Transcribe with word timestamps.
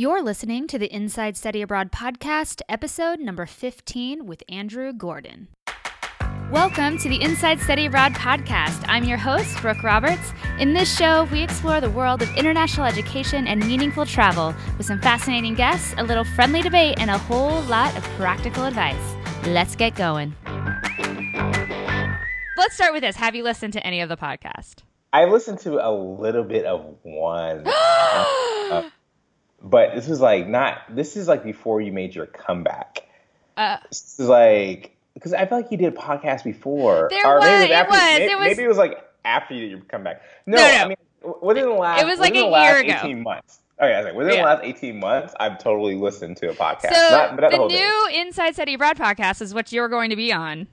You're 0.00 0.22
listening 0.22 0.66
to 0.68 0.78
the 0.78 0.90
Inside 0.90 1.36
Study 1.36 1.60
Abroad 1.60 1.92
podcast, 1.92 2.62
episode 2.70 3.20
number 3.20 3.44
15 3.44 4.24
with 4.24 4.42
Andrew 4.48 4.94
Gordon. 4.94 5.48
Welcome 6.50 6.96
to 7.00 7.08
the 7.10 7.20
Inside 7.20 7.60
Study 7.60 7.84
Abroad 7.84 8.14
podcast. 8.14 8.82
I'm 8.88 9.04
your 9.04 9.18
host, 9.18 9.60
Brooke 9.60 9.82
Roberts. 9.82 10.32
In 10.58 10.72
this 10.72 10.96
show, 10.96 11.24
we 11.30 11.42
explore 11.42 11.82
the 11.82 11.90
world 11.90 12.22
of 12.22 12.34
international 12.34 12.86
education 12.86 13.46
and 13.46 13.60
meaningful 13.66 14.06
travel 14.06 14.54
with 14.78 14.86
some 14.86 15.02
fascinating 15.02 15.54
guests, 15.54 15.94
a 15.98 16.02
little 16.02 16.24
friendly 16.24 16.62
debate, 16.62 16.98
and 16.98 17.10
a 17.10 17.18
whole 17.18 17.60
lot 17.64 17.94
of 17.94 18.02
practical 18.16 18.64
advice. 18.64 18.96
Let's 19.48 19.76
get 19.76 19.96
going. 19.96 20.34
Let's 22.56 22.74
start 22.74 22.94
with 22.94 23.02
this. 23.02 23.16
Have 23.16 23.34
you 23.34 23.44
listened 23.44 23.74
to 23.74 23.86
any 23.86 24.00
of 24.00 24.08
the 24.08 24.16
podcast? 24.16 24.76
I 25.12 25.26
listened 25.26 25.58
to 25.58 25.86
a 25.86 25.92
little 25.92 26.44
bit 26.44 26.64
of 26.64 26.96
one. 27.02 27.64
uh, 27.66 28.88
but 29.62 29.94
this 29.94 30.08
was 30.08 30.20
like 30.20 30.48
not 30.48 30.82
this 30.88 31.16
is 31.16 31.28
like 31.28 31.44
before 31.44 31.80
you 31.80 31.92
made 31.92 32.14
your 32.14 32.26
comeback. 32.26 33.06
Uh, 33.56 33.78
this 33.88 34.18
is 34.18 34.28
like 34.28 34.96
because 35.14 35.32
I 35.32 35.46
feel 35.46 35.58
like 35.58 35.70
you 35.70 35.76
did 35.76 35.92
a 35.92 35.96
podcast 35.96 36.44
before. 36.44 37.08
There 37.10 37.26
or 37.26 37.36
was, 37.36 37.44
maybe 37.44 37.72
it, 37.72 37.74
after, 37.74 37.90
was, 37.90 38.00
maybe, 38.00 38.32
it 38.32 38.38
was. 38.38 38.46
Maybe 38.46 38.62
it 38.62 38.68
was 38.68 38.78
like 38.78 39.10
after 39.24 39.54
you 39.54 39.60
did 39.60 39.70
your 39.70 39.80
comeback. 39.80 40.22
No, 40.46 40.56
no, 40.56 40.62
no. 40.62 40.74
I 40.74 40.88
mean 40.88 40.96
within 41.42 41.64
the 41.64 41.70
last. 41.70 42.02
It 42.02 42.06
was 42.06 42.18
like 42.18 42.34
a 42.34 42.36
year 42.36 42.78
ago. 42.78 42.92
Eighteen 42.92 43.22
months. 43.22 43.60
Okay, 43.80 43.94
I 43.94 43.96
was 43.98 44.06
like, 44.06 44.14
within 44.14 44.34
yeah. 44.34 44.42
the 44.42 44.46
last 44.46 44.62
18 44.62 45.00
months, 45.00 45.34
I've 45.40 45.58
totally 45.58 45.94
listened 45.94 46.36
to 46.38 46.50
a 46.50 46.52
podcast. 46.52 46.92
So 46.92 47.10
not, 47.10 47.36
the, 47.36 47.48
the 47.56 47.66
new 47.66 48.08
Inside 48.12 48.52
Study 48.52 48.74
Abroad 48.74 48.98
podcast 48.98 49.40
is 49.40 49.54
what 49.54 49.72
you're 49.72 49.88
going 49.88 50.10
to 50.10 50.16
be 50.16 50.34
on. 50.34 50.66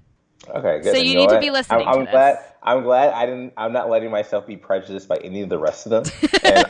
Okay, 0.50 0.82
good. 0.82 0.96
So 0.96 1.02
you, 1.02 1.12
you 1.12 1.18
need 1.18 1.30
to 1.30 1.40
be 1.40 1.50
listening. 1.50 1.88
I'm, 1.88 2.00
I'm 2.00 2.06
glad. 2.06 2.38
I'm 2.64 2.84
glad 2.84 3.14
I 3.14 3.26
didn't. 3.26 3.54
I'm 3.58 3.74
not 3.74 3.90
letting 3.90 4.12
myself 4.12 4.46
be 4.46 4.58
prejudiced 4.58 5.08
by 5.08 5.18
any 5.18 5.42
of 5.42 5.50
the 5.50 5.58
rest 5.58 5.88
of 5.88 5.92
them. 5.92 6.04
And 6.44 6.66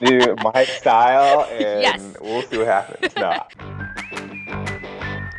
do 0.04 0.36
my 0.42 0.64
style, 0.64 1.46
and 1.50 1.82
yes. 1.82 2.16
we'll 2.20 2.42
see 2.42 2.58
what 2.58 2.66
happens. 2.66 3.14
No. 3.16 3.38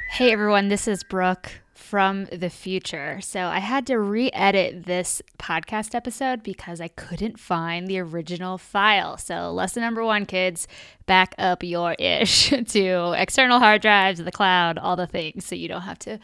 Hey 0.09 0.31
everyone, 0.31 0.67
this 0.67 0.87
is 0.87 1.03
Brooke 1.03 1.51
from 1.93 2.25
the 2.31 2.49
future. 2.49 3.19
So 3.21 3.39
I 3.39 3.59
had 3.59 3.85
to 3.87 3.99
re 3.99 4.31
edit 4.33 4.85
this 4.85 5.21
podcast 5.37 5.93
episode 5.93 6.41
because 6.41 6.81
I 6.81 6.87
couldn't 6.87 7.39
find 7.39 7.87
the 7.87 7.99
original 7.99 8.57
file. 8.57 9.17
So, 9.17 9.51
lesson 9.51 9.81
number 9.83 10.03
one, 10.03 10.25
kids, 10.25 10.67
back 11.05 11.35
up 11.37 11.63
your 11.63 11.93
ish 11.99 12.49
to 12.69 13.13
external 13.15 13.59
hard 13.59 13.83
drives, 13.83 14.23
the 14.23 14.31
cloud, 14.31 14.79
all 14.79 14.95
the 14.95 15.05
things 15.05 15.45
so 15.45 15.53
you 15.53 15.67
don't 15.67 15.81
have 15.81 15.99
to 15.99 16.19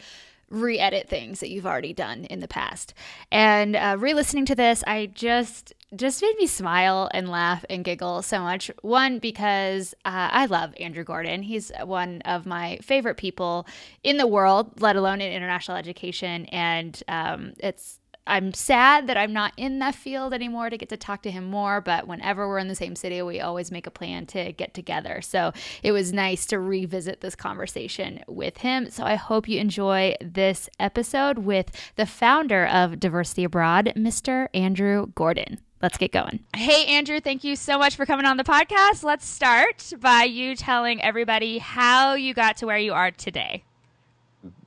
re-edit 0.50 1.08
things 1.08 1.40
that 1.40 1.50
you've 1.50 1.66
already 1.66 1.92
done 1.92 2.24
in 2.24 2.40
the 2.40 2.48
past. 2.48 2.92
And 3.30 3.76
uh, 3.76 3.96
re-listening 3.98 4.46
to 4.46 4.54
this, 4.54 4.82
I 4.86 5.06
just 5.06 5.72
just 5.96 6.22
made 6.22 6.36
me 6.38 6.46
smile 6.46 7.10
and 7.12 7.28
laugh 7.28 7.64
and 7.68 7.84
giggle 7.84 8.22
so 8.22 8.40
much. 8.40 8.70
One 8.82 9.18
because 9.18 9.92
uh, 10.04 10.28
I 10.30 10.46
love 10.46 10.72
Andrew 10.78 11.02
Gordon. 11.02 11.42
He's 11.42 11.72
one 11.82 12.22
of 12.22 12.46
my 12.46 12.78
favorite 12.80 13.16
people 13.16 13.66
in 14.04 14.16
the 14.16 14.26
world, 14.26 14.80
let 14.80 14.96
alone 14.96 15.20
in 15.20 15.32
international 15.32 15.76
education, 15.76 16.46
and 16.46 17.02
um, 17.08 17.54
it's 17.58 17.99
I'm 18.30 18.54
sad 18.54 19.08
that 19.08 19.16
I'm 19.16 19.32
not 19.32 19.52
in 19.56 19.80
that 19.80 19.94
field 19.94 20.32
anymore 20.32 20.70
to 20.70 20.78
get 20.78 20.88
to 20.90 20.96
talk 20.96 21.22
to 21.22 21.30
him 21.30 21.44
more, 21.44 21.80
but 21.80 22.06
whenever 22.06 22.46
we're 22.46 22.58
in 22.58 22.68
the 22.68 22.74
same 22.74 22.94
city, 22.94 23.20
we 23.22 23.40
always 23.40 23.70
make 23.70 23.86
a 23.86 23.90
plan 23.90 24.24
to 24.26 24.52
get 24.52 24.72
together. 24.72 25.20
So 25.20 25.52
it 25.82 25.92
was 25.92 26.12
nice 26.12 26.46
to 26.46 26.60
revisit 26.60 27.20
this 27.20 27.34
conversation 27.34 28.22
with 28.28 28.58
him. 28.58 28.88
So 28.90 29.04
I 29.04 29.16
hope 29.16 29.48
you 29.48 29.58
enjoy 29.58 30.14
this 30.20 30.70
episode 30.78 31.38
with 31.38 31.70
the 31.96 32.06
founder 32.06 32.66
of 32.66 33.00
Diversity 33.00 33.44
Abroad, 33.44 33.92
Mr. 33.96 34.48
Andrew 34.54 35.06
Gordon. 35.14 35.60
Let's 35.82 35.96
get 35.96 36.12
going. 36.12 36.40
Hey, 36.54 36.86
Andrew, 36.86 37.20
thank 37.20 37.42
you 37.42 37.56
so 37.56 37.78
much 37.78 37.96
for 37.96 38.06
coming 38.06 38.26
on 38.26 38.36
the 38.36 38.44
podcast. 38.44 39.02
Let's 39.02 39.26
start 39.26 39.92
by 39.98 40.24
you 40.24 40.54
telling 40.54 41.02
everybody 41.02 41.58
how 41.58 42.14
you 42.14 42.34
got 42.34 42.58
to 42.58 42.66
where 42.66 42.78
you 42.78 42.92
are 42.92 43.10
today. 43.10 43.64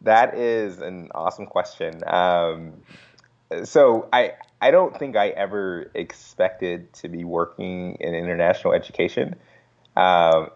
That 0.01 0.35
is 0.35 0.79
an 0.79 1.09
awesome 1.15 1.45
question. 1.45 2.01
Um, 2.07 2.73
so 3.63 4.09
I 4.11 4.33
I 4.61 4.71
don't 4.71 4.97
think 4.97 5.15
I 5.15 5.29
ever 5.29 5.91
expected 5.93 6.93
to 6.93 7.09
be 7.09 7.23
working 7.23 7.95
in 7.99 8.15
international 8.15 8.73
education. 8.73 9.35
Um, 9.95 10.49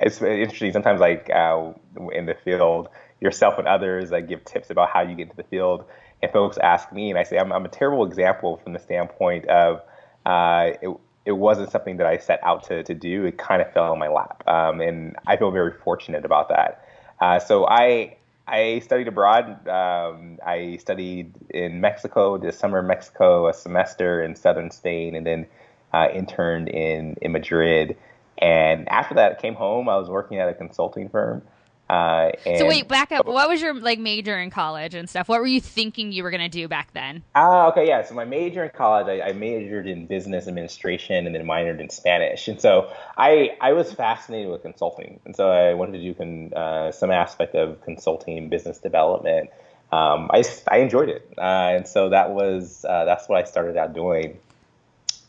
it's 0.00 0.22
interesting. 0.22 0.72
Sometimes, 0.72 1.00
like 1.00 1.30
uh, 1.30 1.72
in 2.12 2.26
the 2.26 2.34
field, 2.34 2.88
yourself 3.20 3.58
and 3.58 3.66
others 3.66 4.10
like 4.10 4.28
give 4.28 4.44
tips 4.44 4.70
about 4.70 4.90
how 4.90 5.00
you 5.02 5.14
get 5.14 5.24
into 5.24 5.36
the 5.36 5.44
field, 5.44 5.84
and 6.22 6.32
folks 6.32 6.58
ask 6.58 6.92
me, 6.92 7.10
and 7.10 7.18
I 7.18 7.24
say 7.24 7.38
I'm, 7.38 7.52
I'm 7.52 7.64
a 7.64 7.68
terrible 7.68 8.04
example 8.04 8.58
from 8.62 8.72
the 8.72 8.78
standpoint 8.78 9.46
of 9.46 9.82
uh, 10.26 10.70
it, 10.80 10.96
it 11.24 11.32
wasn't 11.32 11.70
something 11.70 11.96
that 11.98 12.06
I 12.06 12.18
set 12.18 12.40
out 12.42 12.64
to, 12.64 12.82
to 12.82 12.94
do. 12.94 13.24
It 13.24 13.38
kind 13.38 13.62
of 13.62 13.72
fell 13.72 13.92
in 13.92 13.98
my 13.98 14.08
lap, 14.08 14.42
um, 14.46 14.80
and 14.80 15.16
I 15.26 15.36
feel 15.36 15.50
very 15.50 15.72
fortunate 15.72 16.24
about 16.24 16.48
that. 16.50 16.86
Uh, 17.20 17.38
so 17.38 17.66
I 17.66 18.16
I 18.46 18.80
studied 18.80 19.08
abroad. 19.08 19.66
Um, 19.68 20.38
I 20.44 20.76
studied 20.76 21.32
in 21.50 21.80
Mexico, 21.80 22.36
did 22.36 22.52
summer 22.54 22.80
in 22.80 22.86
Mexico, 22.86 23.48
a 23.48 23.54
semester 23.54 24.22
in 24.22 24.36
southern 24.36 24.70
Spain, 24.70 25.14
and 25.14 25.26
then 25.26 25.46
uh, 25.92 26.08
interned 26.12 26.68
in, 26.68 27.16
in 27.22 27.32
Madrid. 27.32 27.96
And 28.38 28.88
after 28.88 29.14
that, 29.14 29.32
I 29.32 29.40
came 29.40 29.54
home. 29.54 29.88
I 29.88 29.96
was 29.96 30.08
working 30.08 30.38
at 30.38 30.48
a 30.48 30.54
consulting 30.54 31.08
firm. 31.08 31.42
Uh, 31.88 32.30
so 32.56 32.66
wait, 32.66 32.88
back 32.88 33.12
up. 33.12 33.26
What 33.26 33.46
was 33.48 33.60
your 33.60 33.74
like 33.74 33.98
major 33.98 34.38
in 34.38 34.50
college 34.50 34.94
and 34.94 35.08
stuff? 35.08 35.28
What 35.28 35.40
were 35.40 35.46
you 35.46 35.60
thinking 35.60 36.12
you 36.12 36.22
were 36.22 36.30
gonna 36.30 36.48
do 36.48 36.66
back 36.66 36.92
then? 36.94 37.22
Ah, 37.34 37.66
uh, 37.66 37.68
okay, 37.68 37.86
yeah. 37.86 38.02
So 38.02 38.14
my 38.14 38.24
major 38.24 38.64
in 38.64 38.70
college, 38.70 39.06
I, 39.06 39.28
I, 39.28 39.32
majored 39.32 39.86
in 39.86 40.06
business 40.06 40.48
administration 40.48 41.26
and 41.26 41.34
then 41.34 41.44
minored 41.46 41.80
in 41.80 41.90
Spanish. 41.90 42.48
And 42.48 42.58
so 42.58 42.90
I 43.18 43.50
I 43.60 43.74
was 43.74 43.92
fascinated 43.92 44.50
with 44.50 44.62
consulting, 44.62 45.20
and 45.26 45.36
so 45.36 45.50
I 45.50 45.74
wanted 45.74 45.98
to 45.98 46.04
do 46.04 46.14
con, 46.14 46.52
uh, 46.54 46.90
some 46.90 47.10
aspect 47.10 47.54
of 47.54 47.82
consulting, 47.82 48.48
business 48.48 48.78
development. 48.78 49.50
Um, 49.92 50.30
I 50.32 50.42
I 50.68 50.78
enjoyed 50.78 51.10
it, 51.10 51.28
uh, 51.36 51.40
and 51.76 51.86
so 51.86 52.08
that 52.08 52.30
was 52.30 52.86
uh, 52.88 53.04
that's 53.04 53.28
what 53.28 53.44
I 53.44 53.46
started 53.46 53.76
out 53.76 53.92
doing. 53.92 54.38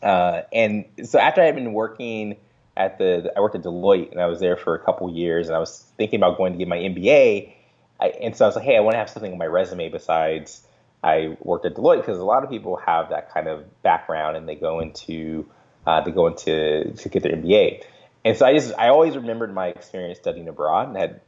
Uh, 0.02 0.42
and 0.52 0.86
so 1.04 1.18
after 1.18 1.42
I 1.42 1.46
had 1.46 1.54
been 1.54 1.74
working 1.74 2.36
at 2.76 2.98
the 2.98 3.32
I 3.36 3.40
worked 3.40 3.54
at 3.54 3.62
Deloitte 3.62 4.12
and 4.12 4.20
I 4.20 4.26
was 4.26 4.40
there 4.40 4.56
for 4.56 4.74
a 4.74 4.78
couple 4.78 5.10
years 5.12 5.48
and 5.48 5.56
I 5.56 5.58
was 5.58 5.84
thinking 5.96 6.20
about 6.20 6.36
going 6.36 6.52
to 6.52 6.58
get 6.58 6.68
my 6.68 6.76
MBA. 6.76 7.52
I, 7.98 8.08
and 8.08 8.36
so 8.36 8.44
I 8.44 8.48
was 8.48 8.56
like, 8.56 8.64
hey, 8.64 8.76
I 8.76 8.80
want 8.80 8.94
to 8.94 8.98
have 8.98 9.08
something 9.08 9.32
on 9.32 9.38
my 9.38 9.46
resume 9.46 9.88
besides 9.88 10.66
I 11.02 11.36
worked 11.40 11.64
at 11.64 11.74
Deloitte 11.74 11.98
because 11.98 12.18
a 12.18 12.24
lot 12.24 12.44
of 12.44 12.50
people 12.50 12.76
have 12.76 13.10
that 13.10 13.32
kind 13.32 13.48
of 13.48 13.82
background 13.82 14.36
and 14.36 14.48
they 14.48 14.54
go 14.54 14.80
into 14.80 15.46
uh, 15.86 16.00
they 16.02 16.10
go 16.10 16.26
into 16.26 16.92
to 16.92 17.08
get 17.08 17.22
their 17.22 17.32
MBA. 17.32 17.84
And 18.24 18.36
so 18.36 18.44
I 18.44 18.52
just 18.54 18.74
I 18.76 18.88
always 18.88 19.16
remembered 19.16 19.54
my 19.54 19.68
experience 19.68 20.18
studying 20.18 20.48
abroad 20.48 20.88
and 20.88 20.96
had 20.96 21.20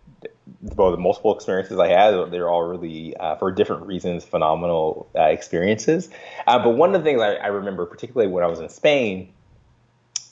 both 0.63 0.97
the 0.97 1.01
multiple 1.01 1.35
experiences 1.35 1.79
I 1.79 1.89
had. 1.89 2.33
They're 2.33 2.51
all 2.51 2.65
really 2.65 3.17
uh, 3.17 3.37
for 3.37 3.53
different 3.53 3.87
reasons 3.87 4.25
phenomenal 4.25 5.09
uh, 5.15 5.23
experiences. 5.23 6.11
Uh, 6.47 6.59
but 6.59 6.71
one 6.71 6.95
of 6.95 7.03
the 7.03 7.09
things 7.09 7.23
I, 7.23 7.35
I 7.35 7.47
remember, 7.47 7.87
particularly 7.87 8.31
when 8.31 8.43
I 8.43 8.49
was 8.49 8.59
in 8.59 8.69
Spain 8.69 9.33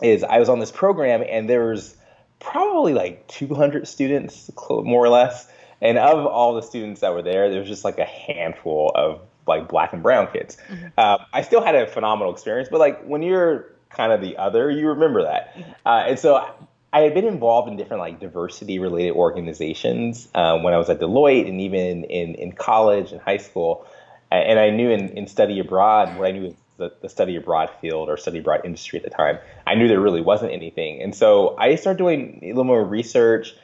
is 0.03 0.23
I 0.23 0.39
was 0.39 0.49
on 0.49 0.59
this 0.59 0.73
program 0.73 1.25
and 1.29 1.49
there 1.49 1.67
was 1.67 1.97
probably 2.39 2.93
like 2.95 3.27
200 3.29 3.89
students, 3.89 4.51
more 4.69 5.05
or 5.05 5.09
less. 5.09 5.49
And 5.81 5.99
of 5.99 6.25
all 6.27 6.55
the 6.55 6.63
students 6.63 7.01
that 7.01 7.13
were 7.13 7.23
there, 7.23 7.51
there 7.51 7.61
was 7.61 7.69
just 7.69 7.85
like 7.85 7.99
a 7.99 8.05
handful 8.05 8.93
of 8.95 9.21
like 9.47 9.69
black 9.69 9.93
and 9.93 10.03
brown 10.03 10.29
kids. 10.33 10.57
Mm-hmm. 10.69 10.87
Uh, 10.97 11.19
I 11.33 11.43
still 11.43 11.63
had 11.63 11.75
a 11.75 11.87
phenomenal 11.87 12.33
experience, 12.33 12.69
but 12.71 12.81
like 12.81 13.03
when 13.05 13.23
you're 13.23 13.73
kind 13.91 14.13
of 14.13 14.21
the 14.21 14.37
other, 14.37 14.71
you 14.71 14.89
remember 14.89 15.23
that. 15.23 15.55
Mm-hmm. 15.55 15.71
Uh, 15.85 16.05
and 16.09 16.19
so 16.19 16.45
I 16.93 17.01
had 17.01 17.15
been 17.15 17.27
involved 17.27 17.69
in 17.69 17.77
different 17.77 18.01
like 18.01 18.21
diversity 18.21 18.79
related 18.79 19.13
organizations 19.13 20.29
uh, 20.35 20.59
when 20.59 20.73
I 20.73 20.79
was 20.79 20.89
at 20.89 20.99
Deloitte 20.99 21.49
and 21.49 21.61
even 21.61 22.05
in, 22.05 22.35
in 22.35 22.53
college 22.53 23.13
and 23.13 23.21
high 23.21 23.37
school. 23.37 23.87
And 24.31 24.59
I 24.59 24.71
knew 24.71 24.91
in, 24.91 25.11
in 25.11 25.29
study 25.29 25.61
abroad, 25.61 26.19
what 26.19 26.27
I 26.27 26.33
knew 26.33 26.43
was 26.43 26.55
the, 26.77 26.93
the 27.03 27.09
study 27.09 27.37
abroad 27.37 27.71
field 27.81 28.09
or 28.09 28.17
study 28.17 28.39
abroad 28.39 28.63
industry 28.65 28.99
at 28.99 29.05
the 29.05 29.11
time, 29.11 29.39
I 29.67 29.75
knew 29.75 29.89
there 29.89 30.01
really 30.01 30.21
wasn't 30.21 30.53
anything. 30.53 31.03
And 31.03 31.15
so 31.15 31.57
I 31.59 31.75
started 31.77 31.99
doing 31.99 32.41
a 32.43 32.49
little 32.49 32.65
more 32.65 32.85
research 32.85 33.55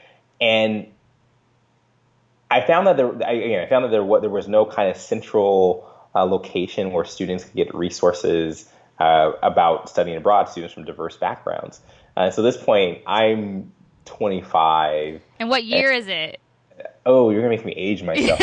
and 0.40 0.88
I 2.50 2.60
found 2.66 2.86
that 2.86 2.98
there, 2.98 3.10
I, 3.26 3.32
again, 3.32 3.64
I 3.64 3.68
found 3.68 3.84
that 3.84 3.90
there, 3.90 4.04
what, 4.04 4.20
there 4.20 4.30
was 4.30 4.46
no 4.46 4.66
kind 4.66 4.90
of 4.90 4.98
central 4.98 5.88
uh, 6.14 6.24
location 6.24 6.92
where 6.92 7.06
students 7.06 7.44
could 7.44 7.54
get 7.54 7.74
resources 7.74 8.68
uh, 8.98 9.32
about 9.42 9.88
studying 9.88 10.18
abroad, 10.18 10.50
students 10.50 10.74
from 10.74 10.84
diverse 10.84 11.16
backgrounds. 11.16 11.80
Uh, 12.14 12.30
so 12.30 12.42
at 12.42 12.52
this 12.52 12.62
point, 12.62 13.02
I'm 13.06 13.72
25. 14.04 15.22
And 15.38 15.48
what 15.48 15.64
year 15.64 15.92
and, 15.92 15.98
is 15.98 16.08
it? 16.08 16.41
Oh, 17.04 17.30
you're 17.30 17.40
gonna 17.40 17.54
make 17.54 17.64
me 17.64 17.72
age 17.72 18.02
myself. 18.04 18.40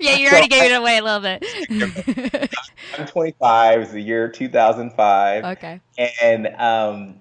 yeah, 0.00 0.16
you 0.16 0.28
already 0.28 0.44
so, 0.44 0.60
gave 0.60 0.70
it 0.70 0.74
away 0.74 0.98
a 0.98 1.02
little 1.02 1.20
bit. 1.20 2.50
I'm 2.98 3.06
25. 3.06 3.80
It's 3.80 3.92
the 3.92 4.00
year 4.00 4.28
2005. 4.28 5.44
Okay. 5.44 5.80
And 6.22 6.46
um, 6.56 7.16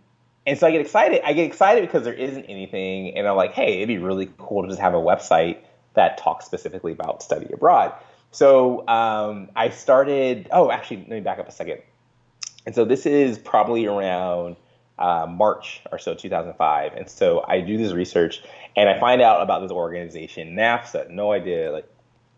and 0.46 0.58
so 0.58 0.68
I 0.68 0.72
get 0.72 0.82
excited. 0.82 1.22
I 1.26 1.34
get 1.34 1.46
excited 1.46 1.82
because 1.82 2.04
there 2.04 2.14
isn't 2.14 2.46
anything, 2.46 3.18
and 3.18 3.28
I'm 3.28 3.36
like, 3.36 3.54
hey, 3.54 3.78
it'd 3.78 3.88
be 3.88 3.98
really 3.98 4.30
cool 4.38 4.64
to 4.64 4.68
just 4.70 4.80
have 4.80 4.94
a 4.94 4.98
website 4.98 5.58
that 5.96 6.18
talks 6.18 6.46
specifically 6.46 6.92
about 6.92 7.24
study 7.24 7.52
abroad. 7.52 7.94
So 8.32 8.88
um, 8.88 9.50
I 9.56 9.70
started. 9.70 10.48
Oh, 10.52 10.72
actually, 10.72 10.98
let 10.98 11.10
me 11.10 11.20
back 11.22 11.40
up 11.40 11.48
a 11.48 11.52
second. 11.52 11.82
And 12.66 12.76
so 12.76 12.86
this 12.86 13.06
is 13.06 13.40
probably 13.40 13.86
around 13.86 14.58
uh, 15.00 15.28
March 15.30 15.82
or 15.92 16.00
so, 16.00 16.14
2005. 16.14 16.94
And 16.94 17.10
so 17.10 17.44
I 17.48 17.62
do 17.62 17.78
this 17.78 17.94
research 17.94 18.42
and 18.76 18.90
I 18.90 19.00
find 19.00 19.22
out 19.22 19.42
about 19.42 19.62
this 19.62 19.72
organization, 19.72 20.56
NAFSA. 20.56 21.10
No 21.10 21.32
idea 21.32 21.72
like 21.72 21.90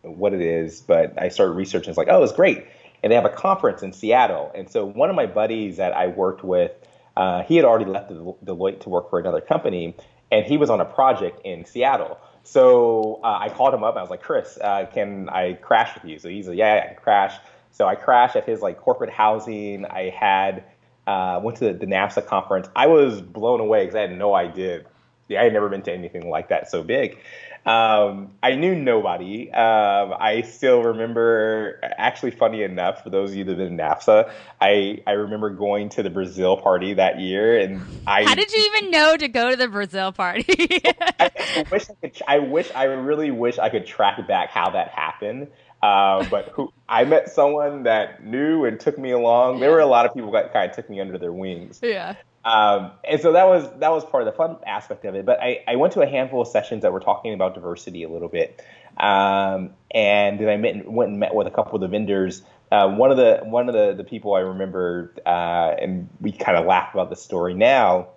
what 0.01 0.33
it 0.33 0.41
is, 0.41 0.81
but 0.81 1.21
I 1.21 1.29
started 1.29 1.53
researching. 1.53 1.89
It's 1.89 1.97
like, 1.97 2.07
oh, 2.09 2.23
it's 2.23 2.33
great. 2.33 2.65
And 3.03 3.11
they 3.11 3.15
have 3.15 3.25
a 3.25 3.29
conference 3.29 3.83
in 3.83 3.94
Seattle. 3.94 4.51
And 4.56 4.69
so 4.69 4.85
one 4.85 5.09
of 5.09 5.15
my 5.15 5.25
buddies 5.25 5.77
that 5.77 5.94
I 5.94 6.07
worked 6.07 6.44
with, 6.44 6.71
uh, 7.15 7.44
he 7.44 7.56
had 7.56 7.65
already 7.65 7.85
left 7.85 8.11
Deloitte 8.11 8.81
to 8.81 8.89
work 8.89 9.09
for 9.09 9.19
another 9.19 9.41
company, 9.41 9.95
and 10.31 10.45
he 10.45 10.57
was 10.57 10.69
on 10.69 10.79
a 10.79 10.85
project 10.85 11.41
in 11.45 11.65
Seattle. 11.65 12.17
So 12.44 13.19
uh, 13.23 13.38
I 13.39 13.50
called 13.50 13.73
him 13.73 13.83
up. 13.83 13.95
And 13.95 14.00
I 14.00 14.01
was 14.01 14.09
like, 14.09 14.21
Chris, 14.21 14.57
uh, 14.62 14.85
can 14.94 15.29
I 15.29 15.53
crash 15.53 15.94
with 15.95 16.05
you? 16.05 16.19
So 16.19 16.29
he's 16.29 16.47
like, 16.47 16.57
yeah, 16.57 16.81
I 16.83 16.88
can 16.88 16.95
crash. 16.95 17.35
So 17.71 17.88
I 17.88 17.95
crashed 17.95 18.35
at 18.35 18.45
his 18.45 18.62
like 18.62 18.79
corporate 18.79 19.09
housing. 19.09 19.85
I 19.85 20.09
had 20.09 20.63
uh, 21.09 21.39
went 21.39 21.57
to 21.57 21.65
the, 21.65 21.73
the 21.73 21.88
NAFSA 21.88 22.27
conference. 22.27 22.69
I 22.75 22.85
was 22.85 23.19
blown 23.19 23.59
away 23.59 23.81
because 23.81 23.95
I 23.95 24.01
had 24.01 24.15
no 24.15 24.35
idea. 24.35 24.83
Yeah, 25.27 25.41
I 25.41 25.45
had 25.45 25.53
never 25.53 25.67
been 25.67 25.81
to 25.83 25.91
anything 25.91 26.29
like 26.29 26.50
that 26.50 26.69
so 26.69 26.83
big. 26.83 27.17
Um, 27.65 28.31
I 28.44 28.56
knew 28.56 28.75
nobody. 28.75 29.51
Um, 29.51 30.13
I 30.17 30.44
still 30.44 30.83
remember, 30.83 31.79
actually, 31.83 32.31
funny 32.31 32.61
enough, 32.61 33.03
for 33.03 33.09
those 33.09 33.31
of 33.31 33.38
you 33.38 33.44
that 33.45 33.51
have 33.51 33.57
been 33.57 33.73
in 33.73 33.77
NAFSA, 33.77 34.31
I, 34.61 35.01
I 35.06 35.11
remember 35.11 35.50
going 35.50 35.89
to 35.89 36.03
the 36.03 36.09
Brazil 36.11 36.57
party 36.57 36.94
that 36.94 37.19
year, 37.19 37.59
and 37.59 37.81
I. 38.05 38.23
How 38.23 38.35
did 38.35 38.51
you 38.53 38.71
even 38.75 38.91
know 38.91 39.17
to 39.17 39.27
go 39.27 39.50
to 39.50 39.55
the 39.55 39.67
Brazil 39.67 40.12
party? 40.12 40.81
I, 41.19 41.19
I, 41.19 41.65
wish 41.71 41.89
I 41.89 41.94
could. 41.95 42.21
I 42.27 42.39
wish. 42.39 42.71
I 42.75 42.83
really 42.83 43.31
wish 43.31 43.57
I 43.57 43.69
could 43.69 43.85
track 43.85 44.25
back 44.27 44.51
how 44.51 44.69
that 44.71 44.89
happened. 44.89 45.47
Uh, 45.81 46.27
but 46.29 46.49
who 46.49 46.73
I 46.89 47.05
met 47.05 47.29
someone 47.29 47.83
that 47.83 48.23
knew 48.23 48.65
and 48.65 48.79
took 48.79 48.97
me 48.97 49.11
along. 49.11 49.59
There 49.59 49.71
were 49.71 49.79
a 49.79 49.85
lot 49.85 50.05
of 50.05 50.13
people 50.13 50.31
that 50.31 50.51
kind 50.51 50.69
of 50.69 50.75
took 50.75 50.89
me 50.89 50.99
under 50.99 51.17
their 51.17 51.31
wings. 51.31 51.79
Yeah. 51.81 52.15
Um, 52.43 52.91
and 53.03 53.21
so 53.21 53.33
that 53.33 53.47
was 53.47 53.69
that 53.79 53.91
was 53.91 54.05
part 54.05 54.23
of 54.23 54.25
the 54.25 54.37
fun 54.37 54.57
aspect 54.65 55.05
of 55.05 55.15
it. 55.15 55.25
But 55.25 55.41
I, 55.41 55.63
I 55.67 55.75
went 55.75 55.93
to 55.93 56.01
a 56.01 56.07
handful 56.07 56.41
of 56.41 56.47
sessions 56.47 56.83
that 56.83 56.93
were 56.93 56.99
talking 56.99 57.33
about 57.33 57.53
diversity 57.53 58.03
a 58.03 58.09
little 58.09 58.29
bit, 58.29 58.63
um, 58.97 59.71
and 59.91 60.39
then 60.39 60.49
I 60.49 60.57
met, 60.57 60.89
went 60.89 61.11
and 61.11 61.19
met 61.19 61.35
with 61.35 61.47
a 61.47 61.51
couple 61.51 61.75
of 61.75 61.81
the 61.81 61.87
vendors. 61.87 62.41
Uh, 62.71 62.89
one 62.89 63.11
of 63.11 63.17
the 63.17 63.41
one 63.43 63.67
of 63.67 63.73
the, 63.73 63.93
the 63.93 64.03
people 64.03 64.35
I 64.35 64.39
remember, 64.39 65.13
uh, 65.25 65.75
and 65.79 66.07
we 66.21 66.31
kind 66.31 66.57
of 66.57 66.65
laugh 66.65 66.93
about 66.93 67.09
the 67.09 67.15
story 67.15 67.53
now, 67.53 68.07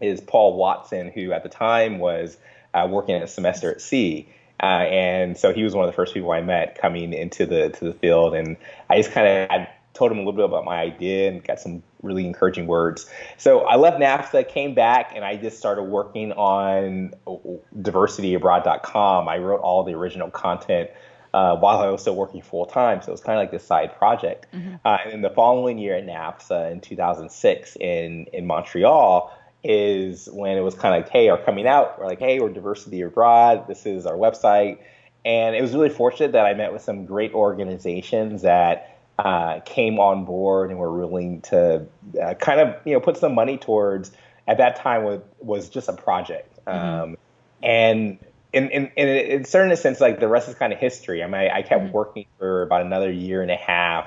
is 0.00 0.20
Paul 0.20 0.56
Watson, 0.56 1.10
who 1.10 1.32
at 1.32 1.42
the 1.42 1.48
time 1.48 1.98
was 1.98 2.36
uh, 2.72 2.86
working 2.88 3.14
at 3.16 3.22
a 3.22 3.28
semester 3.28 3.70
at 3.70 3.80
sea. 3.80 4.28
Uh, 4.62 4.86
and 4.88 5.36
so 5.36 5.52
he 5.52 5.62
was 5.62 5.74
one 5.74 5.84
of 5.84 5.90
the 5.90 5.96
first 5.96 6.14
people 6.14 6.32
I 6.32 6.40
met 6.40 6.78
coming 6.80 7.12
into 7.12 7.46
the 7.46 7.70
to 7.70 7.84
the 7.84 7.92
field, 7.92 8.34
and 8.34 8.56
I 8.88 8.96
just 8.96 9.12
kind 9.12 9.50
of 9.50 9.66
told 9.92 10.12
him 10.12 10.18
a 10.18 10.20
little 10.20 10.34
bit 10.34 10.44
about 10.44 10.64
my 10.64 10.78
idea 10.78 11.28
and 11.28 11.42
got 11.42 11.58
some 11.58 11.82
really 12.02 12.26
encouraging 12.26 12.66
words. 12.66 13.08
So 13.38 13.60
I 13.60 13.76
left 13.76 13.98
NAFSA, 13.98 14.48
came 14.48 14.74
back, 14.74 15.12
and 15.14 15.24
I 15.24 15.36
just 15.36 15.58
started 15.58 15.84
working 15.84 16.32
on 16.32 17.14
diversityabroad.com. 17.26 19.28
I 19.28 19.38
wrote 19.38 19.60
all 19.60 19.84
the 19.84 19.94
original 19.94 20.30
content 20.30 20.90
uh, 21.32 21.56
while 21.56 21.78
I 21.78 21.90
was 21.90 22.02
still 22.02 22.16
working 22.16 22.42
full 22.42 22.66
time. 22.66 23.02
So 23.02 23.08
it 23.08 23.12
was 23.12 23.20
kind 23.20 23.38
of 23.38 23.42
like 23.42 23.50
this 23.50 23.64
side 23.64 23.96
project. 23.96 24.46
Mm-hmm. 24.52 24.74
Uh, 24.84 24.98
and 25.04 25.12
then 25.12 25.22
the 25.22 25.30
following 25.30 25.78
year 25.78 25.96
at 25.96 26.06
NAFSA 26.06 26.72
in 26.72 26.80
2006 26.80 27.76
in, 27.76 28.26
in 28.32 28.46
Montreal 28.46 29.32
is 29.68 30.28
when 30.32 30.56
it 30.56 30.60
was 30.60 30.74
kind 30.74 30.94
of 30.94 31.02
like, 31.02 31.10
hey, 31.10 31.28
are 31.28 31.42
coming 31.42 31.66
out. 31.66 31.98
We're 31.98 32.06
like, 32.06 32.20
hey, 32.20 32.38
we're 32.38 32.50
diversity 32.50 33.02
abroad. 33.02 33.66
This 33.66 33.84
is 33.84 34.06
our 34.06 34.14
website. 34.14 34.78
And 35.24 35.56
it 35.56 35.62
was 35.62 35.74
really 35.74 35.90
fortunate 35.90 36.32
that 36.32 36.46
I 36.46 36.54
met 36.54 36.72
with 36.72 36.82
some 36.82 37.04
great 37.04 37.34
organizations 37.34 38.42
that 38.42 38.96
uh, 39.18 39.60
came 39.60 39.98
on 39.98 40.24
board 40.24 40.70
and 40.70 40.78
were 40.78 40.96
willing 40.96 41.40
to 41.40 41.86
uh, 42.22 42.34
kind 42.34 42.60
of 42.60 42.76
you 42.84 42.92
know 42.92 43.00
put 43.00 43.16
some 43.16 43.34
money 43.34 43.56
towards 43.56 44.12
at 44.46 44.58
that 44.58 44.76
time 44.76 45.04
was 45.04 45.20
was 45.38 45.70
just 45.70 45.88
a 45.88 45.94
project 45.94 46.58
mm-hmm. 46.66 46.78
um, 46.78 47.16
and 47.62 48.18
in, 48.52 48.68
in, 48.70 48.90
in, 48.94 49.08
in 49.08 49.40
a 49.40 49.44
certain 49.46 49.74
sense 49.74 50.02
like 50.02 50.20
the 50.20 50.28
rest 50.28 50.50
is 50.50 50.54
kind 50.54 50.70
of 50.70 50.78
history 50.78 51.22
I 51.22 51.26
mean 51.28 51.40
I, 51.40 51.48
I 51.48 51.62
kept 51.62 51.84
mm-hmm. 51.84 51.92
working 51.92 52.26
for 52.38 52.60
about 52.60 52.82
another 52.82 53.10
year 53.10 53.40
and 53.40 53.50
a 53.50 53.56
half 53.56 54.06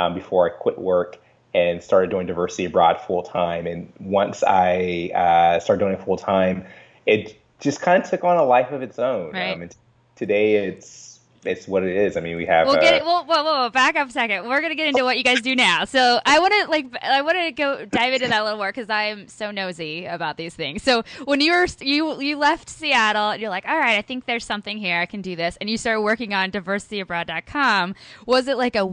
um, 0.00 0.14
before 0.14 0.50
I 0.50 0.50
quit 0.50 0.76
work 0.76 1.18
and 1.58 1.82
started 1.82 2.10
doing 2.10 2.26
diversity 2.26 2.64
abroad 2.64 3.00
full 3.00 3.22
time 3.22 3.66
and 3.66 3.92
once 4.00 4.42
I 4.46 5.10
uh, 5.14 5.60
started 5.60 5.80
doing 5.80 5.94
it 5.94 6.04
full 6.04 6.16
time 6.16 6.64
it 7.06 7.36
just 7.60 7.80
kind 7.80 8.02
of 8.02 8.08
took 8.08 8.24
on 8.24 8.36
a 8.36 8.44
life 8.44 8.70
of 8.70 8.82
its 8.82 8.98
own 8.98 9.32
right. 9.32 9.54
um, 9.54 9.68
today 10.14 10.56
it's 10.56 11.08
it's 11.44 11.68
what 11.68 11.82
it 11.82 11.96
is. 11.96 12.16
I 12.16 12.20
mean, 12.20 12.36
we 12.36 12.46
have. 12.46 12.66
We'll 12.66 12.76
uh, 12.76 12.80
get 12.80 12.94
it. 12.94 13.04
Well, 13.04 13.24
whoa, 13.24 13.42
whoa, 13.42 13.62
whoa, 13.62 13.70
back 13.70 13.96
up 13.96 14.08
a 14.08 14.12
second. 14.12 14.48
We're 14.48 14.60
gonna 14.60 14.74
get 14.74 14.88
into 14.88 15.04
what 15.04 15.16
you 15.16 15.24
guys 15.24 15.40
do 15.40 15.54
now. 15.54 15.84
So 15.84 16.20
I 16.24 16.38
want 16.38 16.54
to 16.54 16.70
like, 16.70 16.86
I 17.02 17.22
want 17.22 17.38
to 17.38 17.52
go 17.52 17.84
dive 17.84 18.12
into 18.14 18.28
that 18.28 18.40
a 18.40 18.44
little 18.44 18.58
more 18.58 18.68
because 18.68 18.90
I'm 18.90 19.28
so 19.28 19.50
nosy 19.50 20.06
about 20.06 20.36
these 20.36 20.54
things. 20.54 20.82
So 20.82 21.04
when 21.24 21.40
you 21.40 21.52
were 21.52 21.66
you 21.80 22.20
you 22.20 22.36
left 22.36 22.68
Seattle, 22.68 23.30
and 23.30 23.40
you're 23.40 23.50
like, 23.50 23.66
all 23.66 23.78
right, 23.78 23.98
I 23.98 24.02
think 24.02 24.26
there's 24.26 24.44
something 24.44 24.78
here. 24.78 24.98
I 24.98 25.06
can 25.06 25.22
do 25.22 25.36
this, 25.36 25.56
and 25.60 25.70
you 25.70 25.76
started 25.76 26.02
working 26.02 26.34
on 26.34 26.50
diversityabroad.com. 26.50 27.94
Was 28.26 28.48
it 28.48 28.56
like 28.56 28.76
a 28.76 28.86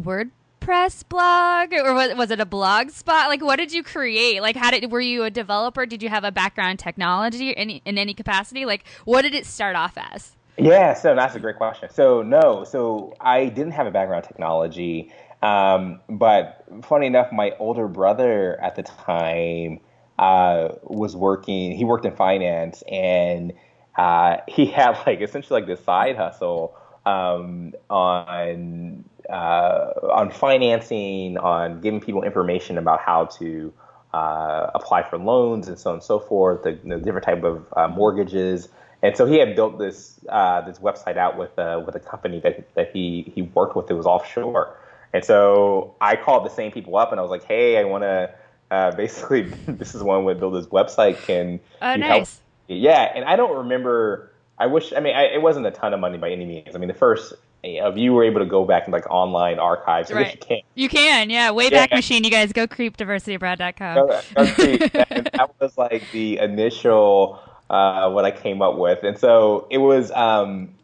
WordPress 0.66 1.08
blog? 1.08 1.74
Or 1.74 1.94
was, 1.94 2.16
was 2.16 2.32
it 2.32 2.40
a 2.40 2.46
blog 2.46 2.90
spot? 2.90 3.30
Like 3.30 3.44
what 3.44 3.58
did 3.58 3.72
you 3.72 3.84
create? 3.84 4.42
Like 4.42 4.56
how 4.56 4.72
did 4.72 4.92
were 4.92 5.02
you 5.02 5.24
a 5.24 5.30
developer? 5.30 5.86
Did 5.86 6.02
you 6.02 6.10
have 6.10 6.24
a 6.24 6.32
background 6.32 6.72
in 6.72 6.78
technology 6.78 7.52
in, 7.52 7.70
in 7.70 7.98
any 7.98 8.14
capacity? 8.14 8.66
Like 8.66 8.86
what 9.06 9.22
did 9.22 9.36
it 9.36 9.46
start 9.46 9.76
off 9.76 9.94
as? 9.98 10.36
Yeah, 10.58 10.94
so 10.94 11.16
that's 11.16 11.36
a 11.36 11.40
great 11.40 11.58
question. 11.58 11.90
So 11.92 12.22
no, 12.22 12.64
so 12.64 13.16
I 13.20 13.46
didn't 13.48 13.74
have 13.74 13.88
a 13.88 13.92
background 13.92 14.24
in 14.24 14.28
technology, 14.28 15.12
um, 15.42 16.00
but 16.10 16.64
funny 16.84 17.08
enough, 17.08 17.32
my 17.34 17.52
older 17.60 17.90
brother 17.90 18.60
at 18.62 18.76
the 18.76 18.84
time 18.84 19.80
uh, 20.18 20.70
was 20.84 21.14
working. 21.14 21.74
He 21.74 21.84
worked 21.84 22.06
in 22.06 22.16
finance, 22.16 22.84
and 22.90 23.52
uh, 23.98 24.38
he 24.48 24.66
had 24.72 24.98
like 25.06 25.20
essentially 25.20 25.60
like 25.60 25.68
this 25.68 25.84
side 25.84 26.16
hustle 26.16 26.78
um, 27.06 27.74
on 27.90 29.04
uh, 29.30 29.92
on 30.12 30.32
financing, 30.32 31.38
on 31.38 31.82
giving 31.82 32.00
people 32.00 32.24
information 32.24 32.78
about 32.78 33.00
how 33.00 33.26
to 33.26 33.74
uh, 34.14 34.70
apply 34.76 35.04
for 35.04 35.18
loans 35.18 35.68
and 35.68 35.78
so 35.80 35.90
on 35.90 35.96
and 35.96 36.04
so 36.04 36.20
forth, 36.20 36.64
the, 36.64 36.80
the 36.86 36.98
different 36.98 37.26
type 37.26 37.44
of 37.44 37.66
uh, 37.76 37.88
mortgages. 37.88 38.70
And 39.02 39.16
so 39.18 39.26
he 39.26 39.38
had 39.38 39.56
built 39.56 39.78
this 39.78 40.20
uh, 40.30 40.62
this 40.62 40.80
website 40.80 41.18
out 41.18 41.38
with 41.38 41.52
with 41.86 41.96
a 41.96 42.00
company 42.00 42.40
that 42.40 42.74
that 42.76 42.92
he 42.92 43.32
he 43.34 43.44
worked 43.44 43.76
with. 43.76 43.90
It 43.92 43.94
was 43.94 44.06
offshore, 44.06 44.78
and 45.14 45.24
so 45.24 45.96
I 46.02 46.16
called 46.16 46.46
the 46.46 46.50
same 46.50 46.72
people 46.72 46.98
up 46.98 47.12
and 47.12 47.20
I 47.20 47.22
was 47.22 47.30
like, 47.30 47.44
"Hey, 47.44 47.78
I 47.78 47.84
want 47.84 48.04
to 48.04 48.34
uh, 48.72 48.92
basically 48.96 49.44
this 49.68 49.94
is 49.94 50.02
one 50.02 50.24
would 50.26 50.40
build 50.40 50.56
this 50.56 50.68
website. 50.68 51.18
Can 51.26 51.60
oh, 51.82 51.92
you 51.92 51.98
nice. 52.00 52.10
help?" 52.10 52.28
Yeah, 52.68 53.12
and 53.14 53.26
I 53.26 53.36
don't 53.36 53.56
remember. 53.56 54.32
I 54.58 54.68
wish. 54.68 54.94
I 54.94 55.00
mean, 55.00 55.16
I, 55.16 55.24
it 55.26 55.42
wasn't 55.42 55.66
a 55.66 55.72
ton 55.72 55.94
of 55.94 56.00
money 56.00 56.18
by 56.18 56.32
any 56.32 56.46
means. 56.46 56.76
I 56.76 56.78
mean, 56.78 56.88
the 56.88 56.94
first 56.94 57.34
if 57.66 57.98
you 57.98 58.14
were 58.14 58.24
able 58.24 58.40
to 58.40 58.46
go 58.46 58.66
back 58.66 58.84
and 58.86 58.94
like 58.94 59.10
online 59.10 59.60
archives, 59.60 60.12
right. 60.12 60.34
you 60.34 60.40
can. 60.40 60.60
You 60.76 60.90
can, 60.90 61.30
yeah. 61.30 61.52
Wayback 61.52 61.90
yeah. 61.90 61.96
Machine. 61.96 62.24
You 62.24 62.30
guys 62.30 62.54
go 62.54 62.68
creep 62.68 62.98
diversityabroad.com. 62.98 63.96
Go, 63.96 64.22
go 64.36 64.54
creep. 64.54 64.80
that, 64.94 65.30
that 65.34 65.60
was 65.60 65.78
like 65.78 66.04
the 66.12 66.38
initial 66.38 67.40
uh, 67.70 68.10
what 68.12 68.26
I 68.26 68.32
came 68.32 68.62
up 68.62 68.78
with. 68.78 69.04
And 69.04 69.18
so 69.18 69.68
it 69.70 69.80
was, 69.80 70.12
um, 70.12 70.76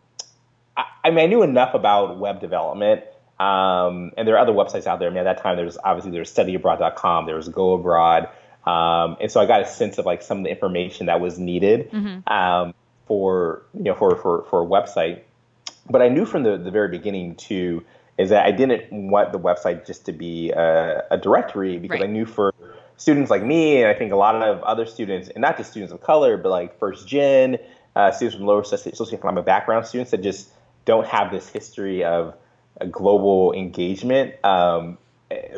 I, 0.75 0.85
I, 1.03 1.09
mean, 1.11 1.19
I 1.19 1.25
knew 1.27 1.43
enough 1.43 1.73
about 1.73 2.17
web 2.17 2.41
development. 2.41 3.03
Um, 3.39 4.11
and 4.17 4.27
there 4.27 4.35
are 4.35 4.39
other 4.39 4.53
websites 4.53 4.85
out 4.85 4.99
there. 4.99 5.09
I 5.09 5.11
mean, 5.11 5.19
at 5.19 5.35
that 5.35 5.41
time, 5.43 5.55
there 5.55 5.65
was 5.65 5.77
obviously 5.83 6.11
there 6.11 6.21
was 6.21 6.31
studyabroad.com, 6.31 7.25
there 7.25 7.35
was 7.35 7.49
Go 7.49 7.73
Abroad. 7.73 8.29
Um, 8.65 9.17
and 9.19 9.31
so 9.31 9.39
I 9.39 9.47
got 9.47 9.61
a 9.61 9.67
sense 9.67 9.97
of 9.97 10.05
like 10.05 10.21
some 10.21 10.39
of 10.39 10.43
the 10.43 10.51
information 10.51 11.07
that 11.07 11.19
was 11.19 11.39
needed 11.39 11.91
mm-hmm. 11.91 12.31
um, 12.31 12.75
for, 13.05 13.63
you 13.74 13.84
know, 13.84 13.96
for, 13.96 14.15
for, 14.15 14.46
for 14.50 14.63
a 14.63 14.65
website. 14.65 15.22
But 15.89 16.01
I 16.01 16.10
knew 16.10 16.25
from 16.25 16.43
the, 16.43 16.58
the 16.58 16.72
very 16.72 16.88
beginning 16.88 17.36
too, 17.36 17.84
is 18.17 18.29
that 18.29 18.46
I 18.46 18.51
didn't 18.51 18.91
want 18.91 19.31
the 19.31 19.39
website 19.39 19.86
just 19.86 20.05
to 20.05 20.12
be 20.12 20.51
a, 20.51 21.03
a 21.12 21.17
directory 21.17 21.77
because 21.77 22.00
right. 22.00 22.10
I 22.10 22.12
knew 22.12 22.25
for 22.25 22.53
students 22.98 23.31
like 23.31 23.43
me, 23.43 23.81
and 23.81 23.88
I 23.88 23.93
think 23.93 24.12
a 24.12 24.15
lot 24.15 24.36
of 24.36 24.62
other 24.62 24.86
students, 24.86 25.29
and 25.29 25.41
not 25.41 25.58
just 25.58 25.72
students 25.72 25.91
of 25.91 26.01
color, 26.01 26.38
but 26.38 26.50
like 26.50 26.77
first 26.77 27.08
gen, 27.08 27.58
uh, 27.96 28.12
students 28.12 28.36
from 28.36 28.46
lower 28.46 28.62
socioeconomic 28.62 29.43
background, 29.43 29.88
students 29.88 30.12
that 30.12 30.22
just 30.22 30.50
don't 30.86 31.08
have 31.08 31.31
this 31.31 31.50
history 31.50 32.03
of 32.03 32.36
global 32.91 33.53
engagement. 33.53 34.34
Um, 34.46 34.98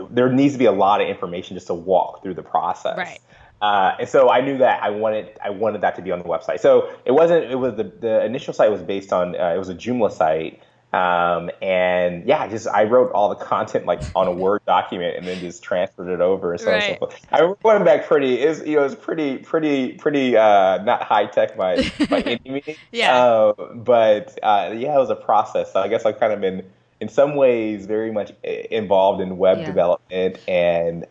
there 0.09 0.31
needs 0.31 0.53
to 0.53 0.59
be 0.59 0.65
a 0.65 0.71
lot 0.71 1.01
of 1.01 1.07
information 1.07 1.55
just 1.55 1.67
to 1.67 1.73
walk 1.73 2.23
through 2.23 2.35
the 2.35 2.43
process. 2.43 2.97
Right. 2.97 3.19
Uh, 3.63 3.95
and 3.97 4.09
so 4.09 4.29
I 4.29 4.41
knew 4.41 4.57
that 4.57 4.83
I 4.83 4.89
wanted 4.89 5.39
I 5.41 5.49
wanted 5.49 5.79
that 5.81 5.95
to 5.95 6.01
be 6.01 6.11
on 6.11 6.19
the 6.19 6.25
website. 6.25 6.59
So 6.59 6.93
it 7.05 7.13
wasn't. 7.13 7.49
It 7.49 7.55
was 7.55 7.75
the 7.75 7.85
the 7.85 8.25
initial 8.25 8.53
site 8.53 8.69
was 8.69 8.81
based 8.81 9.13
on 9.13 9.39
uh, 9.39 9.53
it 9.55 9.57
was 9.57 9.69
a 9.69 9.73
Joomla 9.73 10.11
site, 10.11 10.61
um, 10.91 11.49
and 11.61 12.27
yeah, 12.27 12.45
just 12.47 12.67
I 12.67 12.83
wrote 12.83 13.13
all 13.13 13.29
the 13.29 13.35
content 13.45 13.85
like 13.85 14.01
on 14.15 14.27
a 14.27 14.33
Word 14.33 14.65
document 14.65 15.15
and 15.15 15.25
then 15.25 15.39
just 15.39 15.63
transferred 15.63 16.09
it 16.09 16.19
over. 16.19 16.57
So, 16.57 16.71
right. 16.71 16.99
so 16.99 17.09
I 17.31 17.53
went 17.63 17.85
back 17.85 18.05
pretty 18.05 18.41
is 18.41 18.59
you 18.67 18.75
know 18.75 18.83
it's 18.83 18.95
pretty 18.95 19.37
pretty 19.37 19.93
pretty 19.93 20.35
uh, 20.35 20.83
not 20.83 21.01
high 21.01 21.27
tech 21.27 21.55
by 21.55 21.89
by 22.09 22.19
any 22.19 22.41
means. 22.65 22.77
yeah. 22.91 23.15
Uh, 23.15 23.53
but 23.75 24.37
uh, 24.43 24.73
yeah, 24.75 24.93
it 24.93 24.99
was 24.99 25.09
a 25.09 25.15
process. 25.15 25.71
So 25.71 25.79
I 25.79 25.87
guess 25.87 26.05
I've 26.05 26.19
kind 26.19 26.33
of 26.33 26.41
been 26.41 26.65
in 26.99 27.07
some 27.07 27.35
ways 27.35 27.85
very 27.85 28.11
much 28.11 28.33
involved 28.43 29.21
in 29.21 29.37
web 29.37 29.59
yeah. 29.59 29.65
development 29.65 30.37
and 30.49 31.05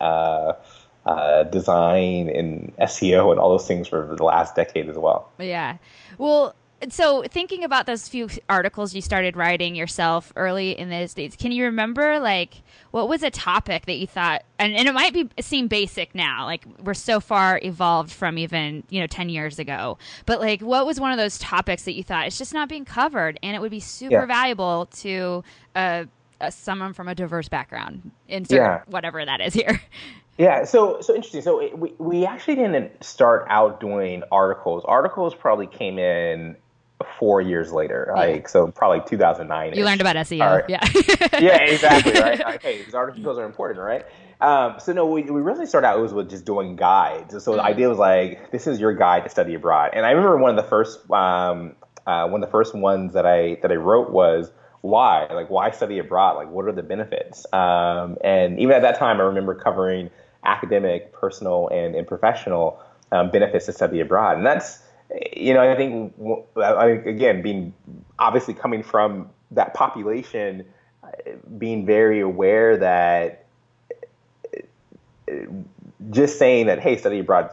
uh, 1.07 1.45
design 1.45 2.29
and 2.29 2.73
SEO 2.79 3.31
and 3.31 3.41
all 3.41 3.51
those 3.51 3.67
things 3.67 3.89
for 3.89 4.15
the 4.17 4.25
last 4.25 4.55
decade 4.55 4.89
as 4.89 4.97
well. 4.97 5.31
Yeah. 5.39 5.79
Well, 6.19 6.55
so 6.91 7.23
thinking 7.23 7.63
about 7.65 7.87
those 7.87 8.09
few 8.09 8.29
articles 8.49 8.95
you 8.95 9.01
started 9.01 9.37
writing 9.37 9.75
yourself 9.75 10.33
early 10.37 10.77
in 10.77 10.89
the 10.89 11.07
states 11.07 11.37
can 11.37 11.53
you 11.53 11.65
remember 11.65 12.19
like 12.19 12.63
what 12.91 13.09
was 13.09 13.23
a 13.23 13.31
topic 13.31 13.87
that 13.87 13.95
you 13.95 14.07
thought 14.07 14.43
and, 14.59 14.75
and 14.75 14.89
it 14.89 14.93
might 14.93 15.13
be 15.13 15.29
seem 15.41 15.69
basic 15.69 16.15
now 16.15 16.45
like 16.45 16.65
we're 16.83 16.95
so 16.95 17.21
far 17.21 17.61
evolved 17.63 18.11
from 18.11 18.39
even 18.39 18.83
you 18.89 19.01
know 19.01 19.07
10 19.07 19.29
years 19.29 19.59
ago 19.59 19.97
but 20.27 20.41
like 20.41 20.61
what 20.61 20.87
was 20.87 20.99
one 20.99 21.13
of 21.13 21.19
those 21.19 21.39
topics 21.39 21.85
that 21.85 21.93
you 21.93 22.03
thought 22.03 22.27
it's 22.27 22.39
just 22.39 22.53
not 22.53 22.69
being 22.69 22.85
covered 22.85 23.39
and 23.43 23.55
it 23.55 23.61
would 23.61 23.71
be 23.71 23.81
super 23.81 24.15
yeah. 24.15 24.27
valuable 24.27 24.87
to 24.87 25.45
uh, 25.77 26.05
uh, 26.41 26.51
someone 26.51 26.93
from 26.93 27.07
a 27.07 27.15
diverse 27.15 27.49
background 27.49 28.11
insert 28.29 28.57
yeah. 28.57 28.83
whatever 28.87 29.25
that 29.25 29.41
is 29.41 29.55
here 29.55 29.81
Yeah, 30.39 30.65
so 30.65 31.01
so 31.01 31.15
interesting. 31.15 31.43
So 31.43 31.61
it, 31.61 31.79
we 31.79 31.95
we 31.99 32.27
actually 32.27 32.57
didn't 32.57 33.05
start 33.05 33.47
out 33.49 33.81
doing 33.81 34.23
articles. 34.33 34.83
Articles 34.87 35.35
probably 35.35 35.67
came 35.67 35.99
in 35.99 36.57
four 37.19 37.41
years 37.41 37.73
later, 37.73 38.13
like 38.17 38.49
so 38.49 38.69
probably 38.69 39.03
2009. 39.07 39.75
You 39.75 39.85
learned 39.85 40.01
about 40.01 40.17
SEO, 40.17 40.41
right. 40.41 40.65
yeah. 40.69 40.81
yeah, 41.41 41.57
exactly, 41.63 42.13
right. 42.13 42.39
Like, 42.45 42.63
hey, 42.63 42.83
these 42.83 42.95
articles 42.95 43.39
are 43.39 43.45
important, 43.45 43.81
right? 43.81 44.05
Um, 44.41 44.81
so 44.81 44.93
no, 44.93 45.07
we, 45.07 45.23
we 45.23 45.41
really 45.41 45.67
started 45.67 45.87
out 45.87 45.99
it 45.99 46.03
was 46.03 46.13
with 46.13 46.31
just 46.31 46.45
doing 46.45 46.75
guides. 46.77 47.33
So 47.33 47.53
mm-hmm. 47.53 47.59
the 47.59 47.63
idea 47.63 47.89
was 47.89 47.99
like, 47.99 48.51
this 48.51 48.67
is 48.67 48.81
your 48.81 48.95
guide 48.95 49.25
to 49.25 49.31
study 49.31 49.55
abroad. 49.55 49.91
And 49.93 50.05
I 50.05 50.11
remember 50.11 50.37
one 50.39 50.51
of 50.51 50.57
the 50.57 50.69
first 50.69 50.99
um, 51.11 51.75
uh, 52.07 52.27
one 52.29 52.43
of 52.43 52.49
the 52.49 52.51
first 52.51 52.75
ones 52.75 53.13
that 53.13 53.27
I 53.27 53.59
that 53.63 53.71
I 53.71 53.77
wrote 53.77 54.11
was 54.11 54.51
why, 54.81 55.27
like 55.31 55.49
why 55.49 55.71
study 55.71 55.99
abroad? 55.99 56.37
Like 56.37 56.51
what 56.51 56.67
are 56.67 56.73
the 56.73 56.83
benefits? 56.83 57.47
Um, 57.53 58.19
and 58.25 58.59
even 58.59 58.75
at 58.75 58.83
that 58.83 58.99
time, 58.99 59.21
I 59.21 59.25
remember 59.25 59.55
covering 59.55 60.11
academic, 60.45 61.13
personal, 61.13 61.69
and, 61.69 61.95
and 61.95 62.07
professional 62.07 62.81
um, 63.11 63.31
benefits 63.31 63.67
to 63.67 63.73
study 63.73 64.01
abroad. 64.01 64.37
And 64.37 64.47
that's 64.47 64.83
you 65.37 65.53
know, 65.55 65.71
I 65.71 65.77
think, 65.77 66.15
I 66.57 66.87
again, 66.87 67.43
being 67.43 67.75
obviously 68.19 68.55
coming 68.55 68.83
from 68.83 69.29
that 69.51 69.75
population, 69.75 70.65
being 71.59 71.85
very 71.85 72.21
aware 72.21 72.77
that 72.79 73.47
just 76.11 76.39
saying 76.39 76.67
that, 76.67 76.81
hey, 76.81 76.97
study 76.97 77.21
abroad 77.21 77.51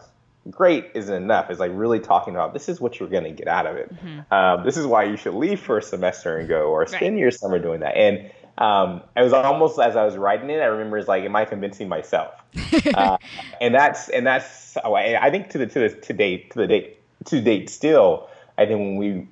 great 0.49 0.89
isn't 0.93 1.13
enough. 1.13 1.49
It's 1.49 1.59
like 1.59 1.71
really 1.73 1.99
talking 1.99 2.33
about 2.33 2.53
this 2.53 2.69
is 2.69 2.79
what 2.79 2.99
you're 2.99 3.09
going 3.09 3.25
to 3.25 3.31
get 3.31 3.47
out 3.47 3.65
of 3.65 3.75
it. 3.75 3.93
Mm-hmm. 3.93 4.33
Um, 4.33 4.65
this 4.65 4.77
is 4.77 4.85
why 4.85 5.03
you 5.03 5.17
should 5.17 5.33
leave 5.33 5.59
for 5.59 5.77
a 5.77 5.81
semester 5.81 6.37
and 6.37 6.47
go, 6.47 6.69
or 6.69 6.87
spend 6.87 7.15
right. 7.15 7.19
your 7.19 7.31
summer 7.31 7.59
doing 7.59 7.81
that. 7.81 7.95
And 7.95 8.31
um, 8.59 9.01
it 9.15 9.23
was 9.23 9.31
almost 9.31 9.79
as 9.79 9.95
I 9.95 10.03
was 10.03 10.17
writing 10.17 10.49
it, 10.49 10.59
I 10.59 10.65
remember 10.65 10.97
it's 10.97 11.07
like, 11.07 11.23
am 11.23 11.35
I 11.35 11.45
convincing 11.45 11.87
myself? 11.87 12.33
uh, 12.93 13.17
and 13.61 13.73
that's 13.73 14.09
and 14.09 14.27
that's 14.27 14.75
I 14.77 15.29
think 15.31 15.49
to 15.51 15.57
the 15.57 15.65
to 15.65 15.79
the 15.79 15.89
to 15.89 16.13
date 16.13 16.51
to 16.51 16.59
the 16.59 16.67
date 16.67 16.97
to 17.25 17.41
date 17.41 17.69
still, 17.69 18.29
I 18.57 18.65
think 18.65 18.79
when 18.79 18.97
we 18.97 19.27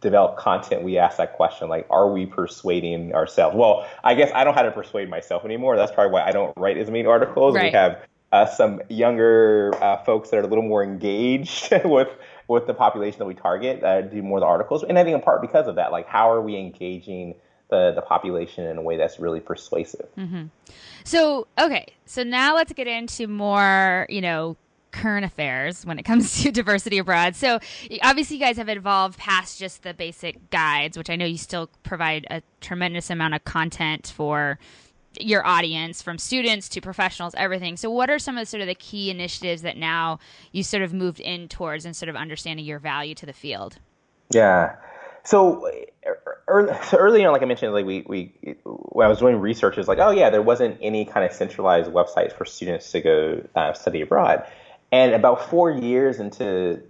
develop 0.00 0.38
content, 0.38 0.82
we 0.82 0.96
ask 0.96 1.18
that 1.18 1.34
question 1.34 1.68
like, 1.68 1.86
are 1.90 2.10
we 2.10 2.24
persuading 2.24 3.14
ourselves? 3.14 3.54
Well, 3.54 3.86
I 4.02 4.14
guess 4.14 4.30
I 4.34 4.44
don't 4.44 4.54
have 4.54 4.64
to 4.64 4.72
persuade 4.72 5.10
myself 5.10 5.44
anymore. 5.44 5.76
That's 5.76 5.92
probably 5.92 6.12
why 6.12 6.26
I 6.26 6.30
don't 6.30 6.56
write 6.56 6.78
as 6.78 6.90
many 6.90 7.04
articles. 7.04 7.54
Right. 7.54 7.64
We 7.64 7.70
have 7.72 8.06
uh, 8.32 8.46
some 8.46 8.80
younger 8.88 9.72
uh, 9.82 9.98
folks 10.04 10.30
that 10.30 10.38
are 10.38 10.42
a 10.42 10.46
little 10.46 10.64
more 10.64 10.82
engaged 10.82 11.70
with 11.84 12.08
with 12.48 12.66
the 12.66 12.74
population 12.74 13.18
that 13.18 13.26
we 13.26 13.34
target 13.34 13.84
uh, 13.84 14.00
do 14.00 14.22
more 14.22 14.38
of 14.38 14.40
the 14.40 14.46
articles, 14.46 14.82
and 14.82 14.98
I 14.98 15.04
think 15.04 15.14
in 15.14 15.20
part 15.20 15.42
because 15.42 15.66
of 15.66 15.74
that. 15.74 15.92
Like, 15.92 16.06
how 16.06 16.30
are 16.30 16.40
we 16.40 16.56
engaging 16.56 17.34
the 17.70 17.92
the 17.92 18.02
population 18.02 18.66
in 18.66 18.76
a 18.78 18.82
way 18.82 18.96
that's 18.96 19.18
really 19.18 19.40
persuasive? 19.40 20.08
Mm-hmm. 20.16 20.46
So, 21.04 21.46
okay, 21.58 21.86
so 22.06 22.22
now 22.22 22.54
let's 22.54 22.72
get 22.72 22.86
into 22.86 23.26
more, 23.26 24.06
you 24.08 24.20
know, 24.20 24.56
current 24.90 25.24
affairs 25.24 25.86
when 25.86 25.98
it 25.98 26.04
comes 26.04 26.42
to 26.42 26.50
diversity 26.50 26.98
abroad. 26.98 27.36
So 27.36 27.58
obviously 28.02 28.36
you 28.36 28.42
guys 28.42 28.56
have 28.56 28.68
evolved 28.68 29.18
past 29.18 29.58
just 29.58 29.82
the 29.82 29.94
basic 29.94 30.50
guides, 30.50 30.98
which 30.98 31.10
I 31.10 31.16
know 31.16 31.26
you 31.26 31.38
still 31.38 31.70
provide 31.82 32.26
a 32.30 32.42
tremendous 32.60 33.10
amount 33.10 33.34
of 33.34 33.44
content 33.44 34.12
for 34.14 34.58
your 35.18 35.44
audience 35.44 36.02
from 36.02 36.18
students 36.18 36.68
to 36.68 36.80
professionals 36.80 37.34
everything 37.36 37.76
so 37.76 37.90
what 37.90 38.08
are 38.08 38.18
some 38.18 38.36
of 38.36 38.42
the 38.42 38.46
sort 38.46 38.60
of 38.60 38.68
the 38.68 38.76
key 38.76 39.10
initiatives 39.10 39.62
that 39.62 39.76
now 39.76 40.20
you 40.52 40.62
sort 40.62 40.84
of 40.84 40.94
moved 40.94 41.18
in 41.18 41.48
towards 41.48 41.84
and 41.84 41.96
sort 41.96 42.08
of 42.08 42.14
understanding 42.14 42.64
your 42.64 42.78
value 42.78 43.12
to 43.12 43.26
the 43.26 43.32
field 43.32 43.78
yeah 44.30 44.76
so 45.24 45.70
early, 46.48 46.74
so 46.84 46.96
early 46.96 47.24
on 47.24 47.32
like 47.32 47.42
i 47.42 47.44
mentioned 47.44 47.72
like 47.72 47.86
we, 47.86 48.02
we 48.06 48.56
when 48.64 49.06
i 49.06 49.08
was 49.08 49.18
doing 49.18 49.36
research 49.36 49.78
it's 49.78 49.88
like 49.88 49.98
oh 49.98 50.10
yeah 50.10 50.30
there 50.30 50.42
wasn't 50.42 50.76
any 50.80 51.04
kind 51.04 51.24
of 51.24 51.32
centralized 51.32 51.90
website 51.90 52.32
for 52.32 52.44
students 52.44 52.90
to 52.92 53.00
go 53.00 53.46
uh, 53.54 53.72
study 53.72 54.00
abroad 54.00 54.46
and 54.92 55.14
about 55.14 55.48
four 55.48 55.70
years 55.70 56.18
into 56.18 56.82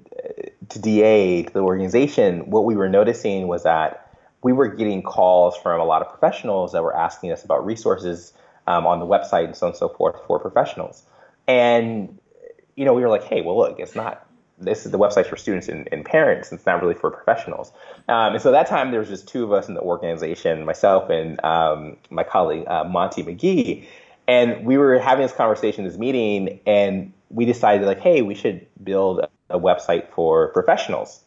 to 0.68 0.78
DA, 0.78 1.42
the 1.42 1.60
organization, 1.60 2.50
what 2.50 2.64
we 2.64 2.76
were 2.76 2.88
noticing 2.88 3.49
was 3.49 3.64
that 3.64 4.06
we 4.42 4.52
were 4.52 4.68
getting 4.68 5.02
calls 5.02 5.56
from 5.56 5.80
a 5.80 5.84
lot 5.84 6.02
of 6.02 6.08
professionals 6.08 6.72
that 6.72 6.82
were 6.82 6.96
asking 6.96 7.32
us 7.32 7.44
about 7.44 7.64
resources 7.64 8.32
um, 8.66 8.87
on 8.87 9.00
the 9.00 9.06
website 9.06 9.44
and 9.44 9.56
so 9.56 9.66
on 9.66 9.72
and 9.72 9.78
so 9.78 9.88
forth 9.88 10.16
for 10.26 10.38
professionals. 10.38 11.04
And 11.46 12.18
you 12.76 12.84
know, 12.84 12.94
we 12.94 13.02
were 13.02 13.08
like, 13.08 13.25
hey, 13.25 13.42
well, 13.42 13.58
look, 13.58 13.78
it's 13.78 13.94
not. 13.94 14.26
This 14.61 14.85
is 14.85 14.93
the 14.93 14.99
website 14.99 15.26
for 15.26 15.37
students 15.37 15.69
and, 15.69 15.88
and 15.90 16.05
parents. 16.05 16.52
It's 16.52 16.67
not 16.67 16.83
really 16.83 16.95
for 16.95 17.11
professionals. 17.11 17.73
Um, 18.09 18.35
and 18.35 18.43
so 18.43 18.52
that 18.52 18.67
time, 18.67 18.90
there 18.90 19.00
was 19.00 19.09
just 19.09 19.26
two 19.26 19.45
of 19.45 19.52
us 19.52 19.69
in 19.69 19.75
the 19.75 19.81
organization, 19.81 20.64
myself 20.64 21.11
and 21.11 21.43
um, 21.45 21.97
my 22.11 22.25
colleague 22.25 22.64
uh, 22.67 22.85
Monty 22.85 23.23
McGee, 23.23 23.87
and 24.29 24.64
we 24.64 24.79
were 24.79 24.99
having 24.99 25.25
this 25.25 25.33
conversation, 25.33 25.85
this 25.85 25.99
meeting, 25.99 26.61
and 26.67 27.12
we 27.31 27.45
decided 27.45 27.87
like, 27.87 28.00
hey, 28.00 28.23
we 28.23 28.35
should 28.35 28.67
build 28.83 29.26
a 29.49 29.59
website 29.59 30.09
for 30.11 30.49
professionals. 30.49 31.25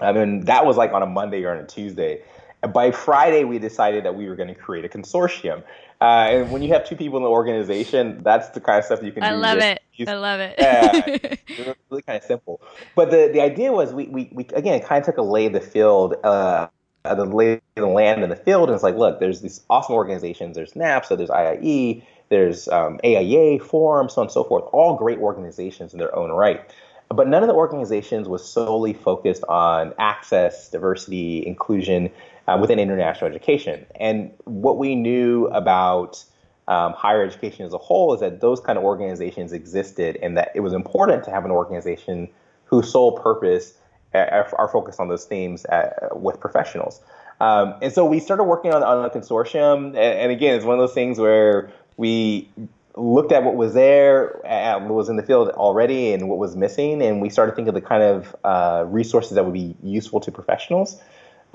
I 0.00 0.12
mean, 0.12 0.40
that 0.40 0.66
was 0.66 0.76
like 0.76 0.92
on 0.92 1.02
a 1.02 1.06
Monday 1.06 1.42
or 1.44 1.52
on 1.52 1.58
a 1.58 1.66
Tuesday. 1.66 2.22
By 2.72 2.90
Friday, 2.90 3.44
we 3.44 3.58
decided 3.58 4.04
that 4.04 4.14
we 4.14 4.28
were 4.28 4.36
going 4.36 4.48
to 4.48 4.54
create 4.54 4.84
a 4.84 4.88
consortium. 4.88 5.62
Uh, 6.00 6.04
and 6.04 6.50
when 6.50 6.62
you 6.62 6.72
have 6.72 6.86
two 6.86 6.96
people 6.96 7.16
in 7.16 7.22
the 7.22 7.28
organization, 7.28 8.22
that's 8.22 8.50
the 8.50 8.60
kind 8.60 8.78
of 8.78 8.84
stuff 8.84 9.02
you 9.02 9.12
can 9.12 9.22
do. 9.22 9.28
I 9.28 9.30
do. 9.30 9.36
Love 9.36 9.58
it. 9.58 9.82
I 10.06 10.14
love 10.14 10.40
it. 10.40 10.54
yeah, 10.58 11.72
really 11.90 12.02
kind 12.02 12.18
of 12.18 12.24
simple. 12.24 12.60
But 12.94 13.10
the, 13.10 13.30
the 13.32 13.40
idea 13.40 13.72
was 13.72 13.92
we, 13.94 14.06
we, 14.08 14.28
we, 14.32 14.46
again, 14.54 14.80
kind 14.80 15.00
of 15.00 15.06
took 15.06 15.16
a 15.16 15.22
lay 15.22 15.46
of 15.46 15.52
the 15.52 15.60
field, 15.60 16.16
uh, 16.22 16.68
the 17.04 17.24
lay 17.24 17.54
of 17.54 17.60
the 17.76 17.86
land 17.86 18.22
in 18.22 18.30
the 18.30 18.36
field, 18.36 18.68
and 18.68 18.74
it's 18.74 18.82
like, 18.82 18.96
look, 18.96 19.20
there's 19.20 19.40
these 19.40 19.62
awesome 19.70 19.94
organizations. 19.94 20.56
There's 20.56 20.72
NAFSA, 20.72 21.16
there's 21.16 21.30
IIE, 21.30 22.02
there's 22.28 22.68
um, 22.68 22.98
AIA, 23.04 23.60
Forum, 23.60 24.08
so 24.08 24.20
on 24.20 24.26
and 24.26 24.32
so 24.32 24.44
forth, 24.44 24.64
all 24.72 24.96
great 24.96 25.18
organizations 25.18 25.92
in 25.92 25.98
their 25.98 26.14
own 26.14 26.30
right. 26.30 26.60
But 27.08 27.28
none 27.28 27.42
of 27.42 27.48
the 27.48 27.54
organizations 27.54 28.28
was 28.28 28.46
solely 28.46 28.92
focused 28.92 29.44
on 29.48 29.94
access, 29.98 30.68
diversity, 30.68 31.46
inclusion 31.46 32.10
uh, 32.46 32.58
within 32.60 32.78
international 32.78 33.30
education. 33.30 33.86
And 33.98 34.32
what 34.44 34.78
we 34.78 34.94
knew 34.94 35.46
about 35.46 36.24
um, 36.68 36.92
higher 36.92 37.22
education 37.22 37.64
as 37.64 37.72
a 37.72 37.78
whole 37.78 38.14
is 38.14 38.20
that 38.20 38.40
those 38.40 38.60
kind 38.60 38.78
of 38.78 38.84
organizations 38.84 39.52
existed 39.52 40.18
and 40.22 40.36
that 40.36 40.50
it 40.54 40.60
was 40.60 40.72
important 40.72 41.24
to 41.24 41.30
have 41.30 41.44
an 41.44 41.50
organization 41.50 42.28
whose 42.64 42.90
sole 42.90 43.12
purpose 43.12 43.74
uh, 44.14 44.44
are 44.58 44.68
focused 44.68 44.98
on 44.98 45.08
those 45.08 45.24
themes 45.24 45.64
uh, 45.66 45.90
with 46.12 46.40
professionals. 46.40 47.00
Um, 47.40 47.74
and 47.82 47.92
so 47.92 48.04
we 48.04 48.18
started 48.18 48.44
working 48.44 48.72
on, 48.72 48.82
on 48.82 49.04
a 49.04 49.10
consortium. 49.10 49.88
And, 49.88 49.96
and, 49.96 50.32
again, 50.32 50.54
it's 50.56 50.64
one 50.64 50.78
of 50.78 50.80
those 50.80 50.94
things 50.94 51.18
where 51.18 51.70
we 51.96 52.48
looked 52.96 53.30
at 53.30 53.44
what 53.44 53.56
was 53.56 53.74
there, 53.74 54.40
what 54.42 54.88
was 54.88 55.08
in 55.08 55.16
the 55.16 55.22
field 55.22 55.50
already, 55.50 56.12
and 56.12 56.28
what 56.28 56.38
was 56.38 56.56
missing, 56.56 57.02
and 57.02 57.20
we 57.20 57.28
started 57.28 57.54
thinking 57.54 57.68
of 57.68 57.74
the 57.74 57.86
kind 57.86 58.02
of 58.02 58.34
uh, 58.42 58.84
resources 58.86 59.34
that 59.34 59.44
would 59.44 59.52
be 59.52 59.76
useful 59.82 60.18
to 60.20 60.32
professionals. 60.32 61.00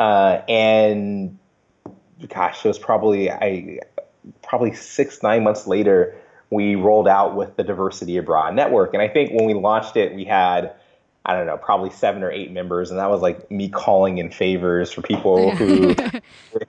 Uh, 0.01 0.43
and 0.49 1.37
gosh, 2.27 2.65
it 2.65 2.67
was 2.67 2.79
probably 2.79 3.29
I 3.29 3.81
probably 4.41 4.73
six 4.73 5.21
nine 5.21 5.43
months 5.43 5.67
later 5.67 6.17
we 6.49 6.73
rolled 6.73 7.07
out 7.07 7.35
with 7.35 7.55
the 7.55 7.63
Diversity 7.63 8.17
Abroad 8.17 8.55
Network, 8.55 8.95
and 8.95 9.03
I 9.03 9.07
think 9.07 9.31
when 9.31 9.45
we 9.45 9.53
launched 9.53 9.95
it, 9.97 10.15
we 10.15 10.25
had 10.25 10.73
I 11.23 11.35
don't 11.35 11.45
know, 11.45 11.57
probably 11.57 11.91
seven 11.91 12.23
or 12.23 12.31
eight 12.31 12.51
members, 12.51 12.89
and 12.89 12.99
that 12.99 13.11
was 13.11 13.21
like 13.21 13.51
me 13.51 13.69
calling 13.69 14.17
in 14.17 14.31
favors 14.31 14.91
for 14.91 15.03
people 15.03 15.51
who 15.55 15.95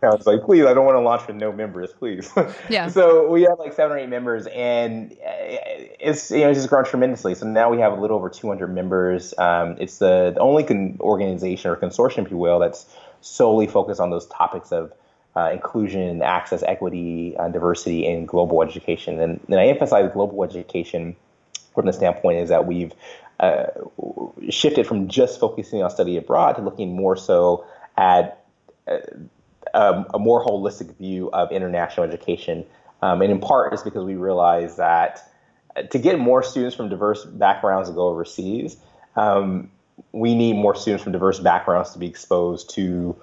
I 0.03 0.09
was 0.09 0.27
like, 0.27 0.43
please, 0.43 0.67
I 0.67 0.75
don't 0.75 0.85
want 0.85 0.97
to 0.97 1.01
launch 1.01 1.27
with 1.27 1.37
no 1.37 1.53
members, 1.53 1.91
please. 1.99 2.31
Yeah. 2.69 2.89
so 2.89 3.31
we 3.31 3.43
had 3.43 3.55
like 3.59 3.73
seven 3.73 3.97
or 3.97 3.99
eight 3.99 4.11
members, 4.11 4.47
and 4.49 5.17
it's 5.19 6.31
you 6.31 6.41
know 6.41 6.51
it's 6.51 6.59
just 6.59 6.69
grown 6.69 6.85
tremendously. 6.85 7.35
So 7.35 7.47
now 7.47 7.71
we 7.71 7.79
have 7.79 7.95
a 7.95 8.01
little 8.01 8.19
over 8.19 8.29
200 8.29 8.69
members. 8.69 9.33
Um, 9.39 9.79
it's 9.81 9.97
the, 9.97 10.33
the 10.35 10.41
only 10.41 10.65
con- 10.65 10.99
organization 11.01 11.71
or 11.71 11.77
consortium, 11.77 12.27
if 12.27 12.31
you 12.31 12.37
will, 12.37 12.59
that's 12.59 12.85
solely 13.23 13.67
focus 13.67 13.99
on 13.99 14.11
those 14.11 14.26
topics 14.26 14.73
of 14.73 14.93
uh, 15.35 15.50
inclusion, 15.50 16.23
access, 16.23 16.62
equity, 16.62 17.35
uh, 17.38 17.49
diversity, 17.49 18.07
and 18.07 18.29
global 18.29 18.62
education. 18.62 19.19
And, 19.21 19.41
and 19.49 19.59
I 19.59 19.67
emphasize 19.67 20.11
global 20.12 20.45
education 20.45 21.17
from 21.75 21.87
the 21.87 21.93
standpoint 21.93 22.38
is 22.38 22.50
that 22.50 22.67
we've 22.67 22.93
uh, 23.41 23.67
shifted 24.50 24.87
from 24.87 25.09
just 25.09 25.41
focusing 25.41 25.83
on 25.83 25.91
study 25.91 26.17
abroad 26.17 26.52
to 26.52 26.62
looking 26.62 26.95
more 26.95 27.17
so 27.17 27.64
at 27.97 28.45
uh, 28.87 28.99
um, 29.75 30.07
a 30.12 30.19
more 30.19 30.45
holistic 30.45 30.95
view 30.99 31.31
of 31.33 31.50
international 31.50 32.07
education. 32.07 32.64
Um, 33.00 33.23
and 33.23 33.33
in 33.33 33.41
part 33.41 33.73
is 33.73 33.83
because 33.83 34.05
we 34.05 34.17
realize 34.17 34.76
that 34.76 35.29
to 35.91 35.99
get 35.99 36.19
more 36.19 36.43
students 36.43 36.76
from 36.76 36.88
diverse 36.88 37.25
backgrounds 37.25 37.88
to 37.88 37.95
go 37.95 38.09
overseas, 38.09 38.76
um, 39.17 39.71
we 40.13 40.35
need 40.35 40.55
more 40.55 40.75
students 40.75 41.03
from 41.03 41.13
diverse 41.13 41.41
backgrounds 41.41 41.93
to 41.93 41.99
be 41.99 42.07
exposed 42.07 42.71
to 42.75 43.17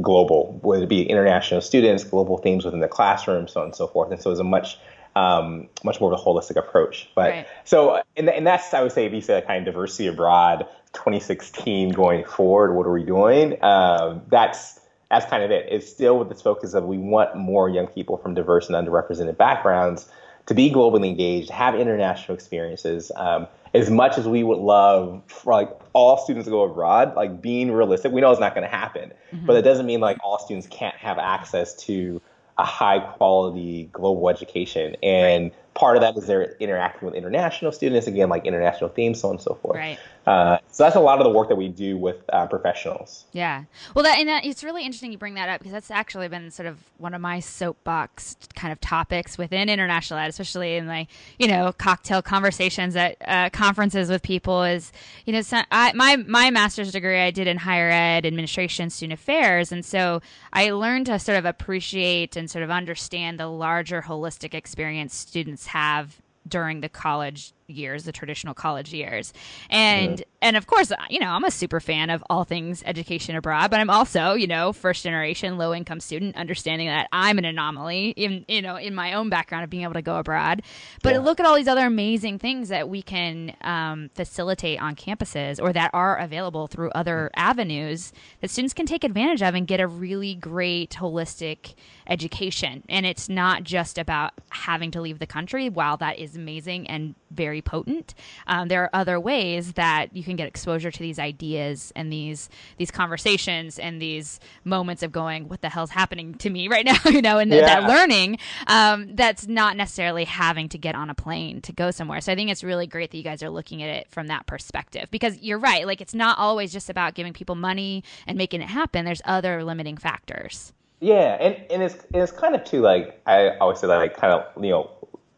global, 0.00 0.58
whether 0.62 0.84
it 0.84 0.88
be 0.88 1.02
international 1.02 1.60
students, 1.60 2.04
global 2.04 2.38
themes 2.38 2.64
within 2.64 2.80
the 2.80 2.88
classroom, 2.88 3.46
so 3.46 3.60
on 3.60 3.66
and 3.66 3.76
so 3.76 3.86
forth. 3.86 4.10
And 4.10 4.20
so 4.20 4.30
it's 4.30 4.40
a 4.40 4.44
much 4.44 4.78
um, 5.16 5.68
much 5.84 6.00
more 6.00 6.12
of 6.12 6.18
a 6.18 6.22
holistic 6.22 6.56
approach. 6.56 7.08
But 7.14 7.30
right. 7.30 7.46
so, 7.64 8.02
and, 8.16 8.28
and 8.28 8.44
that's 8.46 8.74
I 8.74 8.82
would 8.82 8.92
say, 8.92 9.06
Visa 9.08 9.42
kind 9.42 9.66
of 9.66 9.72
diversity 9.72 10.08
abroad 10.08 10.66
2016 10.92 11.90
going 11.90 12.24
forward, 12.24 12.74
what 12.74 12.86
are 12.86 12.92
we 12.92 13.04
doing? 13.04 13.62
Um, 13.62 14.22
that's 14.28 14.80
that's 15.10 15.26
kind 15.26 15.44
of 15.44 15.50
it. 15.50 15.66
It's 15.70 15.88
still 15.88 16.18
with 16.18 16.28
this 16.28 16.42
focus 16.42 16.74
of 16.74 16.84
we 16.84 16.98
want 16.98 17.36
more 17.36 17.68
young 17.68 17.86
people 17.86 18.16
from 18.16 18.34
diverse 18.34 18.68
and 18.68 18.74
underrepresented 18.74 19.36
backgrounds 19.36 20.08
to 20.46 20.54
be 20.54 20.70
globally 20.70 21.08
engaged, 21.08 21.50
have 21.50 21.74
international 21.74 22.34
experiences. 22.34 23.10
Um, 23.16 23.46
as 23.72 23.90
much 23.90 24.18
as 24.18 24.28
we 24.28 24.44
would 24.44 24.58
love 24.58 25.22
for 25.26 25.52
like 25.52 25.70
all 25.94 26.18
students 26.18 26.46
to 26.46 26.50
go 26.50 26.62
abroad, 26.62 27.16
like 27.16 27.40
being 27.40 27.72
realistic, 27.72 28.12
we 28.12 28.20
know 28.20 28.30
it's 28.30 28.40
not 28.40 28.54
going 28.54 28.68
to 28.68 28.74
happen. 28.74 29.12
Mm-hmm. 29.32 29.46
But 29.46 29.56
it 29.56 29.62
doesn't 29.62 29.86
mean 29.86 30.00
like 30.00 30.18
all 30.22 30.38
students 30.38 30.68
can't 30.68 30.96
have 30.96 31.18
access 31.18 31.74
to 31.86 32.20
a 32.56 32.64
high 32.64 33.00
quality 33.00 33.88
global 33.92 34.28
education. 34.28 34.96
And 35.02 35.44
right 35.44 35.63
part 35.74 35.96
of 35.96 36.02
that 36.02 36.16
is 36.16 36.26
they're 36.26 36.56
interacting 36.60 37.06
with 37.06 37.14
international 37.14 37.72
students 37.72 38.06
again 38.06 38.28
like 38.28 38.46
international 38.46 38.90
themes 38.90 39.20
so 39.20 39.28
on 39.28 39.34
and 39.34 39.42
so 39.42 39.54
forth. 39.54 39.76
Right. 39.76 39.98
Uh, 40.26 40.58
so 40.70 40.84
that's 40.84 40.96
a 40.96 41.00
lot 41.00 41.18
of 41.18 41.24
the 41.24 41.30
work 41.30 41.48
that 41.48 41.56
we 41.56 41.68
do 41.68 41.98
with 41.98 42.16
uh, 42.32 42.46
professionals. 42.46 43.26
Yeah. 43.32 43.64
Well 43.94 44.04
that 44.04 44.18
and 44.18 44.28
that, 44.28 44.44
it's 44.44 44.64
really 44.64 44.84
interesting 44.84 45.12
you 45.12 45.18
bring 45.18 45.34
that 45.34 45.48
up 45.48 45.60
because 45.60 45.72
that's 45.72 45.90
actually 45.90 46.28
been 46.28 46.50
sort 46.50 46.66
of 46.66 46.78
one 46.98 47.12
of 47.12 47.20
my 47.20 47.40
soapbox 47.40 48.36
kind 48.54 48.72
of 48.72 48.80
topics 48.80 49.36
within 49.36 49.68
international 49.68 50.18
ed 50.18 50.28
especially 50.28 50.76
in 50.76 50.86
my 50.86 51.06
you 51.38 51.48
know 51.48 51.72
cocktail 51.76 52.22
conversations 52.22 52.96
at 52.96 53.16
uh, 53.26 53.50
conferences 53.50 54.08
with 54.08 54.22
people 54.22 54.62
is 54.62 54.92
you 55.26 55.32
know 55.32 55.42
so 55.42 55.60
I, 55.70 55.92
my 55.92 56.16
my 56.16 56.50
master's 56.50 56.92
degree 56.92 57.20
i 57.20 57.30
did 57.30 57.46
in 57.46 57.58
higher 57.58 57.90
ed 57.90 58.24
administration 58.24 58.90
student 58.90 59.18
affairs 59.18 59.72
and 59.72 59.84
so 59.84 60.22
i 60.52 60.70
learned 60.70 61.06
to 61.06 61.18
sort 61.18 61.38
of 61.38 61.44
appreciate 61.44 62.36
and 62.36 62.50
sort 62.50 62.64
of 62.64 62.70
understand 62.70 63.38
the 63.38 63.48
larger 63.48 64.02
holistic 64.02 64.54
experience 64.54 65.14
students 65.14 65.63
have 65.66 66.20
during 66.46 66.80
the 66.80 66.88
college 66.88 67.52
years, 67.66 68.04
the 68.04 68.12
traditional 68.12 68.54
college 68.54 68.92
years. 68.92 69.32
And 69.70 70.20
yeah. 70.20 70.24
and 70.42 70.56
of 70.56 70.66
course, 70.66 70.92
you 71.08 71.18
know, 71.18 71.30
I'm 71.30 71.44
a 71.44 71.50
super 71.50 71.80
fan 71.80 72.10
of 72.10 72.22
all 72.28 72.44
things 72.44 72.82
education 72.86 73.36
abroad, 73.36 73.70
but 73.70 73.80
I'm 73.80 73.90
also, 73.90 74.34
you 74.34 74.46
know, 74.46 74.72
first 74.72 75.02
generation 75.02 75.58
low 75.58 75.74
income 75.74 76.00
student, 76.00 76.36
understanding 76.36 76.88
that 76.88 77.08
I'm 77.12 77.38
an 77.38 77.44
anomaly 77.44 78.10
in 78.10 78.44
you 78.48 78.62
know 78.62 78.76
in 78.76 78.94
my 78.94 79.14
own 79.14 79.28
background 79.28 79.64
of 79.64 79.70
being 79.70 79.82
able 79.82 79.94
to 79.94 80.02
go 80.02 80.16
abroad. 80.16 80.62
But 81.02 81.14
yeah. 81.14 81.20
look 81.20 81.40
at 81.40 81.46
all 81.46 81.56
these 81.56 81.68
other 81.68 81.86
amazing 81.86 82.38
things 82.38 82.68
that 82.68 82.88
we 82.88 83.02
can 83.02 83.56
um, 83.62 84.10
facilitate 84.14 84.80
on 84.80 84.94
campuses 84.96 85.62
or 85.62 85.72
that 85.72 85.90
are 85.92 86.16
available 86.18 86.66
through 86.66 86.90
other 86.90 87.30
avenues 87.36 88.12
that 88.40 88.50
students 88.50 88.74
can 88.74 88.86
take 88.86 89.04
advantage 89.04 89.42
of 89.42 89.54
and 89.54 89.66
get 89.66 89.80
a 89.80 89.86
really 89.86 90.34
great 90.34 90.90
holistic 90.90 91.74
education. 92.06 92.84
And 92.88 93.06
it's 93.06 93.28
not 93.28 93.64
just 93.64 93.98
about 93.98 94.32
having 94.50 94.90
to 94.92 95.00
leave 95.00 95.18
the 95.18 95.26
country. 95.26 95.68
While 95.68 95.96
that 95.98 96.18
is 96.18 96.36
amazing 96.36 96.86
and 96.88 97.14
very 97.30 97.53
potent. 97.62 98.14
Um, 98.46 98.68
there 98.68 98.82
are 98.82 98.90
other 98.92 99.18
ways 99.18 99.74
that 99.74 100.14
you 100.14 100.22
can 100.22 100.36
get 100.36 100.48
exposure 100.48 100.90
to 100.90 100.98
these 100.98 101.18
ideas 101.18 101.92
and 101.96 102.12
these 102.12 102.48
these 102.78 102.90
conversations 102.90 103.78
and 103.78 104.00
these 104.00 104.40
moments 104.64 105.02
of 105.02 105.12
going, 105.12 105.48
"What 105.48 105.62
the 105.62 105.68
hell's 105.68 105.90
happening 105.90 106.34
to 106.34 106.50
me 106.50 106.68
right 106.68 106.84
now?" 106.84 106.98
you 107.06 107.22
know, 107.22 107.38
and 107.38 107.50
yeah. 107.50 107.60
that 107.60 107.88
learning 107.88 108.38
um, 108.66 109.14
that's 109.14 109.46
not 109.46 109.76
necessarily 109.76 110.24
having 110.24 110.68
to 110.70 110.78
get 110.78 110.94
on 110.94 111.10
a 111.10 111.14
plane 111.14 111.60
to 111.62 111.72
go 111.72 111.90
somewhere. 111.90 112.20
So 112.20 112.32
I 112.32 112.34
think 112.34 112.50
it's 112.50 112.64
really 112.64 112.86
great 112.86 113.10
that 113.10 113.16
you 113.16 113.24
guys 113.24 113.42
are 113.42 113.50
looking 113.50 113.82
at 113.82 113.88
it 113.88 114.10
from 114.10 114.28
that 114.28 114.46
perspective 114.46 115.08
because 115.10 115.38
you're 115.40 115.58
right. 115.58 115.86
Like 115.86 116.00
it's 116.00 116.14
not 116.14 116.38
always 116.38 116.72
just 116.72 116.90
about 116.90 117.14
giving 117.14 117.32
people 117.32 117.54
money 117.54 118.04
and 118.26 118.38
making 118.38 118.62
it 118.62 118.68
happen. 118.68 119.04
There's 119.04 119.22
other 119.24 119.64
limiting 119.64 119.96
factors. 119.96 120.72
Yeah, 121.00 121.36
and, 121.40 121.56
and 121.70 121.82
it's 121.82 121.96
it's 122.14 122.32
kind 122.32 122.54
of 122.54 122.64
too 122.64 122.80
like 122.80 123.20
I 123.26 123.56
always 123.58 123.78
say 123.78 123.86
that 123.88 123.96
like 123.96 124.16
kind 124.16 124.32
of 124.32 124.62
you 124.62 124.70
know 124.70 124.90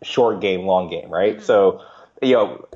short 0.03 0.41
game, 0.41 0.67
long 0.67 0.89
game, 0.89 1.11
right? 1.11 1.37
Mm-hmm. 1.37 1.45
So, 1.45 1.83
you 2.23 2.35
know, 2.35 2.67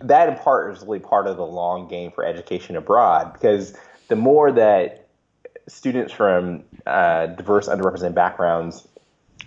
that 0.00 0.28
in 0.28 0.36
part 0.36 0.76
is 0.76 0.82
really 0.82 0.98
part 0.98 1.26
of 1.26 1.36
the 1.36 1.46
long 1.46 1.88
game 1.88 2.10
for 2.10 2.24
education 2.24 2.76
abroad 2.76 3.32
because 3.32 3.76
the 4.08 4.16
more 4.16 4.52
that 4.52 5.08
students 5.68 6.12
from 6.12 6.64
uh, 6.86 7.26
diverse, 7.26 7.68
underrepresented 7.68 8.14
backgrounds 8.14 8.86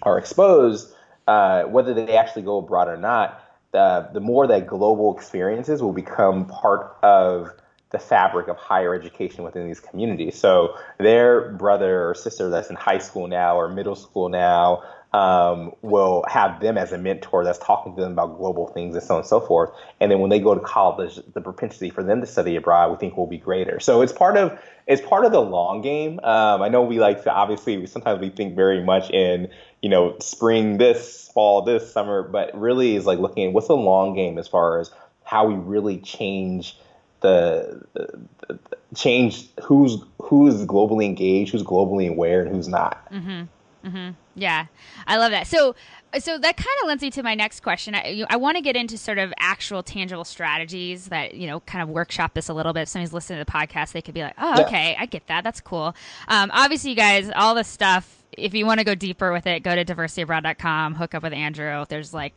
are 0.02 0.18
exposed, 0.18 0.94
uh, 1.28 1.64
whether 1.64 1.94
they 1.94 2.18
actually 2.18 2.42
go 2.42 2.58
abroad 2.58 2.88
or 2.88 2.98
not, 2.98 3.44
the, 3.72 4.10
the 4.14 4.20
more 4.20 4.48
that 4.48 4.66
global 4.68 5.16
experiences 5.16 5.82
will 5.82 5.94
become 5.94 6.46
part 6.48 6.98
of 7.04 7.52
the 7.92 8.00
fabric 8.00 8.48
of 8.48 8.58
higher 8.58 8.94
education 8.94 9.44
within 9.44 9.68
these 9.68 9.80
communities. 9.80 10.38
So 10.38 10.76
their 11.00 11.52
brother 11.54 12.10
or 12.10 12.16
sister 12.16 12.50
that's 12.50 12.70
in 12.70 12.76
high 12.76 13.00
school 13.00 13.28
now 13.28 13.58
or 13.58 13.68
middle 13.68 13.96
school 13.96 14.30
now 14.30 14.84
um, 15.12 15.74
will 15.82 16.24
have 16.28 16.60
them 16.62 16.78
as 16.78 16.92
a 16.92 16.98
mentor 16.98 17.44
that's 17.44 17.58
talking 17.58 17.96
to 17.96 18.02
them 18.02 18.12
about 18.12 18.38
global 18.38 18.68
things 18.68 18.96
and 18.96 19.04
so 19.04 19.16
on 19.16 19.22
and 19.22 19.28
so 19.28 19.40
forth. 19.40 19.72
And 20.00 20.12
then 20.12 20.20
when 20.20 20.30
they 20.30 20.40
go 20.40 20.54
to 20.54 20.62
college, 20.62 21.20
the 21.34 21.42
propensity 21.42 21.90
for 21.90 22.04
them 22.04 22.22
to 22.22 22.28
study 22.28 22.56
abroad, 22.56 22.92
we 22.92 22.98
think 22.98 23.18
will 23.18 23.28
be 23.28 23.38
greater. 23.38 23.80
So 23.80 24.02
it's 24.02 24.14
part 24.14 24.38
of 24.38 24.60
it's 24.86 25.02
part 25.02 25.26
of 25.26 25.32
the 25.32 25.42
long 25.42 25.82
game. 25.82 26.20
Um, 26.24 26.62
I 26.62 26.70
know 26.70 26.84
we 26.84 27.00
like 27.00 27.24
to 27.24 27.34
obviously 27.34 27.86
sometimes 27.88 28.20
we 28.20 28.30
think 28.30 28.56
very 28.56 28.84
much 28.84 29.10
in 29.10 29.50
you 29.82 29.90
know 29.90 30.16
spring 30.20 30.78
this, 30.78 31.30
fall 31.34 31.64
this, 31.64 31.92
summer, 31.92 32.22
but 32.24 32.58
really 32.60 32.96
is 32.96 33.06
like 33.06 33.20
looking 33.20 33.48
at 33.48 33.54
what's 33.54 33.68
the 33.68 33.76
long 33.76 34.14
game 34.14 34.38
as 34.38 34.48
far 34.48 34.80
as 34.80 34.92
how 35.24 35.48
we 35.48 35.56
really 35.56 35.98
change 36.00 36.78
the, 37.22 37.84
the, 37.94 38.20
the 38.48 38.60
change 38.96 39.48
who's 39.64 39.98
who's 40.22 40.66
globally 40.66 41.06
engaged, 41.06 41.52
who's 41.52 41.64
globally 41.64 42.10
aware, 42.10 42.42
and 42.42 42.56
who's 42.56 42.68
not. 42.68 43.12
Mm-hmm. 43.12 43.44
Mm-hmm. 43.88 44.10
Yeah, 44.40 44.66
I 45.08 45.18
love 45.18 45.32
that. 45.32 45.48
So, 45.48 45.76
so 46.20 46.38
that 46.38 46.58
kind 46.58 46.78
of 46.82 46.88
lends 46.88 47.02
me 47.02 47.12
to 47.12 47.24
my 47.24 47.36
next 47.36 47.62
question. 47.62 47.96
I, 47.96 48.08
you, 48.08 48.26
I 48.30 48.38
want 48.38 48.58
to 48.58 48.62
get 48.62 48.76
into 48.76 48.98
sort 48.98 49.18
of 49.18 49.34
actual 49.40 49.84
tangible 49.84 50.24
strategies 50.24 51.08
that 51.08 51.36
you 51.36 51.48
know 51.48 51.60
kind 51.62 51.82
of 51.82 51.90
workshop 51.90 52.34
this 52.34 52.50
a 52.50 52.54
little 52.54 52.74
bit. 52.74 52.84
If 52.84 52.90
somebody's 52.90 53.14
listening 53.14 53.40
to 53.40 53.46
the 53.46 53.52
podcast, 53.52 53.92
they 53.92 54.02
could 54.02 54.14
be 54.14 54.22
like, 54.22 54.36
"Oh, 54.38 54.64
okay, 54.64 54.96
I 55.00 55.06
get 55.06 55.28
that. 55.28 55.44
That's 55.44 55.62
cool." 55.62 55.96
Um, 56.28 56.52
obviously, 56.54 56.92
you 56.92 56.96
guys, 56.96 57.30
all 57.36 57.56
this 57.56 57.68
stuff. 57.68 58.24
If 58.38 58.54
you 58.54 58.66
want 58.66 58.80
to 58.80 58.84
go 58.86 58.96
deeper 58.96 59.32
with 59.32 59.48
it, 59.48 59.64
go 59.64 59.76
to 59.76 59.84
diversityabroad.com, 59.84 60.96
hook 60.96 61.16
up 61.16 61.24
with 61.24 61.34
Andrew. 61.34 61.84
There's 61.90 62.14
like 62.14 62.34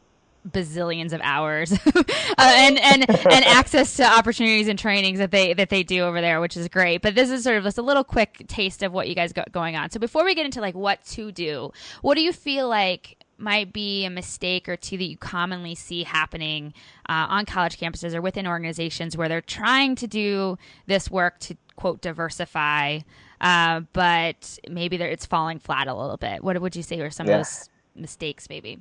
bazillions 0.49 1.13
of 1.13 1.21
hours 1.23 1.73
uh, 1.87 2.03
and 2.39 2.79
and 2.79 3.09
and 3.09 3.45
access 3.45 3.97
to 3.97 4.05
opportunities 4.05 4.69
and 4.69 4.79
trainings 4.79 5.19
that 5.19 5.31
they 5.31 5.55
that 5.55 5.69
they 5.69 5.83
do 5.83 6.01
over 6.01 6.21
there 6.21 6.41
which 6.41 6.57
is 6.57 6.69
great. 6.69 7.03
But 7.03 7.15
this 7.15 7.31
is 7.31 7.45
sort 7.45 7.57
of 7.57 7.65
just 7.65 7.79
a 7.79 7.83
little 7.83 8.05
quick 8.05 8.45
taste 8.49 8.83
of 8.83 8.93
what 8.93 9.09
you 9.09 9.15
guys 9.15 9.33
got 9.33 9.53
going 9.53 9.77
on. 9.77 9.91
So 9.91 10.01
before 10.01 10.25
we 10.25 10.35
get 10.35 10.45
into 10.45 10.61
like 10.61 10.75
what 10.75 11.05
to 11.07 11.33
do 11.33 11.73
what 12.01 12.15
do 12.15 12.23
you 12.23 12.33
feel 12.33 12.69
like 12.69 13.17
might 13.39 13.73
be 13.73 14.05
a 14.05 14.11
mistake 14.11 14.69
or 14.69 14.77
two 14.77 14.97
that 14.97 15.05
you 15.05 15.17
commonly 15.17 15.75
see 15.75 16.05
happening 16.05 16.73
uh, 17.09 17.27
on 17.29 17.45
college 17.45 17.79
campuses 17.79 18.15
or 18.15 18.21
within 18.21 18.47
organizations 18.47 19.17
where 19.17 19.29
they're 19.29 19.41
trying 19.41 19.97
to 19.97 20.07
do 20.07 20.57
this 20.87 21.11
work 21.11 21.41
to 21.41 21.57
quote 21.75 22.01
diversify 22.01 23.01
uh, 23.43 23.81
but 23.93 24.59
maybe 24.71 24.97
it's 24.97 25.27
falling 25.27 25.59
flat 25.59 25.89
a 25.89 25.95
little 25.95 26.17
bit? 26.17 26.45
What 26.45 26.61
would 26.61 26.77
you 26.77 26.83
say 26.83 27.01
are 27.01 27.11
some 27.11 27.27
yeah. 27.27 27.35
of 27.35 27.39
those 27.41 27.69
mistakes 27.95 28.49
maybe 28.49 28.79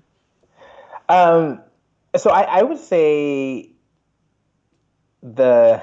um, 1.11 1.61
so 2.15 2.29
I, 2.29 2.41
I 2.41 2.63
would 2.63 2.79
say 2.79 3.71
the 5.21 5.81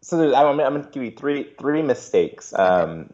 so 0.00 0.34
I'm, 0.34 0.58
I'm 0.60 0.72
going 0.72 0.84
to 0.84 0.90
give 0.90 1.02
you 1.02 1.10
three 1.12 1.52
three 1.58 1.82
mistakes. 1.82 2.54
Um, 2.54 3.12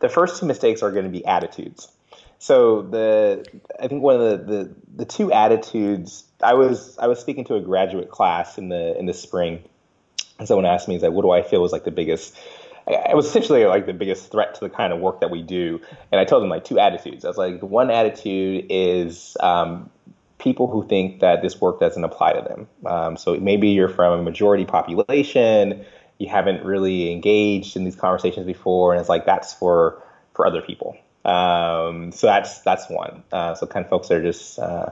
the 0.00 0.08
first 0.08 0.38
two 0.38 0.46
mistakes 0.46 0.82
are 0.82 0.92
going 0.92 1.04
to 1.04 1.10
be 1.10 1.24
attitudes. 1.24 1.90
So 2.38 2.82
the 2.82 3.46
I 3.80 3.88
think 3.88 4.02
one 4.02 4.20
of 4.20 4.20
the, 4.20 4.52
the, 4.52 4.74
the 4.96 5.04
two 5.06 5.32
attitudes 5.32 6.24
I 6.42 6.52
was 6.52 6.98
I 6.98 7.06
was 7.06 7.18
speaking 7.18 7.44
to 7.46 7.54
a 7.54 7.60
graduate 7.60 8.10
class 8.10 8.58
in 8.58 8.68
the 8.68 8.96
in 8.98 9.06
the 9.06 9.14
spring, 9.14 9.64
and 10.38 10.46
someone 10.46 10.66
asked 10.66 10.86
me, 10.86 10.96
"Is 10.96 11.02
like, 11.02 11.12
what 11.12 11.22
do 11.22 11.30
I 11.30 11.42
feel 11.42 11.64
is 11.64 11.72
like 11.72 11.84
the 11.84 11.90
biggest?" 11.90 12.36
It 12.86 13.16
was 13.16 13.26
essentially 13.26 13.64
like 13.64 13.86
the 13.86 13.94
biggest 13.94 14.30
threat 14.30 14.54
to 14.54 14.60
the 14.60 14.70
kind 14.70 14.92
of 14.92 15.00
work 15.00 15.20
that 15.20 15.30
we 15.30 15.42
do, 15.42 15.80
and 16.12 16.20
I 16.20 16.24
told 16.24 16.42
them 16.42 16.50
like 16.50 16.64
two 16.64 16.78
attitudes. 16.78 17.24
I 17.24 17.28
was 17.28 17.38
like, 17.38 17.58
the 17.58 17.66
one 17.66 17.90
attitude 17.90 18.66
is 18.68 19.36
um, 19.40 19.90
people 20.38 20.66
who 20.66 20.86
think 20.86 21.20
that 21.20 21.42
this 21.42 21.60
work 21.60 21.80
doesn't 21.80 22.04
apply 22.04 22.32
to 22.34 22.42
them. 22.42 22.68
Um, 22.84 23.16
so 23.16 23.36
maybe 23.36 23.68
you're 23.68 23.88
from 23.88 24.20
a 24.20 24.22
majority 24.22 24.64
population, 24.64 25.84
you 26.18 26.28
haven't 26.28 26.64
really 26.64 27.12
engaged 27.12 27.76
in 27.76 27.84
these 27.84 27.96
conversations 27.96 28.46
before, 28.46 28.92
and 28.92 29.00
it's 29.00 29.08
like 29.08 29.26
that's 29.26 29.54
for 29.54 30.02
for 30.34 30.46
other 30.46 30.62
people. 30.62 30.96
Um, 31.24 32.12
so 32.12 32.26
that's 32.26 32.60
that's 32.60 32.88
one. 32.88 33.22
Uh, 33.32 33.54
so 33.54 33.66
kind 33.66 33.84
of 33.84 33.90
folks 33.90 34.08
that 34.08 34.18
are 34.18 34.22
just 34.22 34.58
uh, 34.58 34.90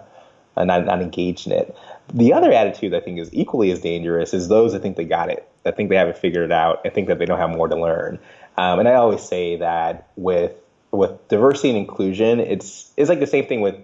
not 0.57 0.85
not 0.85 1.01
engaged 1.01 1.47
in 1.47 1.53
it. 1.53 1.77
The 2.13 2.33
other 2.33 2.53
attitude 2.53 2.95
I 2.95 3.01
think 3.01 3.19
is 3.19 3.31
equally 3.33 3.71
as 3.71 3.81
dangerous 3.81 4.35
is 4.35 4.49
those 4.49 4.73
that 4.73 4.83
think 4.83 4.97
they 4.97 5.05
got 5.05 5.31
it, 5.31 5.49
that 5.63 5.77
think 5.77 5.91
they 5.91 5.97
have 5.97 6.09
it 6.09 6.19
figured 6.19 6.53
out, 6.53 6.81
and 6.85 6.93
think 6.93 7.09
that 7.09 7.19
they 7.19 7.27
don't 7.27 7.39
have 7.39 7.51
more 7.51 7.69
to 7.69 7.77
learn. 7.77 8.19
Um, 8.57 8.79
and 8.79 8.89
I 8.89 8.95
always 8.95 9.23
say 9.23 9.57
that 9.57 10.09
with 10.17 10.53
with 10.91 11.29
diversity 11.29 11.71
and 11.71 11.79
inclusion, 11.79 12.41
it's 12.41 12.93
it's 12.97 13.09
like 13.09 13.21
the 13.21 13.27
same 13.27 13.47
thing 13.47 13.61
with 13.61 13.77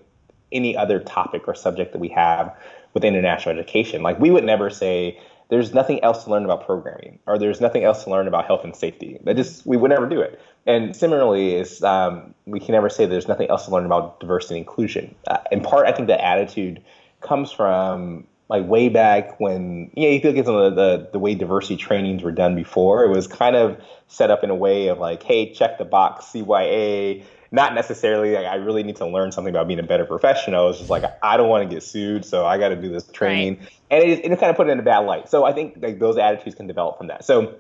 any 0.53 0.77
other 0.77 1.01
topic 1.01 1.47
or 1.47 1.55
subject 1.55 1.93
that 1.93 1.99
we 1.99 2.09
have 2.09 2.55
with 2.95 3.05
international 3.05 3.57
education. 3.57 4.03
Like 4.03 4.19
we 4.19 4.31
would 4.31 4.45
never 4.45 4.71
say 4.71 5.19
there's 5.49 5.75
nothing 5.75 6.03
else 6.03 6.25
to 6.25 6.31
learn 6.31 6.45
about 6.45 6.65
programming 6.65 7.19
or 7.27 7.39
there's 7.39 7.61
nothing 7.61 7.85
else 7.85 8.05
to 8.05 8.11
learn 8.11 8.29
about 8.29 8.47
health 8.47 8.65
and 8.65 8.75
safety. 8.75 9.19
That 9.25 9.37
just 9.37 9.67
we 9.67 9.77
would 9.77 9.91
never 9.91 10.09
do 10.09 10.21
it. 10.21 10.41
And 10.67 10.95
similarly, 10.95 11.55
is 11.55 11.83
um, 11.83 12.35
we 12.47 12.61
can 12.61 12.73
never 12.73 12.89
say 12.89 13.07
there's 13.07 13.29
nothing 13.29 13.49
else 13.51 13.65
to 13.65 13.71
learn 13.71 13.87
about 13.87 14.21
diversity 14.21 14.57
and 14.57 14.67
inclusion. 14.67 15.15
Uh, 15.27 15.39
in 15.51 15.61
part, 15.63 15.87
I 15.87 15.93
think 15.93 16.07
the 16.07 16.25
attitude 16.25 16.83
comes 17.21 17.51
from 17.51 18.27
like 18.49 18.67
way 18.67 18.89
back 18.89 19.39
when 19.41 19.91
you 19.95 20.03
know 20.03 20.15
you 20.15 20.21
look 20.21 20.37
at 20.37 20.45
some 20.45 20.57
of 20.57 20.75
the, 20.75 20.83
the, 20.83 21.09
the 21.13 21.19
way 21.19 21.35
diversity 21.35 21.77
trainings 21.77 22.23
were 22.23 22.33
done 22.33 22.55
before. 22.55 23.05
It 23.05 23.09
was 23.09 23.27
kind 23.27 23.57
of 23.57 23.81
set 24.09 24.31
up 24.31 24.45
in 24.45 24.51
a 24.51 24.55
way 24.55 24.89
of 24.89 24.99
like, 24.99 25.23
hey, 25.23 25.53
check 25.53 25.79
the 25.79 25.85
box, 25.85 26.27
CYA 26.27 27.25
not 27.53 27.75
necessarily 27.75 28.35
like 28.35 28.47
I 28.47 28.57
really 28.57 28.83
need 28.83 28.97
to 28.97 29.07
learn 29.07 29.33
something 29.33 29.53
about 29.53 29.67
being 29.67 29.81
a 29.81 29.85
better 29.85 30.05
professional. 30.05 30.71
It's 30.71 30.79
just 30.79 30.91
like 30.91 31.05
I 31.23 31.37
don't 31.37 31.49
want 31.49 31.69
to 31.69 31.75
get 31.75 31.83
sued, 31.83 32.25
so 32.25 32.47
I 32.47 32.59
got 32.59 32.69
to 32.69 32.77
do 32.77 32.89
this 32.91 33.07
training, 33.09 33.59
right. 33.59 33.73
and 33.91 34.05
it, 34.05 34.25
it 34.25 34.39
kind 34.39 34.51
of 34.51 34.57
put 34.57 34.69
it 34.69 34.71
in 34.71 34.79
a 34.79 34.83
bad 34.83 35.01
light. 35.01 35.29
So 35.29 35.45
I 35.45 35.53
think 35.53 35.79
like 35.81 35.99
those 35.99 36.17
attitudes 36.17 36.55
can 36.55 36.67
develop 36.67 36.99
from 36.99 37.09
that. 37.09 37.25
So 37.25 37.57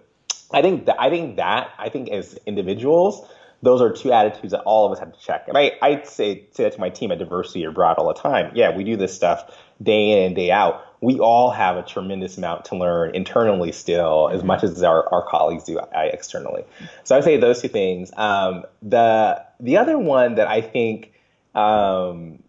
I 0.52 0.62
think 0.62 0.86
that 0.86 1.00
I 1.00 1.10
think 1.10 1.36
that 1.36 1.70
I 1.78 1.88
think 1.88 2.08
as 2.10 2.38
individuals, 2.46 3.28
those 3.62 3.80
are 3.80 3.92
two 3.92 4.12
attitudes 4.12 4.52
that 4.52 4.60
all 4.60 4.86
of 4.86 4.92
us 4.92 4.98
have 5.00 5.12
to 5.12 5.20
check. 5.20 5.48
And 5.48 5.58
I 5.58 5.72
I 5.82 6.02
say 6.02 6.46
say 6.52 6.64
that 6.64 6.74
to 6.74 6.80
my 6.80 6.90
team 6.90 7.10
at 7.10 7.18
Diversity 7.18 7.64
Abroad 7.64 7.98
all 7.98 8.08
the 8.08 8.20
time. 8.20 8.52
Yeah, 8.54 8.76
we 8.76 8.84
do 8.84 8.96
this 8.96 9.14
stuff 9.14 9.56
day 9.82 10.10
in 10.10 10.26
and 10.26 10.36
day 10.36 10.50
out 10.50 10.84
we 11.00 11.18
all 11.18 11.50
have 11.50 11.76
a 11.76 11.82
tremendous 11.82 12.36
amount 12.36 12.66
to 12.66 12.76
learn 12.76 13.14
internally 13.14 13.72
still, 13.72 14.28
as 14.28 14.44
much 14.44 14.62
as 14.62 14.82
our, 14.82 15.08
our 15.12 15.26
colleagues 15.26 15.64
do 15.64 15.80
externally. 15.94 16.64
So 17.04 17.14
I 17.14 17.18
would 17.18 17.24
say 17.24 17.36
those 17.38 17.62
two 17.62 17.68
things. 17.68 18.10
Um, 18.16 18.64
the 18.82 19.42
the 19.60 19.78
other 19.78 19.98
one 19.98 20.34
that 20.34 20.46
I 20.46 20.60
think, 20.60 21.12
um, 21.54 22.42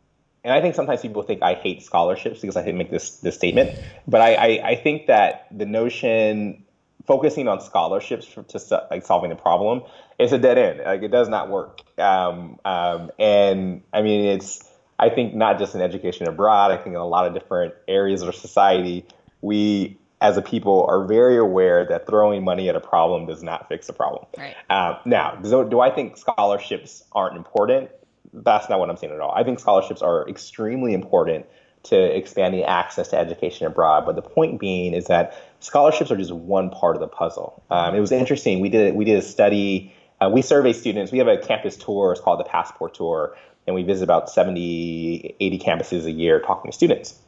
and 0.44 0.54
I 0.54 0.62
think 0.62 0.76
sometimes 0.76 1.02
people 1.02 1.24
think 1.24 1.42
I 1.42 1.54
hate 1.54 1.82
scholarships 1.82 2.42
because 2.42 2.58
I 2.58 2.70
make 2.72 2.92
this 2.92 3.18
this 3.18 3.36
statement, 3.36 3.72
but 4.08 4.22
I, 4.22 4.36
I, 4.36 4.70
I 4.70 4.76
think 4.76 5.08
that 5.08 5.48
the 5.52 5.66
notion 5.66 6.64
focusing 7.08 7.48
on 7.48 7.62
scholarships 7.62 8.26
for, 8.26 8.44
to 8.44 8.88
like 8.92 9.06
solving 9.06 9.30
the 9.30 9.36
problem 9.36 9.82
is 10.20 10.34
a 10.34 10.38
dead 10.38 10.58
end. 10.58 10.82
Like 10.86 11.04
it 11.04 11.12
does 11.12 11.30
not 11.30 11.50
work. 11.50 11.82
Um, 11.98 12.60
um 12.66 13.12
and 13.18 13.82
I 13.94 14.02
mean 14.02 14.26
it's 14.26 14.71
I 15.02 15.10
think 15.10 15.34
not 15.34 15.60
just 15.60 15.76
in 15.76 15.82
education 15.82 16.28
abroad, 16.28 16.72
I 16.72 16.78
think 16.78 16.90
in 16.90 17.02
a 17.02 17.08
lot 17.08 17.28
of 17.28 17.34
different 17.34 17.74
areas 17.88 18.22
of 18.22 18.34
society, 18.36 19.06
we 19.42 19.98
as 20.22 20.38
a 20.38 20.42
people 20.42 20.86
are 20.88 21.04
very 21.04 21.36
aware 21.36 21.84
that 21.84 22.06
throwing 22.06 22.44
money 22.44 22.70
at 22.70 22.76
a 22.76 22.80
problem 22.80 23.26
does 23.26 23.42
not 23.42 23.68
fix 23.68 23.88
the 23.88 23.94
problem. 23.94 24.24
Right. 24.38 24.56
Uh, 24.70 25.00
now, 25.04 25.36
do, 25.36 25.68
do 25.68 25.80
I 25.80 25.90
think 25.90 26.16
scholarships 26.16 27.04
aren't 27.12 27.36
important? 27.36 27.90
That's 28.32 28.70
not 28.70 28.80
what 28.80 28.92
I'm 28.92 28.98
saying 28.98 29.12
at 29.12 29.20
all. 29.20 29.32
I 29.32 29.44
think 29.44 29.60
scholarships 29.60 30.04
are 30.04 30.30
extremely 30.30 30.94
important 30.94 31.48
to 31.84 31.98
expanding 32.16 32.64
access 32.64 33.08
to 33.10 33.18
education 33.18 33.66
abroad. 33.66 34.06
But 34.06 34.16
the 34.16 34.22
point 34.22 34.60
being 34.60 34.94
is 34.94 35.08
that 35.08 35.36
scholarships 35.60 36.12
are 36.12 36.18
just 36.18 36.32
one 36.32 36.70
part 36.70 36.96
of 36.96 37.00
the 37.00 37.08
puzzle. 37.08 37.64
Um, 37.72 37.96
it 37.96 38.00
was 38.00 38.12
interesting. 38.12 38.60
We 38.60 38.70
did 38.70 38.94
we 38.94 39.04
did 39.04 39.18
a 39.18 39.24
study. 39.24 39.92
Uh, 40.22 40.30
we 40.32 40.44
survey 40.44 40.72
students. 40.72 41.12
We 41.12 41.18
have 41.18 41.28
a 41.28 41.38
campus 41.38 41.76
tour. 41.76 42.12
It's 42.12 42.22
called 42.22 42.40
the 42.40 42.44
Passport 42.44 42.94
Tour, 42.94 43.36
and 43.68 43.76
we 43.76 43.84
visit 43.84 44.04
about 44.04 44.30
70, 44.30 45.36
80 45.40 45.60
campuses 45.60 46.06
a 46.06 46.12
year 46.12 46.40
talking 46.40 46.72
to 46.72 46.76
students. 46.76 47.20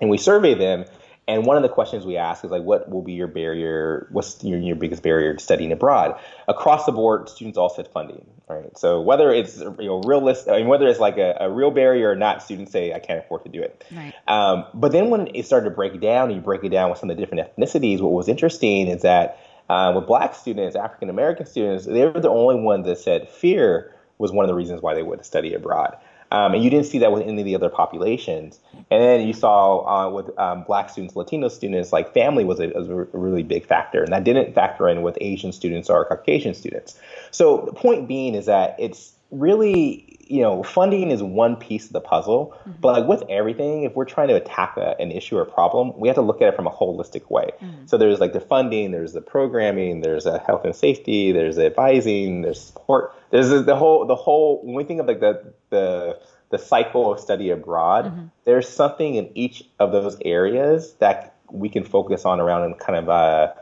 And 0.00 0.10
we 0.10 0.18
survey 0.18 0.54
them, 0.54 0.84
and 1.28 1.44
one 1.44 1.58
of 1.58 1.62
the 1.62 1.68
questions 1.68 2.06
we 2.06 2.16
ask 2.16 2.42
is 2.42 2.50
like, 2.50 2.62
what 2.62 2.88
will 2.88 3.02
be 3.02 3.12
your 3.12 3.26
barrier? 3.26 4.08
What's 4.10 4.42
your, 4.42 4.58
your 4.58 4.76
biggest 4.76 5.02
barrier 5.02 5.34
to 5.34 5.38
studying 5.38 5.70
abroad? 5.72 6.18
Across 6.48 6.86
the 6.86 6.92
board, 6.92 7.28
students 7.28 7.58
all 7.58 7.68
said 7.68 7.86
funding. 7.86 8.26
Right. 8.48 8.76
So 8.78 9.02
whether 9.02 9.30
it's 9.30 9.58
you 9.58 9.76
know 9.78 10.00
realist, 10.00 10.48
I 10.48 10.56
mean 10.56 10.68
whether 10.68 10.88
it's 10.88 10.98
like 10.98 11.18
a, 11.18 11.36
a 11.38 11.50
real 11.50 11.70
barrier 11.70 12.10
or 12.10 12.16
not, 12.16 12.42
students 12.42 12.72
say 12.72 12.94
I 12.94 12.98
can't 12.98 13.18
afford 13.18 13.44
to 13.44 13.50
do 13.50 13.60
it. 13.60 13.84
Right. 13.94 14.14
Um, 14.26 14.64
but 14.72 14.90
then 14.90 15.10
when 15.10 15.28
it 15.34 15.44
started 15.44 15.68
to 15.68 15.76
break 15.76 16.00
down, 16.00 16.28
and 16.28 16.36
you 16.36 16.40
break 16.40 16.64
it 16.64 16.70
down 16.70 16.88
with 16.88 16.98
some 16.98 17.10
of 17.10 17.16
the 17.18 17.22
different 17.22 17.46
ethnicities. 17.54 18.00
What 18.00 18.12
was 18.12 18.26
interesting 18.26 18.88
is 18.88 19.02
that 19.02 19.38
uh, 19.68 19.92
with 19.94 20.06
Black 20.06 20.34
students, 20.34 20.76
African 20.76 21.10
American 21.10 21.44
students, 21.44 21.84
they 21.84 22.06
were 22.06 22.20
the 22.20 22.30
only 22.30 22.58
ones 22.58 22.86
that 22.86 22.96
said 22.96 23.28
fear 23.28 23.94
was 24.18 24.32
one 24.32 24.44
of 24.44 24.48
the 24.48 24.54
reasons 24.54 24.82
why 24.82 24.94
they 24.94 25.02
would 25.02 25.24
study 25.24 25.54
abroad. 25.54 25.96
Um, 26.30 26.54
and 26.54 26.62
you 26.62 26.68
didn't 26.68 26.86
see 26.86 26.98
that 26.98 27.10
with 27.10 27.22
any 27.22 27.40
of 27.40 27.46
the 27.46 27.54
other 27.54 27.70
populations. 27.70 28.60
And 28.90 29.02
then 29.02 29.26
you 29.26 29.32
saw 29.32 29.86
uh, 29.86 30.10
with 30.10 30.38
um, 30.38 30.64
black 30.64 30.90
students, 30.90 31.16
Latino 31.16 31.48
students, 31.48 31.92
like 31.92 32.12
family 32.12 32.44
was 32.44 32.60
a, 32.60 32.68
was 32.68 32.88
a, 32.88 32.94
really 33.16 33.42
big 33.42 33.64
factor. 33.64 34.02
And 34.02 34.12
that 34.12 34.24
didn't 34.24 34.54
factor 34.54 34.88
in 34.88 35.00
with 35.00 35.16
Asian 35.20 35.52
students 35.52 35.88
or 35.88 36.04
Caucasian 36.04 36.52
students. 36.52 36.98
So 37.30 37.62
the 37.64 37.72
point 37.72 38.08
being 38.08 38.34
is 38.34 38.44
that 38.46 38.76
it's 38.78 39.12
really 39.30 40.18
you 40.28 40.42
know, 40.42 40.62
funding 40.62 41.10
is 41.10 41.22
one 41.22 41.56
piece 41.56 41.86
of 41.86 41.92
the 41.92 42.00
puzzle, 42.00 42.54
mm-hmm. 42.60 42.72
but 42.80 43.00
like 43.00 43.08
with 43.08 43.28
everything, 43.30 43.84
if 43.84 43.94
we're 43.94 44.04
trying 44.04 44.28
to 44.28 44.36
attack 44.36 44.76
a, 44.76 44.94
an 45.00 45.10
issue 45.10 45.38
or 45.38 45.44
problem, 45.44 45.98
we 45.98 46.06
have 46.08 46.16
to 46.16 46.22
look 46.22 46.42
at 46.42 46.48
it 46.48 46.56
from 46.56 46.66
a 46.66 46.70
holistic 46.70 47.30
way. 47.30 47.50
Mm-hmm. 47.60 47.86
So 47.86 47.96
there's 47.96 48.20
like 48.20 48.34
the 48.34 48.40
funding, 48.40 48.90
there's 48.92 49.14
the 49.14 49.22
programming, 49.22 50.02
there's 50.02 50.26
a 50.26 50.38
health 50.38 50.64
and 50.64 50.76
safety, 50.76 51.32
there's 51.32 51.56
the 51.56 51.66
advising, 51.66 52.42
there's 52.42 52.60
support, 52.60 53.14
there's 53.30 53.48
the 53.48 53.76
whole 53.76 54.06
the 54.06 54.16
whole. 54.16 54.62
When 54.62 54.74
we 54.74 54.84
think 54.84 55.00
of 55.00 55.06
like 55.06 55.20
the 55.20 55.52
the 55.70 56.20
the 56.50 56.58
cycle 56.58 57.12
of 57.12 57.20
study 57.20 57.50
abroad, 57.50 58.06
mm-hmm. 58.06 58.26
there's 58.44 58.68
something 58.68 59.14
in 59.14 59.30
each 59.34 59.64
of 59.78 59.92
those 59.92 60.18
areas 60.24 60.94
that 60.98 61.36
we 61.50 61.70
can 61.70 61.84
focus 61.84 62.26
on 62.26 62.38
around 62.40 62.64
and 62.64 62.78
kind 62.78 62.98
of 62.98 63.08
uh, 63.08 63.52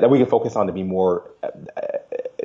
that 0.00 0.08
we 0.08 0.18
can 0.18 0.26
focus 0.26 0.56
on 0.56 0.66
to 0.66 0.72
be 0.72 0.82
more 0.82 1.30
uh, 1.42 1.50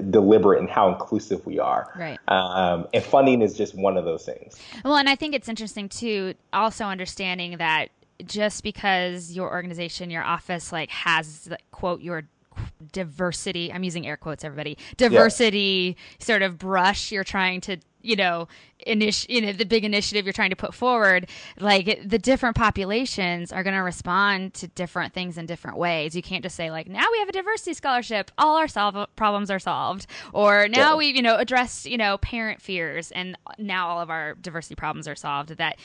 deliberate 0.09 0.59
in 0.59 0.67
how 0.67 0.89
inclusive 0.89 1.45
we 1.45 1.59
are. 1.59 1.91
Right. 1.95 2.19
Um, 2.27 2.87
and 2.93 3.03
funding 3.03 3.41
is 3.41 3.55
just 3.55 3.75
one 3.75 3.97
of 3.97 4.05
those 4.05 4.25
things. 4.25 4.57
Well, 4.83 4.95
and 4.95 5.09
I 5.09 5.15
think 5.15 5.35
it's 5.35 5.49
interesting 5.49 5.89
too, 5.89 6.33
also 6.51 6.85
understanding 6.85 7.57
that 7.57 7.89
just 8.25 8.63
because 8.63 9.31
your 9.31 9.49
organization, 9.51 10.09
your 10.09 10.23
office, 10.23 10.71
like 10.71 10.89
has 10.89 11.49
quote 11.71 12.01
your 12.01 12.23
diversity 12.91 13.73
i'm 13.73 13.83
using 13.83 14.05
air 14.05 14.15
quotes 14.15 14.43
everybody 14.43 14.77
diversity 14.95 15.97
yeah. 15.97 16.23
sort 16.23 16.43
of 16.43 16.59
brush 16.59 17.11
you're 17.11 17.23
trying 17.23 17.59
to 17.59 17.77
you 18.03 18.15
know 18.15 18.47
initi- 18.85 19.25
you 19.29 19.41
know 19.41 19.53
the 19.53 19.65
big 19.65 19.83
initiative 19.83 20.25
you're 20.25 20.33
trying 20.33 20.49
to 20.49 20.55
put 20.55 20.73
forward 20.73 21.27
like 21.59 21.99
the 22.05 22.19
different 22.19 22.55
populations 22.55 23.51
are 23.51 23.63
going 23.63 23.75
to 23.75 23.81
respond 23.81 24.53
to 24.53 24.67
different 24.67 25.13
things 25.13 25.37
in 25.37 25.45
different 25.45 25.77
ways 25.77 26.15
you 26.15 26.21
can't 26.21 26.43
just 26.43 26.55
say 26.55 26.69
like 26.69 26.87
now 26.87 27.05
we 27.11 27.19
have 27.19 27.29
a 27.29 27.31
diversity 27.31 27.73
scholarship 27.73 28.29
all 28.37 28.57
our 28.57 28.67
solve- 28.67 29.07
problems 29.15 29.49
are 29.49 29.59
solved 29.59 30.05
or 30.33 30.67
now 30.67 30.91
yeah. 30.91 30.95
we've 30.95 31.15
you 31.15 31.21
know 31.21 31.37
addressed 31.37 31.85
you 31.85 31.97
know 31.97 32.17
parent 32.19 32.61
fears 32.61 33.11
and 33.11 33.37
now 33.57 33.87
all 33.87 34.01
of 34.01 34.09
our 34.09 34.35
diversity 34.35 34.75
problems 34.75 35.07
are 35.07 35.15
solved 35.15 35.57
that 35.57 35.79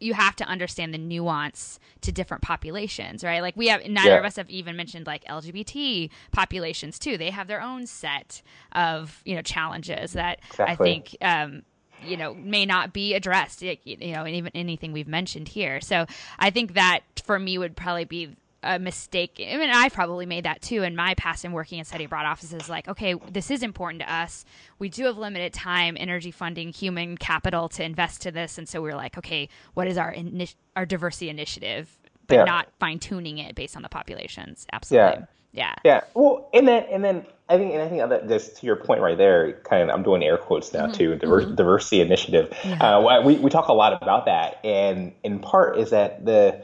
you 0.00 0.14
have 0.14 0.34
to 0.36 0.44
understand 0.44 0.92
the 0.92 0.98
nuance 0.98 1.78
to 2.00 2.10
different 2.10 2.42
populations 2.42 3.22
right 3.22 3.42
like 3.42 3.56
we 3.56 3.68
have 3.68 3.86
neither 3.86 4.10
yeah. 4.10 4.18
of 4.18 4.24
us 4.24 4.36
have 4.36 4.50
even 4.50 4.76
mentioned 4.76 5.06
like 5.06 5.24
lgbt 5.24 6.10
populations 6.32 6.98
too 6.98 7.16
they 7.16 7.30
have 7.30 7.46
their 7.46 7.62
own 7.62 7.86
set 7.86 8.42
of 8.72 9.22
you 9.24 9.36
know 9.36 9.42
challenges 9.42 10.14
that 10.14 10.40
exactly. 10.50 10.66
i 10.66 10.76
think 10.76 11.16
um, 11.20 11.59
you 12.04 12.16
know 12.16 12.34
may 12.34 12.66
not 12.66 12.92
be 12.92 13.14
addressed 13.14 13.62
you 13.62 13.76
know 13.84 14.24
and 14.24 14.34
even 14.34 14.50
anything 14.54 14.92
we've 14.92 15.08
mentioned 15.08 15.48
here 15.48 15.80
so 15.80 16.06
i 16.38 16.50
think 16.50 16.74
that 16.74 17.00
for 17.24 17.38
me 17.38 17.58
would 17.58 17.76
probably 17.76 18.04
be 18.04 18.36
a 18.62 18.78
mistake. 18.78 19.40
I 19.40 19.56
mean, 19.56 19.70
I 19.70 19.88
probably 19.88 20.26
made 20.26 20.44
that 20.44 20.60
too 20.60 20.82
in 20.82 20.94
my 20.94 21.14
past 21.14 21.44
in 21.44 21.52
working 21.52 21.78
in 21.78 21.84
study 21.84 22.04
abroad 22.04 22.26
offices. 22.26 22.68
Like, 22.68 22.88
okay, 22.88 23.14
this 23.30 23.50
is 23.50 23.62
important 23.62 24.02
to 24.02 24.12
us. 24.12 24.44
We 24.78 24.88
do 24.88 25.04
have 25.04 25.16
limited 25.16 25.52
time, 25.52 25.96
energy, 25.98 26.30
funding, 26.30 26.72
human 26.72 27.16
capital 27.16 27.68
to 27.70 27.84
invest 27.84 28.22
to 28.22 28.30
this, 28.30 28.58
and 28.58 28.68
so 28.68 28.82
we're 28.82 28.96
like, 28.96 29.16
okay, 29.18 29.48
what 29.74 29.86
is 29.86 29.96
our 29.96 30.12
ini- 30.12 30.54
our 30.76 30.86
diversity 30.86 31.30
initiative? 31.30 31.96
But 32.26 32.34
yeah. 32.36 32.44
not 32.44 32.68
fine 32.78 32.98
tuning 32.98 33.38
it 33.38 33.54
based 33.54 33.76
on 33.76 33.82
the 33.82 33.88
populations. 33.88 34.66
Absolutely. 34.72 35.20
Yeah. 35.20 35.26
Yeah. 35.52 35.74
Yeah. 35.84 36.00
Well, 36.14 36.48
and 36.54 36.68
then 36.68 36.84
and 36.90 37.02
then 37.02 37.26
I 37.50 37.58
think 37.58 37.74
and 37.74 37.82
I 37.82 37.88
think 37.88 38.08
that 38.08 38.28
just 38.28 38.58
to 38.58 38.66
your 38.66 38.76
point 38.76 39.00
right 39.00 39.18
there, 39.18 39.60
kind 39.64 39.82
of 39.82 39.94
I'm 39.94 40.04
doing 40.04 40.22
air 40.22 40.38
quotes 40.38 40.72
now 40.72 40.84
mm-hmm. 40.84 40.92
too. 40.92 41.16
Diver- 41.16 41.42
mm-hmm. 41.42 41.54
Diversity 41.56 42.00
initiative. 42.00 42.56
Yeah. 42.64 42.96
Uh, 42.96 43.22
we 43.24 43.36
we 43.36 43.50
talk 43.50 43.68
a 43.68 43.72
lot 43.72 44.00
about 44.00 44.26
that, 44.26 44.64
and 44.64 45.12
in 45.24 45.40
part 45.40 45.76
is 45.76 45.90
that 45.90 46.24
the 46.24 46.62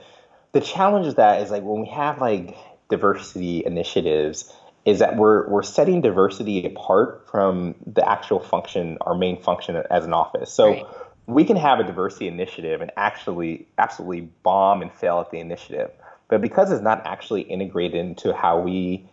the 0.53 0.61
challenge 0.61 1.07
is 1.07 1.16
that 1.16 1.42
is 1.42 1.51
like 1.51 1.64
when 1.64 1.81
we 1.83 1.88
have 1.88 2.20
like 2.20 2.57
diversity 2.88 3.64
initiatives 3.66 4.53
is 4.85 5.01
that 5.01 5.16
we're 5.16 5.49
we're 5.49 5.64
setting 5.64 6.03
diversity 6.03 6.64
apart 6.64 7.27
from 7.31 7.75
the 7.85 8.09
actual 8.09 8.38
function, 8.38 8.96
our 9.01 9.16
main 9.16 9.42
function 9.42 9.83
as 9.90 10.05
an 10.05 10.12
office. 10.12 10.53
So. 10.53 10.70
Right. 10.70 10.87
We 11.29 11.42
can 11.44 11.57
have 11.57 11.81
a 11.81 11.83
diversity 11.83 12.29
initiative 12.29 12.81
and 12.81 12.92
actually 12.96 13.66
absolutely 13.79 14.31
bomb 14.44 14.81
and 14.81 14.92
fail 14.92 15.18
at 15.18 15.33
the 15.33 15.40
initiative 15.40 15.90
but 16.29 16.40
because 16.40 16.70
it's 16.70 16.83
not 16.83 17.03
actually 17.05 17.42
integrated 17.42 17.96
into 17.96 18.33
how 18.33 18.61
we 18.61 19.09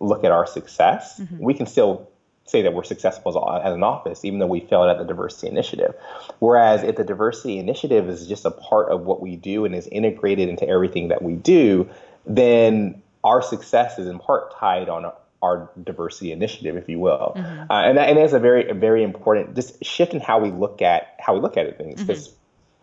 look 0.00 0.24
at 0.24 0.32
our 0.32 0.46
success, 0.46 1.20
mm-hmm. 1.20 1.38
we 1.38 1.54
can 1.54 1.66
still 1.66 2.08
say 2.44 2.62
that 2.62 2.72
we're 2.72 2.84
successful 2.84 3.30
as, 3.50 3.66
as, 3.66 3.74
an 3.74 3.82
office, 3.82 4.24
even 4.24 4.38
though 4.38 4.46
we 4.46 4.60
failed 4.60 4.88
at 4.88 4.98
the 4.98 5.04
diversity 5.04 5.48
initiative. 5.48 5.94
Whereas 6.38 6.82
if 6.82 6.96
the 6.96 7.04
diversity 7.04 7.58
initiative 7.58 8.08
is 8.08 8.26
just 8.26 8.44
a 8.44 8.50
part 8.50 8.90
of 8.90 9.02
what 9.02 9.20
we 9.20 9.36
do 9.36 9.64
and 9.64 9.74
is 9.74 9.86
integrated 9.88 10.48
into 10.48 10.68
everything 10.68 11.08
that 11.08 11.22
we 11.22 11.34
do, 11.34 11.88
then 12.24 13.02
our 13.24 13.42
success 13.42 13.98
is 13.98 14.06
in 14.06 14.18
part 14.18 14.54
tied 14.58 14.88
on 14.88 15.10
our 15.42 15.70
diversity 15.82 16.32
initiative, 16.32 16.76
if 16.76 16.88
you 16.88 16.98
will. 16.98 17.34
Mm-hmm. 17.36 17.70
Uh, 17.70 17.82
and 17.82 17.98
that 17.98 18.08
and 18.08 18.18
that's 18.18 18.32
a 18.32 18.38
very 18.38 18.68
a 18.68 18.74
very 18.74 19.02
important 19.02 19.54
just 19.54 19.84
shift 19.84 20.14
in 20.14 20.20
how 20.20 20.38
we 20.38 20.50
look 20.50 20.82
at 20.82 21.16
how 21.18 21.34
we 21.34 21.40
look 21.40 21.56
at 21.56 21.66
it 21.66 21.78
things 21.78 22.00
because. 22.00 22.28
Mm-hmm 22.28 22.36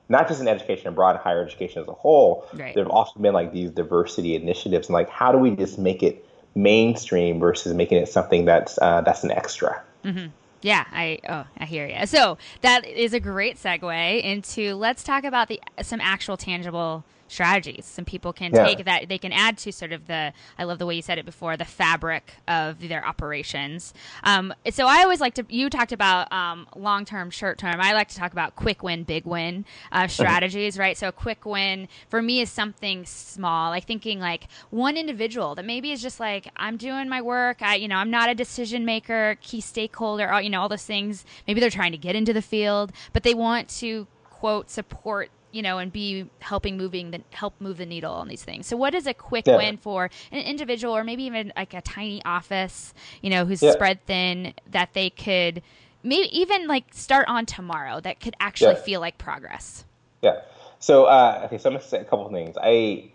not 0.10 0.28
just 0.28 0.41
in 0.41 0.49
education 0.49 0.89
abroad, 0.89 1.15
higher 1.15 1.41
education 1.41 1.82
as 1.82 1.88
a 1.88 1.93
whole. 1.93 2.45
Right. 2.54 2.76
There 2.76 2.84
have 2.84 2.91
also 2.91 3.17
been 3.19 3.34
like 3.34 3.54
these 3.54 3.71
diversity 3.71 4.36
initiatives, 4.36 4.89
and 4.89 4.93
like 4.93 5.10
how 5.10 5.32
do 5.32 5.38
we 5.38 5.52
just 5.52 5.80
make 5.80 6.04
it 6.04 6.28
mainstream 6.55 7.39
versus 7.39 7.73
making 7.73 7.97
it 7.97 8.07
something 8.07 8.45
that's 8.45 8.77
uh, 8.81 9.01
that's 9.01 9.23
an 9.23 9.31
extra. 9.31 9.81
Mm-hmm. 10.03 10.27
Yeah, 10.61 10.85
I 10.91 11.19
oh 11.27 11.45
I 11.57 11.65
hear 11.65 11.87
you. 11.87 12.05
So 12.05 12.37
that 12.61 12.85
is 12.85 13.13
a 13.13 13.19
great 13.19 13.57
segue 13.57 14.23
into 14.23 14.75
let's 14.75 15.03
talk 15.03 15.23
about 15.23 15.49
the 15.49 15.59
some 15.81 15.99
actual 16.01 16.37
tangible 16.37 17.03
strategies. 17.27 17.86
Some 17.86 18.05
people 18.05 18.33
can 18.33 18.53
yeah. 18.53 18.65
take 18.65 18.86
that 18.86 19.09
they 19.09 19.17
can 19.17 19.31
add 19.31 19.57
to 19.59 19.71
sort 19.71 19.91
of 19.91 20.07
the 20.07 20.33
i 20.57 20.63
love 20.63 20.79
the 20.79 20.86
way 20.86 20.95
you 20.95 21.01
said 21.01 21.17
it 21.17 21.25
before 21.25 21.57
the 21.57 21.65
fabric 21.65 22.36
of 22.47 22.88
their 22.88 23.05
operations. 23.05 23.93
Um, 24.23 24.53
so 24.69 24.88
i 24.88 25.01
always 25.03 25.19
like 25.19 25.33
to 25.36 25.45
you 25.49 25.69
talked 25.69 25.91
about 25.91 26.31
um, 26.31 26.67
long 26.75 27.05
term 27.05 27.29
short 27.29 27.57
term 27.57 27.75
i 27.79 27.93
like 27.93 28.07
to 28.09 28.15
talk 28.15 28.31
about 28.31 28.55
quick 28.55 28.83
win 28.83 29.03
big 29.03 29.25
win 29.25 29.65
uh, 29.91 30.07
strategies 30.07 30.77
right? 30.77 30.97
So 30.97 31.07
a 31.07 31.12
quick 31.12 31.45
win 31.45 31.88
for 32.09 32.21
me 32.21 32.41
is 32.41 32.49
something 32.49 33.05
small 33.05 33.69
like 33.69 33.86
thinking 33.86 34.19
like 34.19 34.47
one 34.69 34.97
individual 34.97 35.55
that 35.55 35.65
maybe 35.65 35.91
is 35.91 36.01
just 36.01 36.19
like 36.19 36.49
i'm 36.57 36.77
doing 36.77 37.09
my 37.09 37.21
work. 37.21 37.62
I 37.62 37.75
you 37.75 37.88
know 37.88 37.97
i'm 37.97 38.12
not 38.12 38.29
a 38.29 38.36
decision 38.36 38.86
maker 38.86 39.38
key 39.41 39.62
stakeholder 39.62 40.31
all 40.31 40.41
you 40.41 40.49
know 40.49 40.62
all 40.62 40.69
those 40.69 40.86
things. 40.86 41.25
Maybe 41.47 41.59
they're 41.59 41.69
trying 41.69 41.91
to 41.91 41.97
get 41.97 42.15
into 42.15 42.33
the 42.33 42.41
field 42.41 42.91
but 43.12 43.23
they 43.23 43.33
want 43.33 43.69
to 43.69 44.07
quote 44.29 44.69
support 44.69 45.29
you 45.53 45.61
know, 45.61 45.77
and 45.77 45.93
be 45.93 46.29
helping 46.39 46.75
moving 46.75 47.11
the 47.11 47.21
help 47.31 47.53
move 47.59 47.77
the 47.77 47.85
needle 47.85 48.13
on 48.13 48.27
these 48.27 48.43
things. 48.43 48.67
So, 48.67 48.75
what 48.75 48.93
is 48.93 49.07
a 49.07 49.13
quick 49.13 49.47
yeah. 49.47 49.55
win 49.55 49.77
for 49.77 50.09
an 50.31 50.39
individual, 50.39 50.95
or 50.95 51.03
maybe 51.03 51.23
even 51.23 51.53
like 51.55 51.73
a 51.73 51.81
tiny 51.81 52.23
office, 52.25 52.93
you 53.21 53.29
know, 53.29 53.45
who's 53.45 53.61
yeah. 53.61 53.71
spread 53.71 54.05
thin, 54.05 54.53
that 54.71 54.93
they 54.93 55.09
could 55.09 55.61
maybe 56.01 56.27
even 56.37 56.67
like 56.67 56.85
start 56.91 57.27
on 57.29 57.45
tomorrow 57.45 57.99
that 58.01 58.19
could 58.19 58.35
actually 58.39 58.73
yeah. 58.73 58.81
feel 58.81 58.99
like 58.99 59.17
progress? 59.17 59.85
Yeah. 60.21 60.41
So, 60.79 61.05
uh, 61.05 61.43
okay, 61.45 61.57
so 61.59 61.69
I'm 61.69 61.75
gonna 61.75 61.85
say 61.85 61.99
a 61.99 62.03
couple 62.03 62.29
things. 62.29 62.57
I 62.61 63.11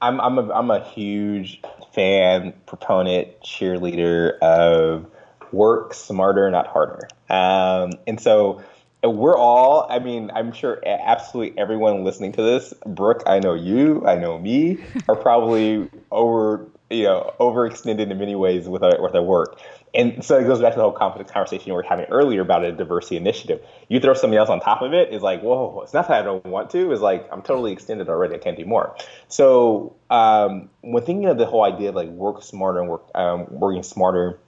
I'm 0.00 0.20
I'm 0.20 0.38
a 0.38 0.52
I'm 0.52 0.70
a 0.70 0.82
huge 0.82 1.60
fan, 1.94 2.54
proponent, 2.66 3.40
cheerleader 3.42 4.38
of 4.38 5.06
work 5.52 5.94
smarter, 5.94 6.50
not 6.50 6.66
harder. 6.66 7.08
Um, 7.28 7.92
and 8.06 8.20
so 8.20 8.62
we're 9.02 9.36
all 9.36 9.86
i 9.90 9.98
mean 9.98 10.30
i'm 10.34 10.52
sure 10.52 10.82
absolutely 10.86 11.56
everyone 11.58 12.04
listening 12.04 12.32
to 12.32 12.42
this 12.42 12.74
brooke 12.84 13.22
i 13.26 13.38
know 13.38 13.54
you 13.54 14.04
i 14.06 14.16
know 14.16 14.38
me 14.38 14.78
are 15.08 15.16
probably 15.16 15.88
over 16.10 16.68
you 16.90 17.04
know 17.04 17.34
overextended 17.38 18.10
in 18.10 18.18
many 18.18 18.34
ways 18.34 18.68
with 18.68 18.82
our 18.82 19.00
with 19.00 19.14
our 19.14 19.22
work. 19.22 19.60
And 19.94 20.22
so 20.22 20.38
it 20.38 20.44
goes 20.44 20.60
back 20.60 20.72
to 20.72 20.76
the 20.76 20.82
whole 20.82 20.92
conversation 20.92 21.64
we 21.66 21.72
were 21.72 21.82
having 21.82 22.06
earlier 22.06 22.42
about 22.42 22.62
a 22.62 22.72
diversity 22.72 23.16
initiative. 23.16 23.64
You 23.88 24.00
throw 24.00 24.12
something 24.12 24.38
else 24.38 24.50
on 24.50 24.60
top 24.60 24.82
of 24.82 24.92
it, 24.92 25.08
it 25.08 25.14
is 25.14 25.22
like 25.22 25.42
whoa 25.42 25.80
it's 25.82 25.92
not 25.92 26.08
that 26.08 26.20
i 26.20 26.22
don't 26.22 26.44
want 26.46 26.70
to 26.70 26.92
it's 26.92 27.00
like 27.00 27.28
i'm 27.32 27.42
totally 27.42 27.72
extended 27.72 28.08
already 28.08 28.34
i 28.34 28.38
can't 28.38 28.56
do 28.56 28.64
more. 28.64 28.96
So 29.28 29.96
um, 30.10 30.70
when 30.80 31.02
thinking 31.04 31.26
of 31.26 31.38
the 31.38 31.46
whole 31.46 31.64
idea 31.64 31.90
of 31.90 31.94
like 31.94 32.08
work 32.08 32.42
smarter 32.42 32.80
and 32.80 32.88
work 32.88 33.10
um, 33.14 33.46
working 33.50 33.82
smarter 33.82 34.38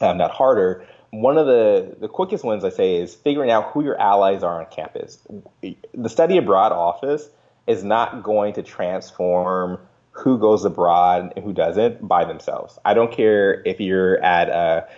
um, 0.00 0.18
not 0.18 0.30
harder 0.30 0.86
one 1.12 1.36
of 1.36 1.46
the, 1.46 1.94
the 2.00 2.08
quickest 2.08 2.42
ones 2.42 2.64
I 2.64 2.70
say 2.70 2.96
is 2.96 3.14
figuring 3.14 3.50
out 3.50 3.72
who 3.72 3.84
your 3.84 4.00
allies 4.00 4.42
are 4.42 4.60
on 4.60 4.66
campus. 4.70 5.18
The 5.60 6.08
study 6.08 6.38
abroad 6.38 6.72
office 6.72 7.28
is 7.66 7.84
not 7.84 8.22
going 8.22 8.54
to 8.54 8.62
transform 8.62 9.78
who 10.12 10.38
goes 10.38 10.64
abroad 10.64 11.32
and 11.36 11.44
who 11.44 11.52
doesn't 11.52 12.06
by 12.08 12.24
themselves. 12.24 12.78
I 12.84 12.94
don't 12.94 13.12
care 13.12 13.62
if 13.66 13.78
you're 13.78 14.22
at 14.22 14.48
a 14.48 14.88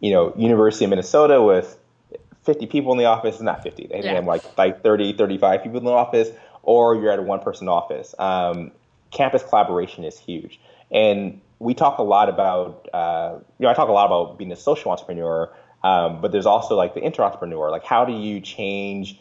you 0.00 0.12
know 0.12 0.34
University 0.36 0.84
of 0.84 0.90
Minnesota 0.90 1.42
with 1.42 1.78
50 2.44 2.66
people 2.66 2.92
in 2.92 2.98
the 2.98 3.06
office, 3.06 3.40
not 3.40 3.62
50, 3.62 3.86
they 3.86 4.02
yeah. 4.02 4.14
have 4.14 4.26
like 4.26 4.42
like 4.58 4.82
30, 4.82 5.14
35 5.14 5.62
people 5.62 5.78
in 5.78 5.84
the 5.84 5.90
office, 5.90 6.28
or 6.62 6.96
you're 6.96 7.10
at 7.10 7.18
a 7.18 7.22
one 7.22 7.40
person 7.40 7.68
office. 7.68 8.14
Um, 8.18 8.72
campus 9.10 9.42
collaboration 9.42 10.04
is 10.04 10.18
huge. 10.18 10.60
And 10.90 11.40
we 11.58 11.74
talk 11.74 11.98
a 11.98 12.02
lot 12.02 12.28
about, 12.28 12.88
uh, 12.92 13.36
you 13.58 13.64
know, 13.64 13.70
I 13.70 13.74
talk 13.74 13.88
a 13.88 13.92
lot 13.92 14.06
about 14.06 14.36
being 14.36 14.50
a 14.52 14.56
social 14.56 14.90
entrepreneur, 14.90 15.50
um, 15.84 16.20
but 16.20 16.32
there's 16.32 16.46
also 16.46 16.76
like 16.76 16.94
the 16.94 17.00
intrapreneur, 17.00 17.70
like 17.70 17.84
how 17.84 18.04
do 18.04 18.12
you 18.12 18.40
change 18.40 19.20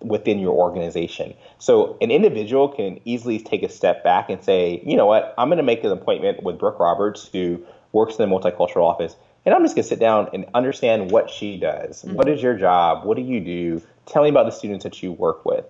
within 0.00 0.38
your 0.38 0.52
organization? 0.52 1.34
So 1.58 1.96
an 2.00 2.10
individual 2.10 2.68
can 2.68 3.00
easily 3.04 3.38
take 3.38 3.62
a 3.62 3.68
step 3.68 4.04
back 4.04 4.28
and 4.28 4.42
say, 4.42 4.82
you 4.84 4.96
know 4.96 5.06
what, 5.06 5.34
I'm 5.38 5.48
going 5.48 5.58
to 5.58 5.64
make 5.64 5.84
an 5.84 5.92
appointment 5.92 6.42
with 6.42 6.58
Brooke 6.58 6.78
Roberts, 6.78 7.28
who 7.32 7.64
works 7.92 8.16
in 8.18 8.28
the 8.28 8.36
multicultural 8.36 8.84
office, 8.84 9.16
and 9.44 9.54
I'm 9.54 9.62
just 9.62 9.76
going 9.76 9.84
to 9.84 9.88
sit 9.88 10.00
down 10.00 10.28
and 10.32 10.44
understand 10.54 11.10
what 11.10 11.30
she 11.30 11.56
does. 11.56 12.02
Mm-hmm. 12.02 12.14
What 12.14 12.28
is 12.28 12.42
your 12.42 12.56
job? 12.56 13.04
What 13.04 13.16
do 13.16 13.22
you 13.22 13.40
do? 13.40 13.82
Tell 14.06 14.22
me 14.22 14.28
about 14.28 14.46
the 14.46 14.52
students 14.52 14.82
that 14.82 15.02
you 15.02 15.12
work 15.12 15.44
with. 15.44 15.64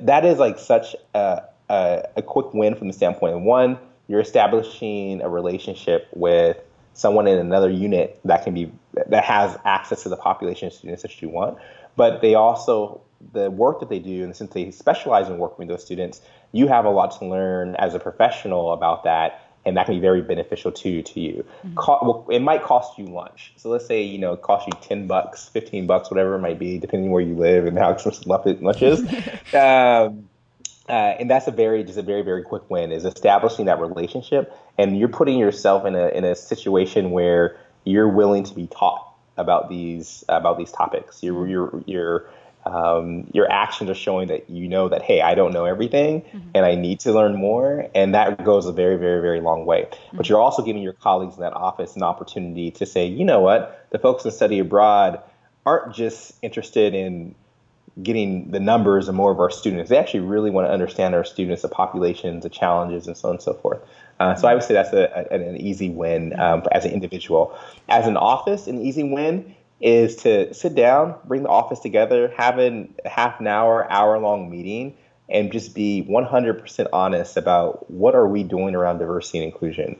That 0.00 0.24
is 0.24 0.38
like 0.38 0.58
such 0.58 0.96
a, 1.14 1.42
a, 1.68 2.08
a 2.16 2.22
quick 2.22 2.54
win 2.54 2.74
from 2.74 2.88
the 2.88 2.94
standpoint 2.94 3.34
of 3.34 3.42
one, 3.42 3.78
you're 4.08 4.20
establishing 4.20 5.22
a 5.22 5.28
relationship 5.28 6.08
with 6.12 6.58
someone 6.94 7.26
in 7.26 7.38
another 7.38 7.70
unit 7.70 8.20
that 8.24 8.44
can 8.44 8.54
be 8.54 8.70
that 9.08 9.24
has 9.24 9.56
access 9.64 10.02
to 10.02 10.08
the 10.08 10.16
population 10.16 10.68
of 10.68 10.74
students 10.74 11.02
that 11.02 11.22
you 11.22 11.28
want. 11.28 11.58
But 11.96 12.20
they 12.20 12.34
also 12.34 13.02
the 13.32 13.50
work 13.50 13.80
that 13.80 13.88
they 13.88 13.98
do, 13.98 14.24
and 14.24 14.34
since 14.34 14.52
they 14.52 14.70
specialize 14.70 15.28
in 15.28 15.38
working 15.38 15.58
with 15.58 15.68
those 15.68 15.84
students, 15.84 16.20
you 16.52 16.66
have 16.66 16.84
a 16.84 16.90
lot 16.90 17.18
to 17.18 17.26
learn 17.26 17.76
as 17.76 17.94
a 17.94 17.98
professional 17.98 18.72
about 18.72 19.04
that, 19.04 19.40
and 19.64 19.76
that 19.76 19.86
can 19.86 19.94
be 19.94 20.00
very 20.00 20.22
beneficial 20.22 20.72
to 20.72 21.02
to 21.02 21.20
you. 21.20 21.44
Mm-hmm. 21.64 21.74
Co- 21.76 21.98
well, 22.02 22.26
it 22.30 22.40
might 22.40 22.62
cost 22.62 22.98
you 22.98 23.06
lunch. 23.06 23.52
So 23.56 23.70
let's 23.70 23.86
say 23.86 24.02
you 24.02 24.18
know 24.18 24.32
it 24.32 24.42
costs 24.42 24.66
you 24.66 24.78
ten 24.80 25.06
bucks, 25.06 25.48
fifteen 25.48 25.86
bucks, 25.86 26.10
whatever 26.10 26.34
it 26.34 26.40
might 26.40 26.58
be, 26.58 26.78
depending 26.78 27.10
where 27.10 27.22
you 27.22 27.36
live 27.36 27.66
and 27.66 27.78
how 27.78 27.90
expensive 27.90 28.26
lunch 28.26 28.82
is. 28.82 29.00
um, 29.54 30.28
uh, 30.92 31.16
and 31.18 31.30
that's 31.30 31.46
a 31.46 31.50
very 31.50 31.82
just 31.82 31.96
a 31.96 32.02
very 32.02 32.20
very 32.20 32.42
quick 32.42 32.68
win 32.68 32.92
is 32.92 33.06
establishing 33.06 33.64
that 33.64 33.80
relationship. 33.80 34.54
And 34.76 34.98
you're 34.98 35.08
putting 35.08 35.38
yourself 35.38 35.86
in 35.86 35.94
a 35.96 36.08
in 36.08 36.24
a 36.24 36.34
situation 36.34 37.12
where 37.12 37.56
you're 37.84 38.10
willing 38.10 38.44
to 38.44 38.54
be 38.54 38.66
taught 38.66 39.10
about 39.38 39.70
these 39.70 40.22
about 40.28 40.58
these 40.58 40.70
topics. 40.70 41.22
Your 41.22 41.48
your 41.48 41.82
your 41.86 42.30
um, 42.66 43.26
your 43.32 43.50
actions 43.50 43.88
are 43.88 43.94
showing 43.94 44.28
that 44.28 44.50
you 44.50 44.68
know 44.68 44.88
that 44.90 45.02
hey 45.02 45.20
i 45.20 45.34
don't 45.34 45.52
know 45.52 45.64
everything 45.64 46.20
mm-hmm. 46.20 46.50
and 46.54 46.64
i 46.64 46.74
need 46.74 47.00
to 47.00 47.12
learn 47.12 47.36
more. 47.36 47.88
And 47.94 48.14
that 48.14 48.44
goes 48.44 48.66
a 48.66 48.72
very 48.72 48.96
very 48.96 49.22
very 49.22 49.40
long 49.40 49.64
way. 49.64 49.88
Mm-hmm. 49.90 50.18
but 50.18 50.28
you're 50.28 50.40
also 50.40 50.62
giving 50.62 50.82
your 50.82 50.92
colleagues 50.92 51.36
in 51.36 51.40
that 51.40 51.54
office 51.54 51.96
an 51.96 52.02
opportunity 52.02 52.70
to 52.72 52.84
say 52.84 53.06
you 53.06 53.24
know 53.24 53.40
what? 53.40 53.86
The 53.92 53.98
folks 53.98 54.26
in 54.26 54.30
study 54.30 54.58
abroad 54.58 55.22
aren't 55.64 55.94
just 55.94 56.34
interested 56.42 56.92
in 56.92 57.34
getting 58.00 58.50
the 58.50 58.60
numbers 58.60 59.08
and 59.08 59.16
more 59.16 59.30
of 59.30 59.40
our 59.40 59.50
students. 59.50 59.90
They 59.90 59.98
actually 59.98 60.20
really 60.20 60.50
want 60.50 60.66
to 60.66 60.72
understand 60.72 61.14
our 61.14 61.24
students, 61.24 61.62
the 61.62 61.68
populations, 61.68 62.44
the 62.44 62.48
challenges, 62.48 63.06
and 63.06 63.16
so 63.16 63.28
on 63.28 63.34
and 63.34 63.42
so 63.42 63.54
forth. 63.54 63.80
Uh, 64.18 64.34
so 64.34 64.48
I 64.48 64.54
would 64.54 64.62
say 64.62 64.74
that's 64.74 64.92
a, 64.92 65.26
a, 65.30 65.34
an 65.34 65.56
easy 65.56 65.90
win 65.90 66.38
um, 66.38 66.62
as 66.72 66.84
an 66.84 66.92
individual. 66.92 67.58
As 67.88 68.06
an 68.06 68.16
office, 68.16 68.66
an 68.66 68.80
easy 68.80 69.02
win 69.02 69.54
is 69.80 70.16
to 70.16 70.54
sit 70.54 70.74
down, 70.74 71.16
bring 71.24 71.42
the 71.42 71.48
office 71.48 71.80
together, 71.80 72.32
have 72.36 72.58
a 72.58 72.88
half 73.04 73.40
an 73.40 73.48
hour, 73.48 73.90
hour 73.90 74.18
long 74.18 74.48
meeting, 74.48 74.94
and 75.28 75.50
just 75.50 75.74
be 75.74 76.06
100% 76.08 76.88
honest 76.92 77.36
about 77.36 77.90
what 77.90 78.14
are 78.14 78.28
we 78.28 78.44
doing 78.44 78.74
around 78.74 78.98
diversity 78.98 79.38
and 79.38 79.52
inclusion. 79.52 79.96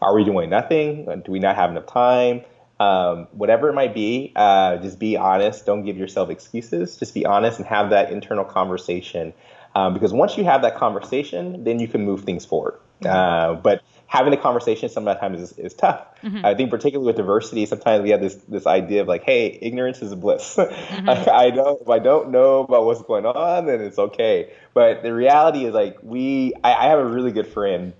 Are 0.00 0.14
we 0.14 0.24
doing 0.24 0.48
nothing? 0.48 1.22
Do 1.24 1.32
we 1.32 1.38
not 1.38 1.56
have 1.56 1.70
enough 1.70 1.86
time? 1.86 2.42
Um, 2.78 3.28
whatever 3.32 3.68
it 3.68 3.74
might 3.74 3.94
be, 3.94 4.32
uh, 4.36 4.76
just 4.78 4.98
be 4.98 5.16
honest. 5.16 5.64
Don't 5.66 5.84
give 5.84 5.96
yourself 5.96 6.30
excuses. 6.30 6.96
Just 6.96 7.14
be 7.14 7.24
honest 7.24 7.58
and 7.58 7.66
have 7.66 7.90
that 7.90 8.10
internal 8.10 8.44
conversation. 8.44 9.32
Um, 9.74 9.94
because 9.94 10.12
once 10.12 10.36
you 10.36 10.44
have 10.44 10.62
that 10.62 10.76
conversation, 10.76 11.64
then 11.64 11.80
you 11.80 11.88
can 11.88 12.04
move 12.04 12.24
things 12.24 12.44
forward. 12.44 12.78
Mm-hmm. 13.02 13.06
Uh, 13.06 13.60
but 13.60 13.82
having 14.06 14.32
a 14.32 14.36
conversation 14.36 14.88
sometimes 14.88 15.40
is, 15.40 15.52
is 15.58 15.74
tough. 15.74 16.06
Mm-hmm. 16.22 16.44
I 16.44 16.54
think 16.54 16.70
particularly 16.70 17.06
with 17.06 17.16
diversity, 17.16 17.66
sometimes 17.66 18.02
we 18.02 18.10
have 18.10 18.20
this 18.20 18.36
this 18.48 18.66
idea 18.66 19.02
of 19.02 19.08
like, 19.08 19.24
hey, 19.24 19.58
ignorance 19.60 20.00
is 20.02 20.14
bliss. 20.14 20.58
Mm-hmm. 20.96 21.30
I 21.30 21.50
don't 21.50 21.82
if 21.82 21.88
I 21.88 21.98
don't 21.98 22.30
know 22.30 22.60
about 22.60 22.84
what's 22.84 23.02
going 23.02 23.26
on, 23.26 23.66
then 23.66 23.80
it's 23.80 23.98
okay. 23.98 24.52
But 24.72 25.02
the 25.02 25.12
reality 25.12 25.64
is 25.64 25.74
like 25.74 25.98
we 26.02 26.54
I, 26.64 26.74
I 26.74 26.88
have 26.88 26.98
a 26.98 27.04
really 27.04 27.32
good 27.32 27.46
friend, 27.46 27.92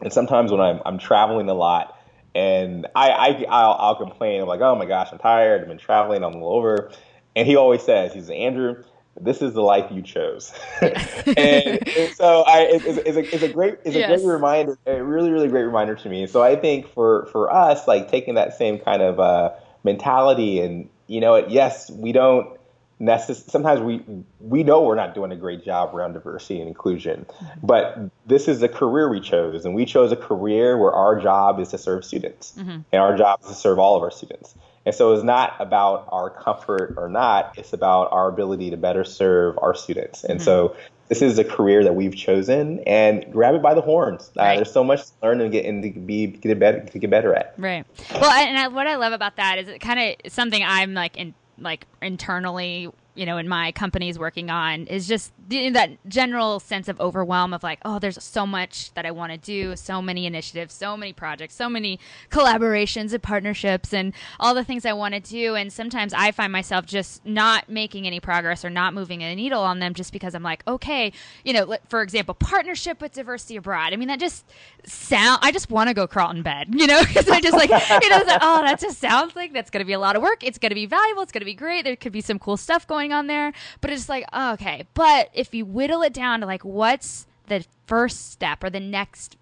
and 0.00 0.12
sometimes 0.12 0.50
when 0.50 0.60
I'm 0.60 0.80
I'm 0.84 0.98
traveling 0.98 1.48
a 1.48 1.54
lot 1.54 1.98
and 2.34 2.86
I, 2.94 3.10
I 3.10 3.44
I'll, 3.48 3.76
I'll, 3.78 3.96
complain. 3.96 4.40
I'm 4.40 4.48
like, 4.48 4.60
oh 4.60 4.74
my 4.74 4.86
gosh, 4.86 5.08
I'm 5.12 5.18
tired. 5.18 5.60
I've 5.60 5.68
been 5.68 5.78
traveling. 5.78 6.24
I'm 6.24 6.36
all 6.36 6.56
over. 6.56 6.90
And 7.36 7.46
he 7.46 7.56
always 7.56 7.82
says, 7.82 8.12
he's 8.12 8.30
Andrew, 8.30 8.82
this 9.20 9.42
is 9.42 9.52
the 9.54 9.62
life 9.62 9.90
you 9.90 10.02
chose. 10.02 10.52
and, 10.80 11.36
and, 11.36 12.14
so 12.14 12.42
I, 12.46 12.68
it's, 12.70 12.84
it's, 12.84 13.16
a, 13.16 13.34
it's 13.34 13.42
a 13.42 13.48
great, 13.48 13.78
it's 13.84 13.94
yes. 13.94 14.10
a 14.10 14.16
great 14.16 14.32
reminder, 14.32 14.78
a 14.86 15.02
really, 15.02 15.30
really 15.30 15.48
great 15.48 15.64
reminder 15.64 15.94
to 15.94 16.08
me. 16.08 16.26
So 16.26 16.42
I 16.42 16.56
think 16.56 16.88
for, 16.88 17.26
for 17.26 17.52
us, 17.52 17.86
like 17.86 18.10
taking 18.10 18.34
that 18.34 18.56
same 18.56 18.78
kind 18.78 19.02
of 19.02 19.20
uh, 19.20 19.50
mentality 19.84 20.60
and, 20.60 20.88
you 21.06 21.20
know, 21.20 21.36
yes, 21.46 21.90
we 21.90 22.12
don't 22.12 22.58
necess- 23.02 23.50
sometimes 23.50 23.80
we 23.80 24.02
we 24.40 24.62
know 24.62 24.82
we're 24.82 24.94
not 24.94 25.14
doing 25.14 25.32
a 25.32 25.36
great 25.36 25.64
job 25.64 25.94
around 25.94 26.12
diversity 26.12 26.60
and 26.60 26.68
inclusion, 26.68 27.26
mm-hmm. 27.28 27.66
but 27.66 27.98
this 28.26 28.48
is 28.48 28.62
a 28.62 28.68
career 28.68 29.08
we 29.08 29.20
chose, 29.20 29.64
and 29.64 29.74
we 29.74 29.84
chose 29.84 30.12
a 30.12 30.16
career 30.16 30.78
where 30.78 30.92
our 30.92 31.20
job 31.20 31.58
is 31.60 31.68
to 31.68 31.78
serve 31.78 32.04
students, 32.04 32.54
mm-hmm. 32.56 32.80
and 32.92 33.02
our 33.02 33.16
job 33.16 33.40
is 33.42 33.48
to 33.48 33.54
serve 33.54 33.78
all 33.78 33.96
of 33.96 34.02
our 34.02 34.10
students. 34.10 34.54
And 34.84 34.94
so 34.94 35.12
it's 35.12 35.22
not 35.22 35.54
about 35.60 36.08
our 36.10 36.30
comfort 36.30 36.94
or 36.96 37.08
not; 37.08 37.58
it's 37.58 37.72
about 37.72 38.12
our 38.12 38.28
ability 38.28 38.70
to 38.70 38.76
better 38.76 39.04
serve 39.04 39.58
our 39.58 39.74
students. 39.74 40.24
And 40.24 40.38
mm-hmm. 40.38 40.44
so 40.44 40.76
this 41.08 41.20
is 41.20 41.38
a 41.38 41.44
career 41.44 41.84
that 41.84 41.94
we've 41.94 42.16
chosen 42.16 42.80
and 42.86 43.30
grab 43.30 43.54
it 43.54 43.62
by 43.62 43.74
the 43.74 43.82
horns. 43.82 44.30
Uh, 44.36 44.42
right. 44.42 44.56
There's 44.56 44.72
so 44.72 44.82
much 44.82 45.04
to 45.04 45.12
learn 45.22 45.40
and 45.40 45.52
get 45.52 45.66
and 45.66 45.82
to 45.82 46.00
be 46.00 46.28
get 46.28 46.58
better 46.58 46.80
to 46.80 46.98
get 46.98 47.10
better 47.10 47.34
at. 47.34 47.54
Right. 47.58 47.84
Well, 48.14 48.30
and 48.30 48.56
I, 48.58 48.68
what 48.68 48.86
I 48.86 48.96
love 48.96 49.12
about 49.12 49.36
that 49.36 49.58
is 49.58 49.68
it 49.68 49.80
kind 49.80 50.00
of 50.00 50.32
something 50.32 50.62
I'm 50.64 50.94
like 50.94 51.16
in 51.16 51.34
like 51.58 51.86
internally 52.00 52.88
you 53.14 53.26
know 53.26 53.36
in 53.36 53.48
my 53.48 53.72
companies 53.72 54.18
working 54.18 54.50
on 54.50 54.86
is 54.86 55.06
just 55.06 55.32
that 55.48 55.90
general 56.08 56.60
sense 56.60 56.88
of 56.88 56.98
overwhelm 57.00 57.52
of 57.52 57.62
like 57.62 57.78
oh 57.84 57.98
there's 57.98 58.22
so 58.22 58.46
much 58.46 58.92
that 58.94 59.04
i 59.04 59.10
want 59.10 59.32
to 59.32 59.38
do 59.38 59.76
so 59.76 60.00
many 60.00 60.26
initiatives 60.26 60.74
so 60.74 60.96
many 60.96 61.12
projects 61.12 61.54
so 61.54 61.68
many 61.68 61.98
collaborations 62.30 63.12
and 63.12 63.22
partnerships 63.22 63.92
and 63.92 64.12
all 64.40 64.54
the 64.54 64.64
things 64.64 64.86
i 64.86 64.92
want 64.92 65.14
to 65.14 65.20
do. 65.20 65.54
And 65.54 65.72
sometimes 65.72 66.12
i 66.14 66.30
find 66.32 66.52
myself 66.52 66.86
just 66.86 67.24
not 67.26 67.68
making 67.68 68.06
any 68.06 68.20
progress 68.20 68.64
or 68.64 68.70
not 68.70 68.94
moving 68.94 69.22
a 69.22 69.34
needle 69.34 69.62
on 69.62 69.78
them 69.78 69.94
just 69.94 70.12
because 70.12 70.34
i'm 70.34 70.42
like 70.42 70.62
okay 70.66 71.12
you 71.44 71.52
know 71.52 71.76
for 71.88 72.02
example 72.02 72.34
partnership 72.34 73.00
with 73.00 73.12
diversity 73.12 73.56
abroad. 73.56 73.92
I 73.92 73.96
mean 73.96 74.08
that 74.08 74.20
just 74.20 74.44
sound 74.84 75.40
i 75.42 75.52
just 75.52 75.70
want 75.70 75.88
to 75.88 75.94
go 75.94 76.06
crawl 76.06 76.30
in 76.30 76.42
bed 76.42 76.68
you 76.72 76.86
know 76.86 77.02
because 77.04 77.28
i 77.28 77.40
just 77.40 77.54
like 77.54 77.70
you 77.70 78.10
know 78.10 78.22
like, 78.26 78.38
oh 78.42 78.62
that 78.62 78.80
just 78.80 78.98
sounds 78.98 79.36
like 79.36 79.52
that's 79.52 79.70
going 79.70 79.80
to 79.80 79.84
be 79.86 79.92
a 79.92 79.98
lot 79.98 80.16
of 80.16 80.22
work. 80.22 80.44
It's 80.44 80.58
going 80.58 80.70
to 80.70 80.74
be 80.74 80.86
valuable. 80.86 81.22
It's 81.22 81.32
going 81.32 81.40
to 81.40 81.46
be 81.46 81.54
great. 81.54 81.84
There 81.84 81.96
could 81.96 82.12
be 82.12 82.20
some 82.20 82.38
cool 82.38 82.56
stuff 82.56 82.86
going 82.86 83.01
going 83.02 83.12
on 83.12 83.26
there, 83.26 83.52
but 83.80 83.90
it's 83.90 84.08
like, 84.08 84.24
oh, 84.32 84.52
okay. 84.52 84.86
But 84.94 85.30
if 85.34 85.54
you 85.54 85.64
whittle 85.64 86.02
it 86.02 86.12
down 86.12 86.40
to 86.40 86.46
like, 86.46 86.64
what's 86.64 87.26
the 87.48 87.64
first 87.86 88.30
step 88.30 88.62
or 88.62 88.70
the 88.70 88.80
next 88.80 89.36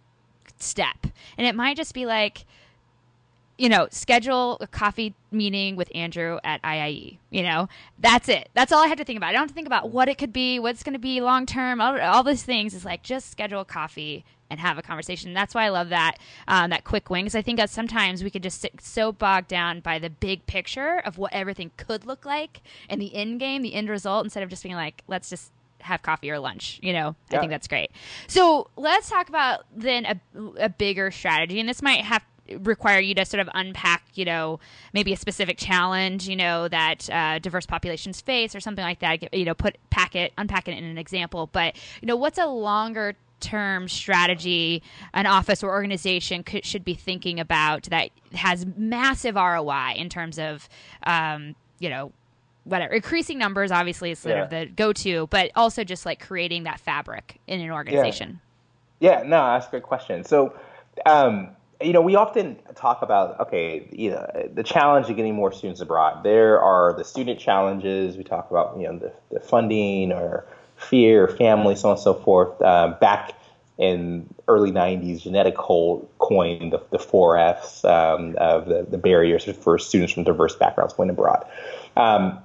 step? 0.59 1.07
And 1.37 1.46
it 1.46 1.55
might 1.55 1.77
just 1.77 1.94
be 1.94 2.07
like, 2.07 2.44
you 3.59 3.68
know, 3.68 3.88
schedule 3.90 4.57
a 4.62 4.66
coffee 4.66 5.14
meeting 5.31 5.77
with 5.77 5.90
Andrew 5.94 6.38
at 6.42 6.62
IIE. 6.62 7.18
You 7.29 7.42
know, 7.42 7.68
that's 7.99 8.29
it. 8.31 8.49
That's 8.55 8.73
all 8.73 8.83
I 8.83 8.87
have 8.87 8.96
to 8.96 9.05
think 9.05 9.18
about. 9.18 9.29
I 9.29 9.33
don't 9.33 9.42
have 9.42 9.51
to 9.51 9.55
think 9.55 9.66
about 9.66 9.90
what 9.90 10.09
it 10.09 10.16
could 10.16 10.33
be, 10.33 10.59
what's 10.59 10.83
going 10.83 10.94
to 10.94 10.99
be 10.99 11.20
long 11.20 11.44
term, 11.44 11.81
all, 11.81 12.01
all 12.01 12.23
these 12.23 12.42
things. 12.42 12.75
It's 12.75 12.87
like 12.87 13.03
just 13.03 13.31
schedule 13.31 13.61
a 13.61 13.66
coffee 13.66 14.25
and 14.51 14.61
have 14.61 14.79
a 14.79 14.83
conversation. 14.83 15.33
That's 15.33 15.55
why 15.55 15.65
I 15.65 15.69
love 15.69 15.89
that 15.91 16.19
um, 16.49 16.71
that 16.71 16.85
quick 16.85 17.09
win 17.09 17.25
because 17.25 17.35
I 17.35 17.43
think 17.43 17.59
that 17.59 17.71
sometimes 17.71 18.23
we 18.23 18.31
could 18.31 18.43
just 18.43 18.61
sit 18.61 18.81
so 18.81 19.13
bogged 19.13 19.49
down 19.49 19.81
by 19.81 19.99
the 19.99 20.11
big 20.11 20.47
picture 20.47 20.99
of 21.05 21.19
what 21.19 21.33
everything 21.33 21.71
could 21.77 22.05
look 22.05 22.25
like 22.27 22.61
and 22.89 23.01
the 23.01 23.15
end 23.15 23.41
game, 23.41 23.63
the 23.63 23.75
end 23.75 23.89
result, 23.89 24.25
instead 24.25 24.43
of 24.43 24.51
just 24.51 24.63
being 24.63 24.75
like, 24.75 25.03
let's 25.07 25.31
just 25.31 25.53
have 25.81 26.03
coffee 26.03 26.31
or 26.31 26.39
lunch. 26.39 26.79
You 26.83 26.93
know, 26.93 27.17
yeah. 27.31 27.39
I 27.39 27.41
think 27.41 27.51
that's 27.51 27.69
great. 27.69 27.91
So 28.27 28.69
let's 28.77 29.09
talk 29.09 29.29
about 29.29 29.65
then 29.75 30.05
a, 30.05 30.21
a 30.59 30.69
bigger 30.69 31.11
strategy, 31.11 31.61
and 31.61 31.69
this 31.69 31.83
might 31.83 32.05
have 32.05 32.23
require 32.59 33.01
you 33.01 33.15
to 33.15 33.25
sort 33.25 33.41
of 33.41 33.49
unpack, 33.55 34.03
you 34.15 34.25
know, 34.25 34.59
maybe 34.93 35.13
a 35.13 35.17
specific 35.17 35.57
challenge, 35.57 36.29
you 36.29 36.37
know, 36.37 36.69
that 36.69 37.09
uh, 37.11 37.39
diverse 37.39 37.67
populations 37.67 38.21
face 38.21 38.55
or 38.55 38.61
something 38.61 38.83
like 38.85 39.01
that. 39.01 39.35
You 39.35 39.45
know, 39.45 39.55
put 39.55 39.77
pack 39.91 40.17
it, 40.17 40.33
unpack 40.37 40.69
it 40.69 40.77
in 40.77 40.85
an 40.85 40.99
example. 40.99 41.49
But 41.51 41.77
you 42.01 42.07
know, 42.07 42.17
what's 42.17 42.39
a 42.39 42.47
longer 42.47 43.15
term 43.40 43.88
strategy 43.88 44.83
an 45.14 45.26
office 45.26 45.62
or 45.62 45.70
organization 45.70 46.42
could, 46.42 46.64
should 46.64 46.85
be 46.85 46.94
thinking 46.94 47.40
about 47.40 47.85
that 47.85 48.11
has 48.33 48.66
massive 48.76 49.35
ROI 49.35 49.94
in 49.96 50.09
terms 50.09 50.38
of, 50.38 50.68
um, 51.05 51.55
you 51.79 51.88
know, 51.88 52.12
whatever 52.64 52.94
increasing 52.94 53.38
numbers 53.38 53.70
obviously 53.70 54.11
is 54.11 54.18
sort 54.18 54.37
yeah. 54.37 54.44
of 54.44 54.50
the 54.50 54.66
go-to, 54.66 55.26
but 55.29 55.50
also 55.57 55.85
just 55.85 56.07
like 56.07 56.20
creating 56.20 56.64
that 56.64 56.79
fabric 56.79 57.40
in 57.46 57.61
an 57.61 57.70
organization. 57.70 58.40
Yeah, 59.00 59.20
yeah 59.20 59.29
no, 59.29 59.46
that's 59.46 59.66
a 59.66 59.70
good 59.70 59.83
question. 59.83 60.24
So, 60.24 60.55
um, 61.07 61.50
you 61.83 61.92
know, 61.92 62.03
we 62.03 62.14
often 62.14 62.59
talk 62.74 63.03
about 63.03 63.40
okay, 63.40 63.88
you 63.90 64.11
know, 64.11 64.50
the 64.53 64.62
challenge 64.62 65.09
of 65.09 65.16
getting 65.16 65.35
more 65.35 65.50
students 65.50 65.81
abroad. 65.81 66.22
There 66.22 66.61
are 66.61 66.92
the 66.92 67.05
student 67.05 67.40
challenges. 67.40 68.16
We 68.16 68.24
talk 68.24 68.50
about 68.50 68.76
you 68.79 68.85
know 68.85 68.98
the, 68.98 69.12
the 69.31 69.40
funding 69.40 70.12
or 70.12 70.46
fear, 70.81 71.29
family, 71.29 71.77
so 71.77 71.88
on 71.88 71.95
and 71.95 72.03
so 72.03 72.14
forth. 72.14 72.61
Uh, 72.61 72.97
back 73.01 73.35
in 73.79 74.33
early 74.49 74.71
90s, 74.71 75.23
Johnnetta 75.23 75.55
coined 76.19 76.73
the, 76.73 76.83
the 76.90 76.99
four 76.99 77.37
Fs 77.38 77.85
um, 77.85 78.37
of 78.38 78.66
the, 78.66 78.87
the 78.88 78.99
barriers 78.99 79.45
for 79.45 79.79
students 79.79 80.12
from 80.12 80.25
diverse 80.25 80.55
backgrounds 80.57 80.95
going 80.95 81.11
abroad. 81.11 81.47
Um, 81.97 82.38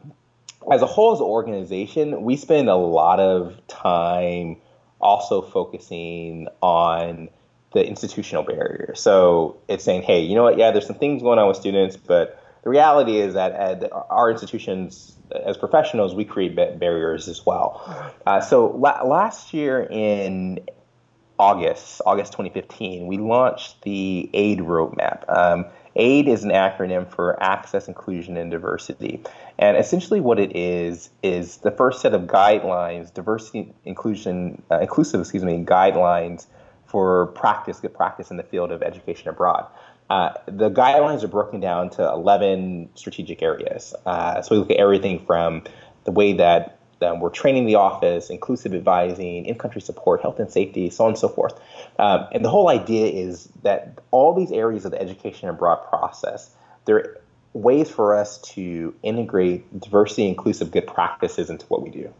as 0.71 0.82
a 0.82 0.86
whole, 0.86 1.13
as 1.13 1.19
an 1.19 1.26
organization, 1.26 2.24
we 2.24 2.38
spend 2.38 2.69
a 2.69 2.76
lot 2.76 3.19
of 3.19 3.56
time 3.67 4.58
also 5.00 5.41
focusing 5.41 6.48
on 6.62 7.30
the 7.74 7.86
institutional 7.86 8.43
barrier. 8.43 8.93
So 8.95 9.58
it's 9.67 9.84
saying, 9.84 10.04
hey, 10.04 10.21
you 10.21 10.36
know 10.36 10.43
what? 10.43 10.58
Yeah, 10.58 10.71
there's 10.71 10.88
some 10.88 10.95
things 10.95 11.21
going 11.21 11.38
on 11.38 11.48
with 11.48 11.58
students, 11.58 11.98
but 11.98 12.41
the 12.63 12.69
reality 12.69 13.17
is 13.17 13.34
that 13.34 13.52
at 13.52 13.91
our 14.10 14.32
institutions 14.32 15.14
as 15.45 15.57
professionals, 15.57 16.15
we 16.15 16.25
create 16.25 16.55
barriers 16.55 17.27
as 17.27 17.45
well. 17.45 17.81
Uh, 18.25 18.41
so 18.41 18.67
la- 18.67 19.03
last 19.03 19.53
year 19.53 19.88
in 19.89 20.59
August, 21.38 22.01
August 22.05 22.31
2015, 22.33 23.07
we 23.07 23.17
launched 23.17 23.81
the 23.81 24.29
AID 24.33 24.59
roadmap. 24.59 25.23
Um, 25.27 25.65
AID 25.95 26.27
is 26.27 26.43
an 26.43 26.51
acronym 26.51 27.09
for 27.09 27.41
Access, 27.41 27.88
Inclusion, 27.88 28.38
and 28.38 28.51
Diversity. 28.51 29.21
And 29.57 29.77
essentially, 29.77 30.19
what 30.19 30.39
it 30.39 30.55
is 30.55 31.09
is 31.23 31.57
the 31.57 31.71
first 31.71 32.01
set 32.01 32.13
of 32.13 32.23
guidelines, 32.23 33.13
diversity, 33.13 33.73
inclusion, 33.85 34.61
uh, 34.69 34.79
inclusive, 34.79 35.21
excuse 35.21 35.43
me, 35.43 35.63
guidelines 35.63 36.47
for 36.85 37.27
practice, 37.27 37.79
good 37.79 37.93
practice 37.93 38.31
in 38.31 38.38
the 38.38 38.43
field 38.43 38.71
of 38.71 38.81
education 38.81 39.29
abroad. 39.29 39.65
Uh, 40.10 40.34
the 40.46 40.70
guidelines 40.70 41.24
are 41.24 41.28
broken 41.28 41.60
down 41.60 41.89
to 41.89 42.08
11 42.08 42.89
strategic 42.96 43.41
areas. 43.41 43.94
Uh, 44.06 44.41
so 44.41 44.56
we 44.56 44.60
look 44.60 44.70
at 44.70 44.78
everything 44.78 45.26
from 45.26 45.63
the 46.04 46.12
way 46.12 46.34
that 46.34 46.78
um, 47.02 47.20
we're 47.20 47.30
training 47.30 47.65
the 47.65 47.76
office, 47.76 48.30
inclusive 48.30 48.74
advising, 48.74 49.46
in-country 49.46 49.82
support, 49.82 50.22
health 50.22 50.39
and 50.39 50.52
safety, 50.52 50.89
so 50.89 51.06
on 51.06 51.12
and 51.12 51.18
so 51.18 51.28
forth. 51.28 51.60
Um, 52.00 52.28
and 52.32 52.46
the 52.46 52.50
whole 52.50 52.70
idea 52.70 53.08
is 53.08 53.50
that 53.63 54.00
all 54.12 54.34
these 54.34 54.52
areas 54.52 54.86
of 54.86 54.91
the 54.91 55.02
education 55.02 55.50
abroad 55.50 55.88
process, 55.89 56.52
they're 56.86 57.18
ways 57.54 57.89
for 57.89 58.13
us 58.13 58.38
to 58.41 58.94
integrate 59.02 59.80
diversity, 59.80 60.28
inclusive 60.28 60.72
good 60.72 60.86
practices 60.86 61.50
into 61.50 61.65
what 61.68 61.82
we 61.82 61.89
do. 61.89 62.13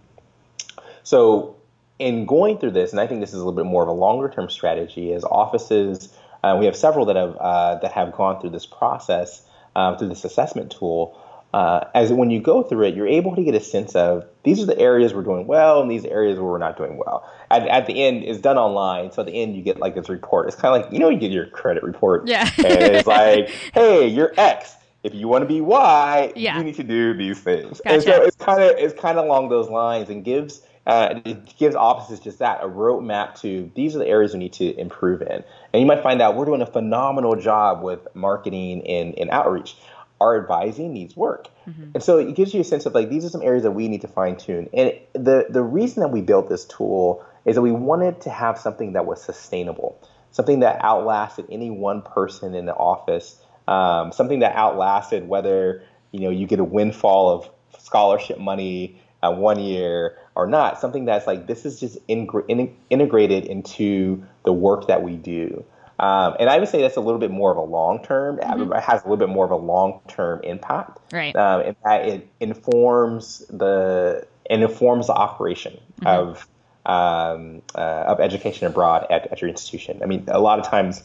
So 1.04 1.58
in 2.00 2.26
going 2.26 2.58
through 2.58 2.71
this, 2.71 2.91
and 2.91 3.00
I 3.02 3.08
think 3.08 3.19
this 3.19 3.30
is 3.30 3.36
a 3.36 3.38
little 3.39 3.54
bit 3.54 3.65
more 3.65 3.84
of 3.84 3.89
a 3.89 3.93
longer 3.93 4.30
term 4.30 4.50
strategy, 4.50 5.13
as 5.13 5.24
offices 5.26 6.15
uh, 6.45 6.55
we 6.55 6.65
have 6.65 6.75
several 6.75 7.05
that 7.05 7.15
have 7.15 7.36
uh, 7.38 7.75
that 7.79 7.91
have 7.91 8.12
gone 8.12 8.39
through 8.39 8.51
this 8.51 8.67
process 8.67 9.41
um, 9.75 9.97
through 9.97 10.10
this 10.10 10.23
assessment 10.23 10.71
tool. 10.71 11.19
Uh, 11.53 11.88
as 11.95 12.12
when 12.12 12.29
you 12.29 12.39
go 12.41 12.62
through 12.62 12.86
it, 12.86 12.95
you're 12.95 13.08
able 13.08 13.34
to 13.36 13.41
get 13.41 13.55
a 13.55 13.62
sense 13.62 13.95
of 13.95 14.25
these 14.43 14.62
are 14.62 14.65
the 14.65 14.77
areas 14.77 15.13
we're 15.13 15.23
doing 15.23 15.47
well 15.47 15.81
and 15.81 15.89
these 15.89 16.03
areas 16.03 16.38
where 16.38 16.51
we're 16.51 16.58
not 16.58 16.77
doing 16.77 16.97
well. 16.97 17.27
At, 17.49 17.65
at 17.69 17.88
the 17.88 18.03
end, 18.03 18.23
it's 18.23 18.39
done 18.39 18.58
online, 18.58 19.12
so 19.12 19.21
at 19.21 19.27
the 19.27 19.41
end 19.41 19.55
you 19.55 19.63
get 19.63 19.79
like 19.79 19.95
this 19.95 20.10
report. 20.10 20.47
It's 20.47 20.55
kind 20.55 20.75
of 20.75 20.84
like 20.84 20.93
you 20.93 20.99
know 20.99 21.10
you 21.10 21.17
get 21.17 21.31
your 21.31 21.47
credit 21.47 21.81
report, 21.81 22.27
yeah, 22.27 22.49
and 22.58 22.67
it's 22.67 23.08
like, 23.08 23.49
hey, 23.73 24.08
you're 24.08 24.34
X. 24.38 24.75
If 25.01 25.15
you 25.15 25.27
want 25.27 25.43
to 25.43 25.47
be 25.47 25.62
Y, 25.62 26.34
yeah. 26.36 26.58
you 26.58 26.63
need 26.63 26.75
to 26.75 26.84
do 26.84 27.13
these 27.13 27.39
things. 27.39 27.79
Gotcha. 27.84 27.93
And 27.93 28.03
so 28.03 28.23
it's 28.23 28.36
kind 28.36 28.62
of 28.62 28.75
it's 28.77 28.99
kind 28.99 29.17
of 29.17 29.25
along 29.25 29.49
those 29.49 29.69
lines 29.69 30.10
and 30.10 30.23
gives 30.23 30.62
uh, 30.86 31.19
it 31.26 31.58
gives 31.58 31.76
offices 31.76 32.19
just 32.19 32.39
that 32.39 32.63
a 32.63 32.67
roadmap 32.67 33.39
to 33.41 33.71
these 33.76 33.95
are 33.95 34.00
the 34.00 34.08
areas 34.08 34.34
we 34.34 34.39
need 34.39 34.54
to 34.54 34.80
improve 34.80 35.21
in. 35.21 35.43
And 35.74 35.82
you 35.82 35.86
might 35.86 36.04
find 36.04 36.21
out 36.21 36.36
we're 36.36 36.45
doing 36.45 36.62
a 36.62 36.67
phenomenal 36.67 37.36
job 37.36 37.82
with 37.82 38.08
marketing 38.13 38.86
and, 38.88 39.17
and 39.17 39.30
outreach. 39.32 39.76
Our 40.21 40.39
advising 40.39 40.93
needs 40.93 41.15
work. 41.15 41.50
Mm-hmm. 41.67 41.91
And 41.95 42.04
so 42.04 42.19
it 42.19 42.36
gives 42.36 42.54
you 42.54 42.62
a 42.62 42.63
sense 42.63 42.86
of 42.86 42.93
like 42.93 43.10
these 43.10 43.26
are 43.26 43.30
some 43.30 43.41
areas 43.41 43.63
that 43.63 43.71
we 43.71 43.88
need 43.88 44.02
to 44.02 44.08
fine 44.08 44.38
tune. 44.38 44.69
And 44.74 44.93
the, 45.13 45.48
the 45.50 45.63
reason 45.63 46.02
that 46.02 46.10
we 46.10 46.21
built 46.21 46.50
this 46.50 46.65
tool 46.65 47.26
is 47.45 47.56
that 47.56 47.62
we 47.62 47.71
wanted 47.71 48.21
to 48.21 48.30
have 48.30 48.58
something 48.60 48.93
that 48.93 49.06
was 49.06 49.21
sustainable, 49.21 50.00
something 50.32 50.60
that 50.60 50.84
outlasted 50.84 51.48
any 51.50 51.71
one 51.71 52.02
person 52.02 52.54
in 52.54 52.65
the 52.65 52.74
office, 52.74 53.41
um, 53.67 54.12
something 54.12 54.39
that 54.39 54.56
outlasted 54.56 55.28
whether 55.28 55.84
you 56.12 56.21
know 56.21 56.30
you 56.30 56.45
get 56.45 56.60
a 56.60 56.63
windfall 56.63 57.30
of 57.30 57.50
scholarship 57.82 58.39
money 58.39 59.02
uh, 59.21 59.32
one 59.32 59.60
year 59.60 60.17
or 60.36 60.48
not. 60.48 60.80
Something 60.80 61.06
that's 61.06 61.27
like 61.27 61.48
this 61.48 61.65
is 61.65 61.79
just 61.79 61.98
in, 62.08 62.27
in, 62.48 62.75
integrated 62.90 63.46
into 63.46 64.23
the 64.44 64.54
work 64.54 64.88
that 64.88 65.02
we 65.04 65.15
do. 65.15 65.63
Um, 65.98 66.36
and 66.40 66.50
I 66.50 66.60
would 66.60 66.67
say 66.67 66.81
that's 66.81 66.98
a 66.98 67.02
little 67.02 67.19
bit 67.19 67.31
more 67.31 67.52
of 67.52 67.58
a 67.58 67.62
long 67.62 68.04
term. 68.04 68.38
Mm-hmm. 68.38 68.73
It 68.73 68.83
has 68.83 69.02
a 69.02 69.06
little 69.06 69.17
bit 69.17 69.29
more 69.29 69.46
of 69.46 69.52
a 69.52 69.56
long 69.56 70.02
term 70.08 70.42
impact. 70.44 71.00
Right. 71.13 71.36
Um, 71.36 71.62
in 71.62 71.75
that 71.83 72.06
it 72.06 72.27
informs 72.40 73.40
the 73.50 74.27
and 74.50 74.62
informs 74.62 75.08
the 75.08 75.13
operation 75.13 75.79
mm-hmm. 76.02 76.08
of 76.08 76.48
um, 76.86 77.62
uh, 77.73 78.04
of 78.08 78.19
education 78.19 78.67
abroad 78.67 79.08
at, 79.10 79.31
at 79.31 79.42
your 79.42 79.50
institution. 79.50 80.02
I 80.04 80.06
mean, 80.06 80.25
a 80.27 80.40
lot 80.40 80.60
of 80.60 80.67
times 80.67 81.02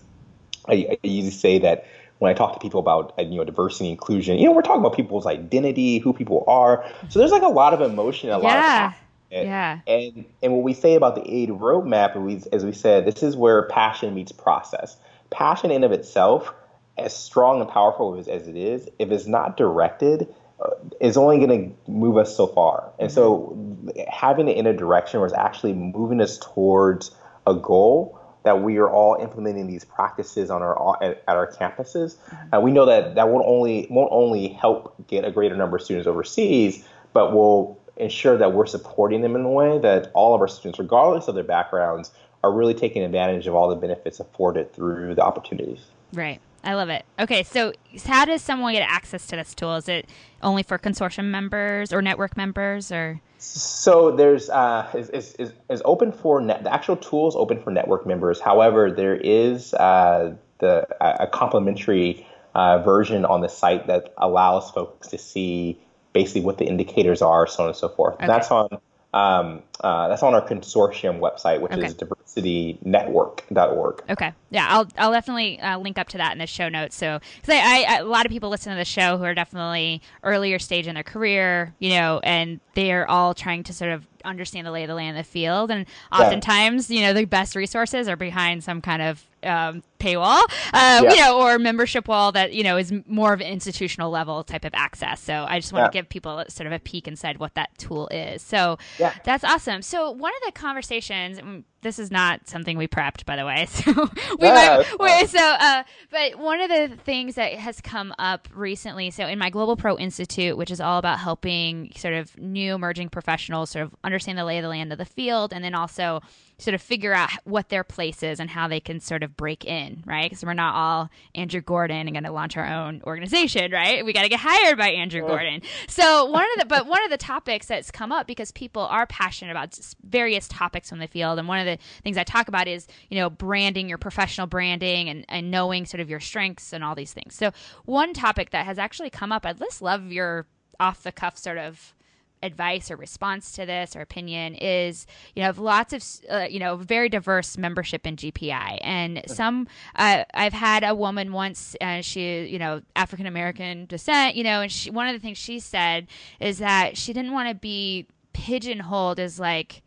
I, 0.68 0.74
I 0.90 0.98
usually 1.02 1.30
say 1.30 1.60
that 1.60 1.86
when 2.18 2.30
I 2.30 2.34
talk 2.34 2.52
to 2.52 2.58
people 2.58 2.80
about 2.80 3.14
you 3.18 3.36
know 3.36 3.44
diversity 3.44 3.86
and 3.86 3.92
inclusion, 3.92 4.38
you 4.38 4.46
know, 4.46 4.52
we're 4.52 4.62
talking 4.62 4.80
about 4.80 4.96
people's 4.96 5.26
identity, 5.26 5.98
who 5.98 6.12
people 6.12 6.44
are. 6.48 6.84
So 7.08 7.18
there's 7.18 7.32
like 7.32 7.42
a 7.42 7.48
lot 7.48 7.74
of 7.74 7.80
emotion, 7.80 8.30
a 8.30 8.38
lot 8.38 8.52
yeah. 8.52 8.92
Of 9.32 9.44
yeah. 9.46 9.80
And 9.86 10.24
and 10.42 10.52
what 10.52 10.62
we 10.62 10.74
say 10.74 10.94
about 10.94 11.14
the 11.14 11.28
aid 11.30 11.50
roadmap, 11.50 12.20
we, 12.20 12.42
as 12.52 12.64
we 12.64 12.72
said, 12.72 13.06
this 13.06 13.22
is 13.22 13.36
where 13.36 13.62
passion 13.68 14.14
meets 14.14 14.32
process. 14.32 14.96
Passion 15.30 15.70
in 15.70 15.84
of 15.84 15.92
itself, 15.92 16.52
as 16.98 17.16
strong 17.16 17.60
and 17.60 17.70
powerful 17.70 18.18
as, 18.18 18.28
as 18.28 18.48
it 18.48 18.56
is, 18.56 18.88
if 18.98 19.10
it's 19.10 19.26
not 19.26 19.56
directed, 19.56 20.32
uh, 20.60 20.70
is 21.00 21.16
only 21.16 21.38
going 21.38 21.70
to 21.70 21.90
move 21.90 22.16
us 22.16 22.36
so 22.36 22.46
far. 22.46 22.92
And 22.98 23.10
mm-hmm. 23.10 23.14
so 23.14 24.04
having 24.10 24.48
it 24.48 24.56
in 24.56 24.66
a 24.66 24.74
direction 24.74 25.20
where 25.20 25.26
it's 25.26 25.36
actually 25.36 25.72
moving 25.72 26.20
us 26.20 26.38
towards 26.38 27.12
a 27.46 27.54
goal 27.54 28.18
that 28.42 28.62
we 28.62 28.78
are 28.78 28.88
all 28.88 29.16
implementing 29.20 29.66
these 29.66 29.84
practices 29.84 30.50
on 30.50 30.62
our 30.62 31.02
at, 31.02 31.22
at 31.28 31.36
our 31.36 31.50
campuses, 31.50 32.16
mm-hmm. 32.16 32.48
and 32.52 32.62
we 32.62 32.72
know 32.72 32.86
that 32.86 33.14
that 33.14 33.28
won't 33.28 33.46
only 33.46 33.86
won't 33.90 34.10
only 34.12 34.48
help 34.48 34.94
get 35.06 35.24
a 35.24 35.30
greater 35.30 35.56
number 35.56 35.76
of 35.76 35.82
students 35.82 36.06
overseas, 36.06 36.84
but 37.12 37.32
will 37.32 37.79
ensure 38.00 38.36
that 38.38 38.52
we're 38.52 38.66
supporting 38.66 39.22
them 39.22 39.36
in 39.36 39.42
a 39.42 39.50
way 39.50 39.78
that 39.78 40.10
all 40.14 40.34
of 40.34 40.40
our 40.40 40.48
students, 40.48 40.78
regardless 40.78 41.28
of 41.28 41.34
their 41.34 41.44
backgrounds, 41.44 42.12
are 42.42 42.52
really 42.52 42.74
taking 42.74 43.02
advantage 43.02 43.46
of 43.46 43.54
all 43.54 43.68
the 43.68 43.76
benefits 43.76 44.20
afforded 44.20 44.72
through 44.72 45.14
the 45.14 45.22
opportunities. 45.22 45.86
Right. 46.12 46.40
I 46.62 46.74
love 46.74 46.90
it. 46.90 47.04
Okay, 47.18 47.42
so 47.42 47.72
how 48.04 48.24
does 48.24 48.42
someone 48.42 48.74
get 48.74 48.86
access 48.88 49.26
to 49.28 49.36
this 49.36 49.54
tool? 49.54 49.76
Is 49.76 49.88
it 49.88 50.08
only 50.42 50.62
for 50.62 50.78
consortium 50.78 51.26
members 51.26 51.92
or 51.92 52.02
network 52.02 52.36
members, 52.36 52.92
or? 52.92 53.20
So 53.38 54.14
there's 54.14 54.50
uh, 54.50 54.90
is, 54.94 55.08
is, 55.10 55.52
is 55.70 55.82
open 55.86 56.12
for 56.12 56.40
net, 56.40 56.62
the 56.64 56.72
actual 56.72 56.96
tool 56.96 57.28
is 57.28 57.34
open 57.34 57.62
for 57.62 57.70
network 57.70 58.06
members. 58.06 58.40
However, 58.40 58.90
there 58.90 59.16
is 59.16 59.72
uh, 59.74 60.34
the 60.58 60.86
a 61.00 61.26
complimentary 61.26 62.26
uh, 62.54 62.82
version 62.82 63.24
on 63.24 63.40
the 63.40 63.48
site 63.48 63.86
that 63.86 64.12
allows 64.18 64.70
folks 64.70 65.08
to 65.08 65.18
see 65.18 65.80
basically 66.12 66.42
what 66.42 66.58
the 66.58 66.66
indicators 66.66 67.22
are, 67.22 67.46
so 67.46 67.64
on 67.64 67.68
and 67.68 67.76
so 67.76 67.88
forth. 67.88 68.14
Okay. 68.14 68.26
That's 68.26 68.50
on 68.50 68.68
um, 69.14 69.62
uh, 69.82 70.08
that's 70.08 70.22
on 70.22 70.34
our 70.34 70.46
consortium 70.46 71.20
website, 71.20 71.60
which 71.60 71.72
okay. 71.72 71.86
is 71.86 71.94
diversitynetwork.org. 71.94 74.02
Okay. 74.10 74.34
Yeah, 74.50 74.66
I'll 74.68 74.86
I'll 74.98 75.12
definitely 75.12 75.58
uh, 75.60 75.78
link 75.78 75.96
up 75.98 76.08
to 76.08 76.18
that 76.18 76.32
in 76.32 76.38
the 76.38 76.46
show 76.46 76.68
notes. 76.68 76.96
So, 76.96 77.20
because 77.40 77.54
I, 77.54 77.84
I, 77.88 77.98
a 77.98 78.04
lot 78.04 78.26
of 78.26 78.32
people 78.32 78.50
listen 78.50 78.72
to 78.72 78.76
the 78.76 78.84
show 78.84 79.16
who 79.16 79.24
are 79.24 79.34
definitely 79.34 80.02
earlier 80.22 80.58
stage 80.58 80.86
in 80.86 80.94
their 80.94 81.04
career, 81.04 81.74
you 81.78 81.90
know, 81.90 82.20
and 82.22 82.60
they 82.74 82.92
are 82.92 83.06
all 83.06 83.34
trying 83.34 83.62
to 83.64 83.72
sort 83.72 83.92
of 83.92 84.06
understand 84.24 84.66
the 84.66 84.70
lay 84.70 84.82
of 84.82 84.88
the 84.88 84.94
land 84.94 85.16
in 85.16 85.16
the 85.16 85.24
field. 85.24 85.70
And 85.70 85.86
oftentimes, 86.12 86.90
yeah. 86.90 86.96
you 86.96 87.06
know, 87.06 87.14
the 87.14 87.24
best 87.24 87.56
resources 87.56 88.08
are 88.08 88.16
behind 88.16 88.64
some 88.64 88.80
kind 88.80 89.02
of 89.02 89.24
um, 89.42 89.82
paywall, 89.98 90.42
uh, 90.72 91.02
yeah. 91.04 91.10
you 91.10 91.16
know, 91.16 91.40
or 91.40 91.58
membership 91.58 92.08
wall 92.08 92.32
that 92.32 92.52
you 92.52 92.62
know 92.62 92.76
is 92.76 92.92
more 93.06 93.32
of 93.32 93.40
an 93.40 93.46
institutional 93.46 94.10
level 94.10 94.42
type 94.44 94.64
of 94.64 94.72
access. 94.74 95.20
So 95.20 95.46
I 95.48 95.58
just 95.58 95.72
want 95.72 95.84
yeah. 95.84 95.88
to 95.88 95.92
give 95.92 96.08
people 96.08 96.44
sort 96.48 96.66
of 96.66 96.72
a 96.72 96.78
peek 96.78 97.06
inside 97.06 97.38
what 97.38 97.54
that 97.54 97.70
tool 97.78 98.08
is. 98.08 98.42
So 98.42 98.78
yeah. 98.98 99.14
that's 99.24 99.44
awesome. 99.44 99.69
So 99.82 100.10
one 100.10 100.32
of 100.34 100.42
the 100.46 100.52
conversations, 100.52 101.38
mm, 101.38 101.64
this 101.82 101.98
is 101.98 102.10
not 102.10 102.48
something 102.48 102.76
we 102.76 102.88
prepped, 102.88 103.24
by 103.24 103.36
the 103.36 103.44
way. 103.46 103.66
So 103.80 103.92
we 104.38 104.46
yeah, 104.46 104.82
might, 104.82 104.98
wait, 104.98 105.30
so 105.30 105.38
uh, 105.38 105.84
but 106.10 106.38
one 106.38 106.60
of 106.60 106.68
the 106.68 106.96
things 107.04 107.36
that 107.36 107.54
has 107.54 107.80
come 107.80 108.12
up 108.18 108.48
recently, 108.52 109.10
so 109.10 109.26
in 109.26 109.38
my 109.38 109.50
Global 109.50 109.76
Pro 109.76 109.96
Institute, 109.96 110.56
which 110.56 110.70
is 110.70 110.80
all 110.80 110.98
about 110.98 111.20
helping 111.20 111.92
sort 111.96 112.14
of 112.14 112.36
new 112.36 112.74
emerging 112.74 113.10
professionals 113.10 113.70
sort 113.70 113.86
of 113.86 113.94
understand 114.04 114.36
the 114.36 114.44
lay 114.44 114.58
of 114.58 114.62
the 114.62 114.68
land 114.68 114.92
of 114.92 114.98
the 114.98 115.04
field, 115.04 115.52
and 115.52 115.64
then 115.64 115.74
also 115.74 116.20
sort 116.60 116.74
of 116.74 116.82
figure 116.82 117.12
out 117.12 117.30
what 117.44 117.68
their 117.68 117.82
place 117.84 118.22
is 118.22 118.38
and 118.38 118.50
how 118.50 118.68
they 118.68 118.80
can 118.80 119.00
sort 119.00 119.22
of 119.22 119.36
break 119.36 119.64
in, 119.64 120.02
right? 120.06 120.30
Because 120.30 120.44
we're 120.44 120.54
not 120.54 120.74
all 120.74 121.10
Andrew 121.34 121.60
Gordon 121.60 122.06
and 122.06 122.12
going 122.12 122.24
to 122.24 122.30
launch 122.30 122.56
our 122.56 122.66
own 122.66 123.02
organization, 123.04 123.72
right? 123.72 124.04
We 124.04 124.12
got 124.12 124.22
to 124.22 124.28
get 124.28 124.40
hired 124.40 124.78
by 124.78 124.90
Andrew 124.90 125.22
Gordon. 125.22 125.62
So 125.88 126.26
one 126.26 126.46
of 126.54 126.60
the 126.60 126.66
but 126.66 126.86
one 126.86 127.02
of 127.04 127.10
the 127.10 127.16
topics 127.16 127.66
that's 127.66 127.90
come 127.90 128.12
up 128.12 128.26
because 128.26 128.52
people 128.52 128.82
are 128.82 129.06
passionate 129.06 129.50
about 129.50 129.78
various 130.04 130.48
topics 130.48 130.88
from 130.88 130.98
the 130.98 131.08
field, 131.08 131.38
and 131.38 131.48
one 131.48 131.58
of 131.58 131.66
the 131.66 131.78
things 132.02 132.16
I 132.16 132.24
talk 132.24 132.48
about 132.48 132.68
is 132.68 132.86
you 133.08 133.18
know 133.18 133.30
branding, 133.30 133.88
your 133.88 133.98
professional 133.98 134.46
branding, 134.46 135.08
and 135.08 135.24
and 135.28 135.50
knowing 135.50 135.86
sort 135.86 136.00
of 136.00 136.10
your 136.10 136.20
strengths 136.20 136.72
and 136.72 136.84
all 136.84 136.94
these 136.94 137.12
things. 137.12 137.34
So 137.34 137.52
one 137.84 138.12
topic 138.12 138.50
that 138.50 138.66
has 138.66 138.78
actually 138.78 139.10
come 139.10 139.32
up, 139.32 139.46
I'd 139.46 139.58
just 139.58 139.82
love 139.82 140.12
your 140.12 140.46
off 140.78 141.02
the 141.02 141.12
cuff 141.12 141.36
sort 141.36 141.58
of 141.58 141.94
advice 142.42 142.90
or 142.90 142.96
response 142.96 143.52
to 143.52 143.66
this 143.66 143.94
or 143.94 144.00
opinion 144.00 144.54
is 144.54 145.06
you 145.34 145.42
know 145.42 145.46
have 145.46 145.58
lots 145.58 145.92
of 145.92 146.02
uh, 146.30 146.46
you 146.48 146.58
know 146.58 146.76
very 146.76 147.08
diverse 147.08 147.58
membership 147.58 148.06
in 148.06 148.16
GPI 148.16 148.78
and 148.80 149.22
some 149.26 149.68
uh, 149.96 150.24
I've 150.32 150.52
had 150.52 150.84
a 150.84 150.94
woman 150.94 151.32
once 151.32 151.76
uh, 151.80 152.00
she 152.00 152.46
you 152.46 152.58
know 152.58 152.82
African 152.96 153.26
American 153.26 153.86
descent 153.86 154.36
you 154.36 154.44
know 154.44 154.62
and 154.62 154.72
she, 154.72 154.90
one 154.90 155.06
of 155.06 155.14
the 155.14 155.20
things 155.20 155.38
she 155.38 155.60
said 155.60 156.06
is 156.38 156.58
that 156.58 156.96
she 156.96 157.12
didn't 157.12 157.32
want 157.32 157.48
to 157.48 157.54
be 157.54 158.06
pigeonholed 158.32 159.20
as 159.20 159.38
like 159.38 159.82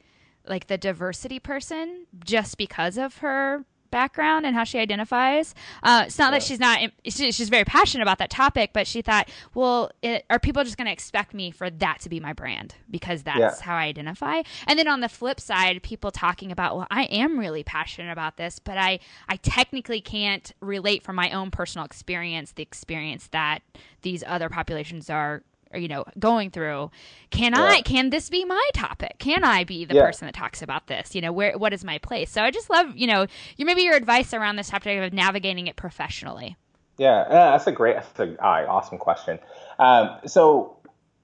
like 0.48 0.68
the 0.68 0.78
diversity 0.78 1.40
person 1.40 2.06
just 2.24 2.58
because 2.58 2.98
of 2.98 3.18
her 3.18 3.66
background 3.94 4.46
and 4.46 4.56
how 4.56 4.64
she 4.64 4.80
identifies. 4.80 5.54
Uh, 5.84 6.06
it's 6.08 6.18
not 6.18 6.26
yeah. 6.26 6.32
that 6.32 6.44
she's 6.44 6.60
not, 6.60 6.80
she's 7.06 7.50
very 7.50 7.64
passionate 7.64 8.02
about 8.02 8.18
that 8.18 8.32
topic, 8.32 8.72
but 8.74 8.88
she 8.88 9.04
thought, 9.04 9.30
well, 9.54 9.92
it, 10.02 10.26
are 10.32 10.40
people 10.40 10.64
just 10.64 10.78
going 10.78 10.88
to 10.88 10.92
expect 10.92 11.34
me 11.34 11.52
for 11.52 11.70
that 11.70 12.00
to 12.02 12.10
be 12.10 12.20
my 12.20 12.34
brand 12.34 12.76
because 12.90 13.22
that's 13.22 13.40
yeah. 13.40 13.56
how 13.62 13.76
I 13.76 13.86
identify? 13.86 14.42
And 14.68 14.80
then 14.80 14.88
on 14.88 15.00
the 15.02 15.10
flip 15.10 15.40
side, 15.40 15.84
people 15.84 16.10
talking 16.10 16.52
about, 16.52 16.76
well, 16.76 16.88
I 16.90 17.04
am 17.04 17.40
really 17.40 17.64
passionate 17.64 18.12
about 18.12 18.38
this, 18.38 18.58
but 18.58 18.78
I, 18.78 19.00
I 19.30 19.36
technically 19.38 20.02
can't 20.02 20.52
relate 20.60 21.04
from 21.04 21.16
my 21.16 21.30
own 21.30 21.52
personal 21.52 21.86
experience, 21.86 22.52
the 22.52 22.64
experience 22.64 23.28
that 23.28 23.60
these 24.02 24.24
other 24.26 24.50
populations 24.50 25.10
are 25.10 25.44
you 25.76 25.88
know 25.88 26.06
going 26.20 26.50
through 26.50 26.90
can 27.30 27.54
yeah. 27.54 27.64
i 27.64 27.82
can 27.82 28.10
this 28.10 28.30
be 28.30 28.46
my 28.46 28.70
topic? 28.74 29.16
Can 29.20 29.44
i 29.44 29.64
be 29.64 29.86
the 29.86 29.96
yeah. 29.96 30.06
person 30.06 30.26
that 30.26 30.36
talks 30.36 30.62
about 30.62 30.88
this? 30.88 31.16
You 31.16 31.22
know 31.22 31.32
where 31.32 31.58
what 31.58 31.74
is 31.74 31.84
my 31.84 31.98
place? 31.98 32.30
So 32.32 32.42
i 32.42 32.52
just 32.52 32.70
love 32.70 32.96
you 32.96 33.08
know 33.08 33.28
you 33.58 33.66
maybe 33.66 33.84
your 33.84 33.96
advice 33.96 34.34
around 34.34 34.56
this 34.56 34.70
topic 34.70 35.00
of 35.00 35.14
navigating 35.14 35.68
it 35.68 35.76
professionally. 35.76 36.58
Yeah, 36.98 37.26
that's 37.28 37.66
a 37.68 37.72
great 37.72 37.96
that's 37.96 38.20
a 38.20 38.36
uh, 38.44 38.66
awesome 38.68 38.98
question. 38.98 39.40
Um, 39.80 40.20
so 40.26 40.78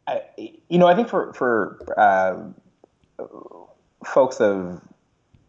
uh, 0.08 0.20
you 0.38 0.78
know 0.78 0.88
i 0.88 0.96
think 0.96 1.08
for 1.08 1.34
for 1.34 1.78
uh, 1.98 3.26
folks 4.06 4.40
of 4.40 4.82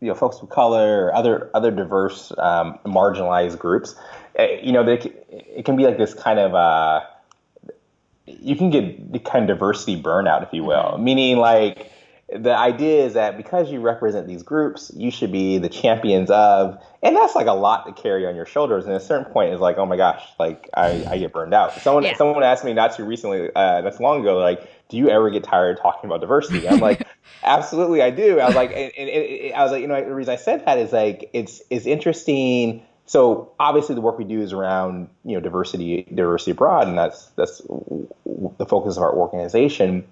you 0.01 0.09
know 0.09 0.15
folks 0.15 0.39
of 0.39 0.49
color 0.49 1.07
or 1.07 1.15
other 1.15 1.51
other 1.55 1.71
diverse 1.71 2.33
um, 2.39 2.79
marginalized 2.85 3.59
groups 3.59 3.95
uh, 4.39 4.47
you 4.63 4.73
know 4.73 4.85
they, 4.85 4.99
it 5.31 5.65
can 5.65 5.77
be 5.77 5.85
like 5.85 5.99
this 5.99 6.15
kind 6.15 6.39
of 6.39 6.55
uh, 6.55 7.01
you 8.41 8.57
can 8.57 8.71
get 8.71 9.13
the 9.13 9.19
kind 9.19 9.49
of 9.49 9.59
diversity 9.59 10.01
burnout, 10.01 10.43
if 10.43 10.53
you 10.53 10.65
will, 10.65 10.77
mm-hmm. 10.77 11.05
meaning 11.05 11.37
like 11.39 11.91
the 12.33 12.57
idea 12.57 13.05
is 13.05 13.15
that 13.15 13.37
because 13.37 13.71
you 13.73 13.81
represent 13.81 14.29
these 14.29 14.43
groups, 14.43 14.93
you 14.95 15.11
should 15.11 15.33
be 15.33 15.59
the 15.59 15.69
champions 15.69 16.31
of, 16.31 16.79
and 17.03 17.17
that's 17.17 17.35
like 17.35 17.49
a 17.49 17.53
lot 17.53 17.87
to 17.87 18.03
carry 18.03 18.27
on 18.27 18.37
your 18.37 18.47
shoulders. 18.47 18.85
And 18.85 18.95
at 18.95 19.03
a 19.03 19.05
certain 19.05 19.33
point, 19.33 19.53
is 19.53 19.61
like, 19.61 19.79
oh 19.79 19.87
my 19.87 19.97
gosh, 19.97 20.23
like 20.39 20.71
I, 20.75 21.05
I 21.09 21.19
get 21.19 21.33
burned 21.33 21.55
out. 21.55 21.73
Someone 21.81 22.05
yeah. 22.05 22.17
someone 22.17 22.43
asked 22.43 22.65
me 22.65 22.73
not 22.73 22.95
too 22.95 23.05
recently, 23.05 23.51
uh, 23.55 23.81
that's 23.83 23.99
long 23.99 24.21
ago, 24.21 24.39
like, 24.39 24.69
do 24.89 24.97
you 24.97 25.11
ever 25.11 25.31
get 25.31 25.43
tired 25.43 25.77
of 25.77 25.83
talking 25.83 26.09
about 26.09 26.21
diversity? 26.21 26.69
I'm 26.69 26.79
like, 26.79 27.05
absolutely, 27.43 28.01
I 28.01 28.11
do. 28.11 28.39
I 28.39 28.47
was 28.47 28.55
like, 28.55 28.71
and, 28.71 28.93
and, 28.97 29.11
and 29.11 29.55
I 29.55 29.63
was 29.65 29.73
like, 29.73 29.83
you 29.83 29.89
know, 29.89 30.05
the 30.05 30.15
reason 30.15 30.33
I 30.33 30.37
said 30.37 30.65
that 30.67 30.79
is 30.79 30.93
like, 30.93 31.31
it's 31.33 31.63
it's 31.69 31.87
interesting 31.87 32.83
so 33.11 33.51
obviously 33.59 33.97
the 33.97 34.01
work 34.01 34.17
we 34.19 34.25
do 34.25 34.41
is 34.41 34.53
around 34.53 35.09
you 35.25 35.35
know 35.35 35.41
diversity 35.41 36.07
diversity 36.15 36.53
abroad 36.53 36.87
and 36.87 36.97
that's 36.97 37.27
that's 37.31 37.61
the 38.59 38.67
focus 38.67 38.97
of 38.97 39.03
our 39.03 39.13
organization 39.13 40.07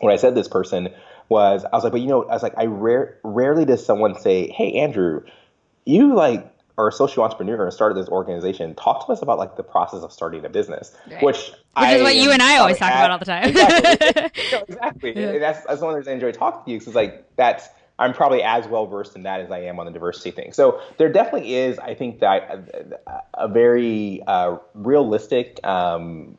when 0.00 0.12
i 0.12 0.16
said 0.16 0.34
this 0.34 0.48
person 0.48 0.88
was 1.28 1.64
i 1.64 1.76
was 1.76 1.84
like 1.84 1.92
but 1.92 2.00
you 2.00 2.08
know 2.08 2.24
i 2.24 2.34
was 2.34 2.42
like 2.42 2.54
i 2.58 2.64
rare, 2.66 3.16
rarely 3.22 3.64
does 3.64 3.84
someone 3.86 4.18
say 4.18 4.48
hey 4.48 4.72
andrew 4.72 5.22
you 5.84 6.16
like 6.16 6.44
are 6.78 6.88
a 6.88 6.92
social 6.92 7.22
entrepreneur 7.22 7.62
and 7.62 7.72
started 7.72 7.96
this 7.96 8.08
organization 8.08 8.74
talk 8.74 9.06
to 9.06 9.12
us 9.12 9.22
about 9.22 9.38
like 9.38 9.56
the 9.56 9.62
process 9.62 10.02
of 10.02 10.10
starting 10.10 10.44
a 10.44 10.48
business 10.48 10.96
right. 11.08 11.22
which 11.22 11.36
which 11.36 11.56
I 11.76 11.94
is 11.94 12.02
what 12.02 12.16
you 12.16 12.32
and 12.32 12.42
i 12.42 12.56
always 12.56 12.76
talk 12.76 12.90
at, 12.90 13.04
about 13.04 13.10
all 13.12 13.18
the 13.20 13.24
time 13.24 13.50
exactly, 13.50 14.60
exactly. 14.68 15.12
Yeah. 15.14 15.38
that's, 15.38 15.64
that's 15.64 15.80
one 15.80 15.90
of 15.90 15.94
the 15.94 15.98
reasons 15.98 16.08
i 16.08 16.12
enjoy 16.14 16.32
talking 16.32 16.64
to 16.64 16.70
you 16.72 16.80
because 16.80 16.96
like 16.96 17.24
that's 17.36 17.68
I'm 17.98 18.12
probably 18.12 18.42
as 18.42 18.66
well 18.66 18.86
versed 18.86 19.14
in 19.16 19.22
that 19.24 19.40
as 19.40 19.50
I 19.50 19.60
am 19.60 19.78
on 19.78 19.86
the 19.86 19.92
diversity 19.92 20.30
thing. 20.30 20.52
So 20.52 20.80
there 20.98 21.12
definitely 21.12 21.54
is, 21.54 21.78
I 21.78 21.94
think, 21.94 22.20
that 22.20 22.94
a, 23.06 23.44
a 23.44 23.48
very 23.48 24.22
uh, 24.26 24.56
realistic, 24.74 25.60
um, 25.64 26.36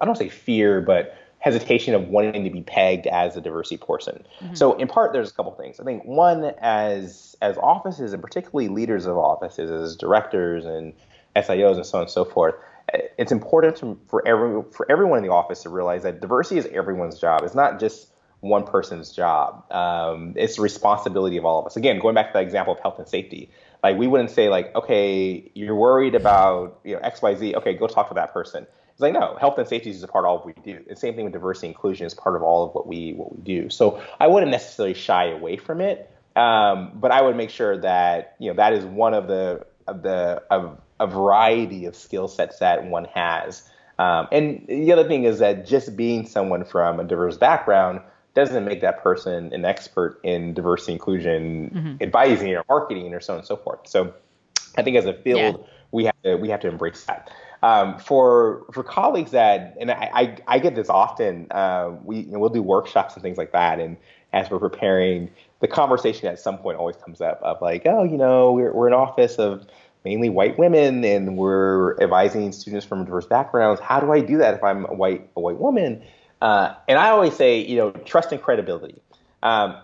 I 0.00 0.04
don't 0.04 0.16
say 0.16 0.28
fear, 0.28 0.80
but 0.80 1.16
hesitation 1.42 1.92
of 1.94 2.08
wanting 2.08 2.44
to 2.44 2.50
be 2.50 2.62
pegged 2.62 3.08
as 3.08 3.36
a 3.36 3.40
diversity 3.40 3.76
person. 3.76 4.24
Mm-hmm. 4.40 4.54
So 4.54 4.74
in 4.74 4.86
part, 4.86 5.12
there's 5.12 5.30
a 5.30 5.34
couple 5.34 5.52
things. 5.52 5.80
I 5.80 5.84
think 5.84 6.04
one, 6.04 6.52
as 6.60 7.36
as 7.42 7.56
offices 7.58 8.12
and 8.12 8.22
particularly 8.22 8.68
leaders 8.68 9.06
of 9.06 9.16
offices, 9.16 9.70
as 9.70 9.96
directors 9.96 10.64
and 10.64 10.92
SIOs 11.34 11.76
and 11.76 11.86
so 11.86 11.98
on 11.98 12.02
and 12.02 12.10
so 12.10 12.24
forth, 12.24 12.54
it's 13.18 13.32
important 13.32 13.76
to, 13.78 13.98
for 14.06 14.26
every 14.26 14.62
for 14.70 14.90
everyone 14.90 15.18
in 15.18 15.24
the 15.24 15.32
office 15.32 15.62
to 15.62 15.68
realize 15.68 16.04
that 16.04 16.20
diversity 16.20 16.58
is 16.58 16.66
everyone's 16.66 17.18
job. 17.18 17.42
It's 17.42 17.56
not 17.56 17.80
just 17.80 18.11
one 18.42 18.64
person's 18.64 19.12
job. 19.12 19.64
Um, 19.72 20.34
it's 20.36 20.56
the 20.56 20.62
responsibility 20.62 21.36
of 21.36 21.44
all 21.44 21.60
of 21.60 21.66
us. 21.66 21.76
Again, 21.76 22.00
going 22.00 22.14
back 22.14 22.26
to 22.26 22.32
the 22.34 22.40
example 22.40 22.74
of 22.74 22.80
health 22.80 22.98
and 22.98 23.08
safety, 23.08 23.50
like 23.84 23.96
we 23.96 24.08
wouldn't 24.08 24.30
say 24.30 24.48
like, 24.48 24.74
okay, 24.74 25.50
you're 25.54 25.76
worried 25.76 26.14
about 26.16 26.80
you 26.84 26.94
know 26.94 27.00
X, 27.00 27.22
Y, 27.22 27.34
Z. 27.36 27.54
Okay, 27.56 27.74
go 27.74 27.86
talk 27.86 28.08
to 28.08 28.14
that 28.14 28.32
person. 28.32 28.66
It's 28.90 29.00
like 29.00 29.14
no, 29.14 29.36
health 29.40 29.58
and 29.58 29.66
safety 29.66 29.90
is 29.90 30.02
a 30.02 30.08
part 30.08 30.24
of 30.24 30.30
all 30.30 30.42
we 30.44 30.52
do. 30.64 30.84
The 30.88 30.96
same 30.96 31.14
thing 31.14 31.24
with 31.24 31.32
diversity 31.32 31.68
inclusion 31.68 32.04
is 32.04 32.14
part 32.14 32.34
of 32.34 32.42
all 32.42 32.66
of 32.66 32.74
what 32.74 32.86
we 32.86 33.14
what 33.14 33.34
we 33.34 33.42
do. 33.42 33.70
So 33.70 34.02
I 34.20 34.26
wouldn't 34.26 34.50
necessarily 34.50 34.94
shy 34.94 35.30
away 35.30 35.56
from 35.56 35.80
it, 35.80 36.10
um, 36.34 36.90
but 36.96 37.12
I 37.12 37.22
would 37.22 37.36
make 37.36 37.50
sure 37.50 37.78
that 37.78 38.34
you 38.40 38.50
know 38.50 38.56
that 38.56 38.72
is 38.72 38.84
one 38.84 39.14
of 39.14 39.28
the 39.28 39.64
of 39.86 40.02
the 40.02 40.42
of 40.50 40.80
a 40.98 41.06
variety 41.06 41.86
of 41.86 41.94
skill 41.94 42.26
sets 42.26 42.58
that 42.58 42.84
one 42.84 43.04
has. 43.14 43.62
Um, 44.00 44.26
and 44.32 44.64
the 44.66 44.90
other 44.92 45.06
thing 45.06 45.24
is 45.24 45.38
that 45.38 45.64
just 45.64 45.96
being 45.96 46.26
someone 46.26 46.64
from 46.64 46.98
a 46.98 47.04
diverse 47.04 47.36
background 47.36 48.00
doesn't 48.34 48.64
make 48.64 48.80
that 48.80 49.02
person 49.02 49.52
an 49.52 49.64
expert 49.64 50.18
in 50.22 50.54
diversity 50.54 50.92
inclusion 50.92 51.70
mm-hmm. 51.74 52.02
advising 52.02 52.54
or 52.54 52.64
marketing 52.68 53.12
or 53.12 53.20
so 53.20 53.34
on 53.34 53.40
and 53.40 53.46
so 53.46 53.56
forth. 53.56 53.80
So 53.84 54.14
I 54.76 54.82
think 54.82 54.96
as 54.96 55.06
a 55.06 55.14
field, 55.14 55.58
yeah. 55.60 55.66
we 55.90 56.04
have 56.04 56.22
to 56.22 56.36
we 56.36 56.48
have 56.48 56.60
to 56.60 56.68
embrace 56.68 57.04
that. 57.04 57.30
Um, 57.62 57.98
for 57.98 58.64
for 58.72 58.82
colleagues 58.82 59.30
that, 59.32 59.76
and 59.78 59.90
I, 59.90 60.10
I, 60.12 60.36
I 60.48 60.58
get 60.58 60.74
this 60.74 60.88
often, 60.88 61.46
uh, 61.52 61.92
we 62.02 62.20
you 62.20 62.32
know, 62.32 62.38
we'll 62.40 62.50
do 62.50 62.62
workshops 62.62 63.14
and 63.14 63.22
things 63.22 63.38
like 63.38 63.52
that, 63.52 63.78
and 63.78 63.96
as 64.32 64.50
we're 64.50 64.58
preparing, 64.58 65.30
the 65.60 65.68
conversation 65.68 66.26
at 66.26 66.40
some 66.40 66.58
point 66.58 66.78
always 66.78 66.96
comes 66.96 67.20
up 67.20 67.40
of 67.42 67.60
like, 67.62 67.82
oh, 67.84 68.02
you 68.02 68.16
know, 68.16 68.52
we're 68.52 68.72
we're 68.72 68.88
an 68.88 68.94
office 68.94 69.36
of 69.36 69.66
mainly 70.04 70.28
white 70.28 70.58
women, 70.58 71.04
and 71.04 71.36
we're 71.36 72.00
advising 72.00 72.50
students 72.50 72.84
from 72.84 73.04
diverse 73.04 73.26
backgrounds. 73.26 73.80
How 73.80 74.00
do 74.00 74.10
I 74.10 74.20
do 74.20 74.38
that 74.38 74.54
if 74.54 74.64
I'm 74.64 74.86
a 74.86 74.94
white 74.94 75.28
a 75.36 75.40
white 75.40 75.58
woman? 75.58 76.02
Uh, 76.42 76.74
and 76.88 76.98
I 76.98 77.10
always 77.10 77.36
say, 77.36 77.64
you 77.64 77.76
know, 77.76 77.92
trust 77.92 78.32
and 78.32 78.42
credibility. 78.42 79.00
Um, 79.44 79.76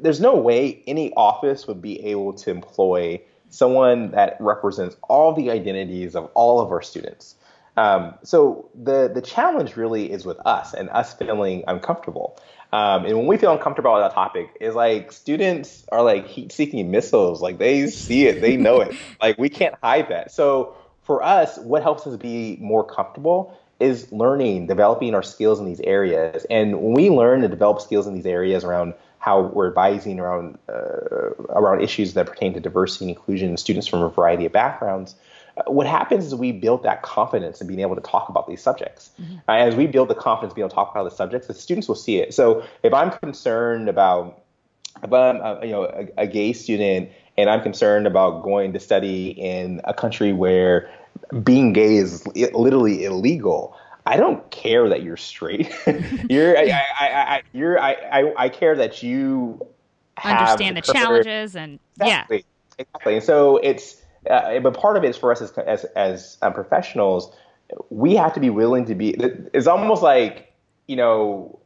there's 0.00 0.18
no 0.18 0.34
way 0.34 0.82
any 0.86 1.12
office 1.12 1.66
would 1.66 1.82
be 1.82 2.02
able 2.06 2.32
to 2.32 2.50
employ 2.50 3.20
someone 3.50 4.12
that 4.12 4.38
represents 4.40 4.96
all 5.10 5.34
the 5.34 5.50
identities 5.50 6.16
of 6.16 6.30
all 6.32 6.60
of 6.60 6.70
our 6.72 6.80
students. 6.80 7.34
Um, 7.76 8.14
so 8.22 8.70
the 8.74 9.10
the 9.12 9.20
challenge 9.20 9.76
really 9.76 10.10
is 10.10 10.24
with 10.24 10.38
us 10.46 10.72
and 10.72 10.88
us 10.88 11.12
feeling 11.12 11.64
uncomfortable. 11.68 12.38
Um, 12.72 13.04
and 13.04 13.18
when 13.18 13.26
we 13.26 13.36
feel 13.36 13.52
uncomfortable 13.52 13.92
with 13.92 14.02
that 14.02 14.14
topic, 14.14 14.56
is 14.58 14.74
like 14.74 15.12
students 15.12 15.84
are 15.92 16.02
like 16.02 16.26
heat-seeking 16.26 16.90
missiles. 16.90 17.42
Like 17.42 17.58
they 17.58 17.88
see 17.88 18.26
it, 18.26 18.40
they 18.40 18.56
know 18.56 18.80
it. 18.80 18.94
Like 19.20 19.36
we 19.36 19.50
can't 19.50 19.74
hide 19.82 20.08
that. 20.08 20.32
So 20.32 20.76
for 21.02 21.22
us, 21.22 21.58
what 21.58 21.82
helps 21.82 22.06
us 22.06 22.16
be 22.16 22.56
more 22.58 22.84
comfortable 22.84 23.54
is 23.80 24.10
learning, 24.12 24.66
developing 24.66 25.14
our 25.14 25.22
skills 25.22 25.58
in 25.58 25.64
these 25.64 25.80
areas. 25.80 26.46
And 26.50 26.80
when 26.80 26.92
we 26.92 27.10
learn 27.10 27.40
to 27.40 27.48
develop 27.48 27.80
skills 27.80 28.06
in 28.06 28.14
these 28.14 28.26
areas 28.26 28.62
around 28.62 28.94
how 29.18 29.42
we're 29.42 29.68
advising 29.68 30.20
around 30.20 30.58
uh, 30.68 31.34
around 31.50 31.82
issues 31.82 32.14
that 32.14 32.26
pertain 32.26 32.54
to 32.54 32.60
diversity 32.60 33.06
and 33.06 33.16
inclusion, 33.16 33.56
students 33.56 33.86
from 33.86 34.02
a 34.02 34.08
variety 34.08 34.46
of 34.46 34.52
backgrounds, 34.52 35.14
uh, 35.56 35.70
what 35.70 35.86
happens 35.86 36.26
is 36.26 36.34
we 36.34 36.52
build 36.52 36.82
that 36.82 37.02
confidence 37.02 37.60
in 37.60 37.66
being 37.66 37.80
able 37.80 37.96
to 37.96 38.02
talk 38.02 38.28
about 38.28 38.46
these 38.46 38.62
subjects. 38.62 39.10
Mm-hmm. 39.20 39.36
Uh, 39.48 39.52
as 39.52 39.74
we 39.74 39.86
build 39.86 40.08
the 40.08 40.14
confidence 40.14 40.54
being 40.54 40.62
able 40.62 40.70
to 40.70 40.74
talk 40.74 40.90
about 40.90 41.04
the 41.04 41.14
subjects, 41.14 41.48
the 41.48 41.54
students 41.54 41.88
will 41.88 41.94
see 41.94 42.18
it. 42.18 42.34
So 42.34 42.62
if 42.82 42.92
I'm 42.92 43.10
concerned 43.10 43.88
about 43.88 44.42
if 45.02 45.12
I'm 45.12 45.36
a, 45.36 45.60
you 45.64 45.72
know 45.72 45.84
a, 45.84 46.22
a 46.22 46.26
gay 46.26 46.52
student 46.52 47.10
and 47.36 47.48
I'm 47.48 47.62
concerned 47.62 48.06
about 48.06 48.42
going 48.42 48.72
to 48.72 48.80
study 48.80 49.28
in 49.30 49.80
a 49.84 49.94
country 49.94 50.32
where 50.32 50.90
being 51.42 51.72
gay 51.72 51.96
is 51.96 52.26
literally 52.26 53.04
illegal. 53.04 53.76
I 54.06 54.16
don't 54.16 54.48
care 54.50 54.88
that 54.88 55.02
you're 55.02 55.16
straight. 55.16 55.72
you're, 56.30 56.56
I, 56.56 56.82
I, 56.98 57.06
I, 57.06 57.42
you're, 57.52 57.78
I, 57.78 57.92
I, 57.92 58.44
I 58.44 58.48
care 58.48 58.74
that 58.76 59.02
you 59.02 59.66
understand 60.22 60.76
the, 60.76 60.80
the 60.80 60.92
challenges 60.92 61.54
and 61.54 61.78
exactly, 61.96 62.38
yeah, 62.38 62.84
exactly. 62.84 63.14
And 63.14 63.22
so 63.22 63.58
it's, 63.58 64.02
uh, 64.28 64.58
but 64.60 64.74
part 64.74 64.96
of 64.96 65.04
it 65.04 65.08
is 65.08 65.16
for 65.16 65.32
us 65.32 65.40
as 65.40 65.52
as, 65.52 65.84
as 65.96 66.38
um, 66.42 66.52
professionals, 66.52 67.34
we 67.90 68.14
have 68.16 68.34
to 68.34 68.40
be 68.40 68.50
willing 68.50 68.84
to 68.86 68.94
be. 68.94 69.14
It's 69.54 69.66
almost 69.66 70.02
like 70.02 70.50
you 70.90 70.96
know, 70.96 71.56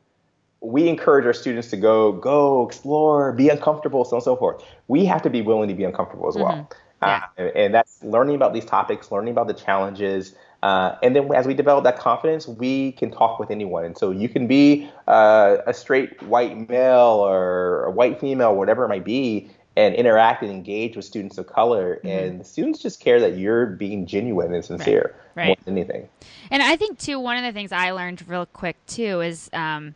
we 0.60 0.86
encourage 0.86 1.24
our 1.24 1.32
students 1.32 1.70
to 1.70 1.78
go, 1.78 2.12
go 2.12 2.66
explore, 2.66 3.32
be 3.32 3.48
uncomfortable, 3.48 4.04
so 4.04 4.10
on 4.10 4.16
and 4.18 4.22
so 4.22 4.36
forth. 4.36 4.62
We 4.86 5.06
have 5.06 5.22
to 5.22 5.30
be 5.30 5.40
willing 5.40 5.70
to 5.70 5.74
be 5.74 5.82
uncomfortable 5.82 6.28
as 6.28 6.36
well. 6.36 6.52
Mm-hmm. 6.52 6.78
Yeah. 7.06 7.44
Uh, 7.44 7.48
and 7.54 7.74
that's 7.74 8.02
learning 8.02 8.36
about 8.36 8.54
these 8.54 8.64
topics, 8.64 9.10
learning 9.10 9.32
about 9.32 9.46
the 9.46 9.54
challenges. 9.54 10.34
Uh, 10.62 10.96
and 11.02 11.14
then 11.14 11.30
as 11.34 11.46
we 11.46 11.52
develop 11.52 11.84
that 11.84 11.98
confidence, 11.98 12.48
we 12.48 12.92
can 12.92 13.10
talk 13.10 13.38
with 13.38 13.50
anyone. 13.50 13.84
And 13.84 13.96
so 13.98 14.10
you 14.10 14.28
can 14.28 14.46
be 14.46 14.90
uh, 15.06 15.58
a 15.66 15.74
straight 15.74 16.22
white 16.22 16.68
male 16.68 17.22
or 17.26 17.84
a 17.84 17.90
white 17.90 18.18
female, 18.18 18.56
whatever 18.56 18.84
it 18.84 18.88
might 18.88 19.04
be, 19.04 19.50
and 19.76 19.94
interact 19.94 20.42
and 20.42 20.50
engage 20.50 20.96
with 20.96 21.04
students 21.04 21.36
of 21.36 21.46
color. 21.46 21.96
Mm-hmm. 21.96 22.08
And 22.08 22.46
students 22.46 22.80
just 22.80 23.00
care 23.00 23.20
that 23.20 23.36
you're 23.36 23.66
being 23.66 24.06
genuine 24.06 24.54
and 24.54 24.64
sincere 24.64 25.14
right. 25.34 25.42
Right. 25.42 25.46
more 25.48 25.56
than 25.64 25.76
anything. 25.76 26.08
And 26.50 26.62
I 26.62 26.76
think, 26.76 26.98
too, 26.98 27.20
one 27.20 27.36
of 27.36 27.44
the 27.44 27.52
things 27.52 27.72
I 27.72 27.90
learned 27.90 28.26
real 28.26 28.46
quick, 28.46 28.76
too, 28.86 29.20
is 29.20 29.50
um, 29.52 29.94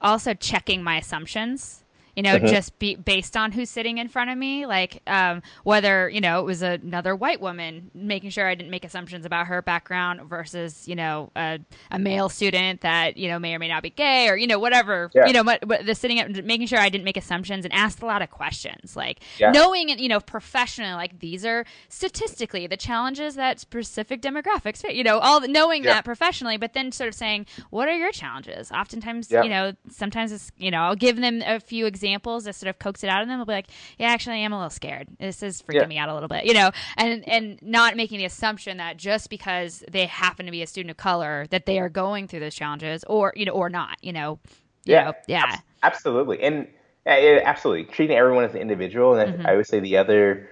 also 0.00 0.32
checking 0.32 0.82
my 0.82 0.96
assumptions 0.96 1.82
you 2.16 2.22
know, 2.22 2.36
mm-hmm. 2.36 2.46
just 2.46 2.78
be 2.78 2.96
based 2.96 3.36
on 3.36 3.52
who's 3.52 3.68
sitting 3.68 3.98
in 3.98 4.08
front 4.08 4.30
of 4.30 4.38
me, 4.38 4.64
like 4.64 5.02
um, 5.06 5.42
whether 5.64 6.08
you 6.08 6.22
know 6.22 6.40
it 6.40 6.46
was 6.46 6.62
another 6.62 7.14
white 7.14 7.42
woman, 7.42 7.90
making 7.94 8.30
sure 8.30 8.48
I 8.48 8.54
didn't 8.54 8.70
make 8.70 8.86
assumptions 8.86 9.26
about 9.26 9.48
her 9.48 9.60
background 9.60 10.22
versus 10.22 10.88
you 10.88 10.96
know 10.96 11.30
a, 11.36 11.60
a 11.90 11.98
male 11.98 12.30
student 12.30 12.80
that 12.80 13.18
you 13.18 13.28
know 13.28 13.38
may 13.38 13.54
or 13.54 13.58
may 13.58 13.68
not 13.68 13.82
be 13.82 13.90
gay 13.90 14.30
or 14.30 14.36
you 14.36 14.46
know 14.46 14.58
whatever, 14.58 15.10
yeah. 15.14 15.26
you 15.26 15.34
know, 15.34 15.44
but, 15.44 15.68
but 15.68 15.84
the 15.84 15.94
sitting 15.94 16.18
up, 16.18 16.30
making 16.42 16.66
sure 16.68 16.78
I 16.78 16.88
didn't 16.88 17.04
make 17.04 17.18
assumptions 17.18 17.66
and 17.66 17.74
asked 17.74 18.00
a 18.00 18.06
lot 18.06 18.22
of 18.22 18.30
questions, 18.30 18.96
like 18.96 19.20
yeah. 19.36 19.50
knowing 19.50 19.90
it, 19.90 19.98
you 19.98 20.08
know, 20.08 20.20
professionally, 20.20 20.94
like 20.94 21.18
these 21.18 21.44
are 21.44 21.66
statistically 21.90 22.66
the 22.66 22.78
challenges 22.78 23.34
that 23.34 23.60
specific 23.60 24.22
demographics, 24.22 24.82
you 24.90 25.04
know, 25.04 25.18
all 25.18 25.46
knowing 25.46 25.84
yeah. 25.84 25.94
that 25.94 26.04
professionally, 26.06 26.56
but 26.56 26.72
then 26.72 26.92
sort 26.92 27.08
of 27.08 27.14
saying, 27.14 27.44
what 27.68 27.88
are 27.88 27.94
your 27.94 28.10
challenges? 28.10 28.72
Oftentimes, 28.72 29.30
you 29.30 29.50
know, 29.50 29.74
sometimes 29.90 30.32
it's 30.32 30.50
you 30.56 30.70
know, 30.70 30.78
I'll 30.78 30.96
give 30.96 31.16
them 31.16 31.42
a 31.44 31.60
few 31.60 31.84
examples 31.84 32.05
examples 32.06 32.44
that 32.44 32.54
sort 32.54 32.70
of 32.70 32.78
coax 32.78 33.02
it 33.02 33.08
out 33.08 33.22
of 33.22 33.28
them, 33.28 33.38
they'll 33.38 33.46
be 33.46 33.52
like, 33.52 33.68
"Yeah, 33.98 34.08
actually, 34.08 34.34
I 34.34 34.38
am 34.38 34.52
a 34.52 34.56
little 34.56 34.70
scared. 34.70 35.08
This 35.18 35.42
is 35.42 35.62
freaking 35.62 35.82
yeah. 35.82 35.86
me 35.86 35.98
out 35.98 36.08
a 36.08 36.14
little 36.14 36.28
bit," 36.28 36.44
you 36.44 36.54
know, 36.54 36.70
and 36.96 37.28
and 37.28 37.58
not 37.62 37.96
making 37.96 38.18
the 38.18 38.24
assumption 38.24 38.76
that 38.78 38.96
just 38.96 39.28
because 39.30 39.84
they 39.90 40.06
happen 40.06 40.46
to 40.46 40.52
be 40.52 40.62
a 40.62 40.66
student 40.66 40.90
of 40.90 40.96
color 40.96 41.46
that 41.50 41.66
they 41.66 41.78
are 41.78 41.88
going 41.88 42.28
through 42.28 42.40
those 42.40 42.54
challenges, 42.54 43.04
or 43.04 43.32
you 43.36 43.44
know, 43.44 43.52
or 43.52 43.68
not, 43.68 43.98
you 44.02 44.12
know. 44.12 44.38
yeah, 44.84 45.04
know, 45.04 45.12
yeah, 45.26 45.56
absolutely, 45.82 46.42
and 46.42 46.68
yeah, 47.04 47.40
absolutely 47.44 47.84
treating 47.84 48.16
everyone 48.16 48.44
as 48.44 48.54
an 48.54 48.60
individual. 48.60 49.14
And 49.14 49.34
mm-hmm. 49.34 49.46
I 49.46 49.56
would 49.56 49.66
say 49.66 49.80
the 49.80 49.96
other 49.96 50.48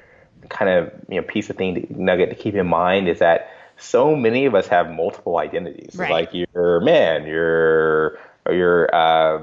kind 0.48 0.70
of 0.70 0.92
you 1.08 1.20
know 1.20 1.26
piece 1.26 1.48
of 1.50 1.56
thing 1.56 1.74
to, 1.74 2.02
nugget 2.02 2.30
to 2.30 2.36
keep 2.36 2.54
in 2.54 2.66
mind 2.66 3.08
is 3.08 3.20
that 3.20 3.50
so 3.76 4.14
many 4.14 4.46
of 4.46 4.54
us 4.54 4.66
have 4.68 4.90
multiple 4.90 5.38
identities. 5.38 5.96
Right. 5.96 6.10
Like 6.10 6.30
you're 6.32 6.76
a 6.78 6.84
man, 6.84 7.26
you're 7.26 8.18
you're 8.50 8.94
uh, 8.94 9.42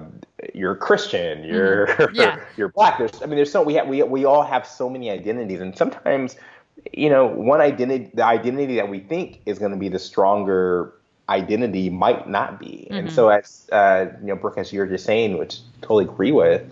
you're 0.53 0.75
Christian, 0.75 1.39
mm-hmm. 1.39 1.53
you're 1.53 1.87
mm-hmm. 1.87 2.15
yeah. 2.19 2.39
you're 2.57 2.69
black. 2.69 2.97
There's 2.97 3.21
I 3.21 3.25
mean 3.25 3.35
there's 3.35 3.51
so 3.51 3.61
we 3.61 3.75
have 3.75 3.87
we 3.87 4.03
we 4.03 4.25
all 4.25 4.43
have 4.43 4.65
so 4.65 4.89
many 4.89 5.09
identities 5.09 5.61
and 5.61 5.75
sometimes 5.77 6.35
you 6.93 7.09
know 7.09 7.25
one 7.25 7.61
identity 7.61 8.11
the 8.13 8.25
identity 8.25 8.75
that 8.75 8.89
we 8.89 8.99
think 8.99 9.41
is 9.45 9.59
going 9.59 9.71
to 9.71 9.77
be 9.77 9.89
the 9.89 9.99
stronger 9.99 10.93
identity 11.29 11.89
might 11.89 12.27
not 12.27 12.59
be. 12.59 12.87
Mm-hmm. 12.89 12.93
And 12.93 13.11
so 13.11 13.29
as 13.29 13.67
uh, 13.71 14.07
you 14.21 14.27
know 14.27 14.35
Brooke 14.35 14.57
as 14.57 14.73
you 14.73 14.79
were 14.79 14.87
just 14.87 15.05
saying 15.05 15.37
which 15.37 15.59
I 15.81 15.85
totally 15.85 16.05
agree 16.05 16.31
with 16.31 16.63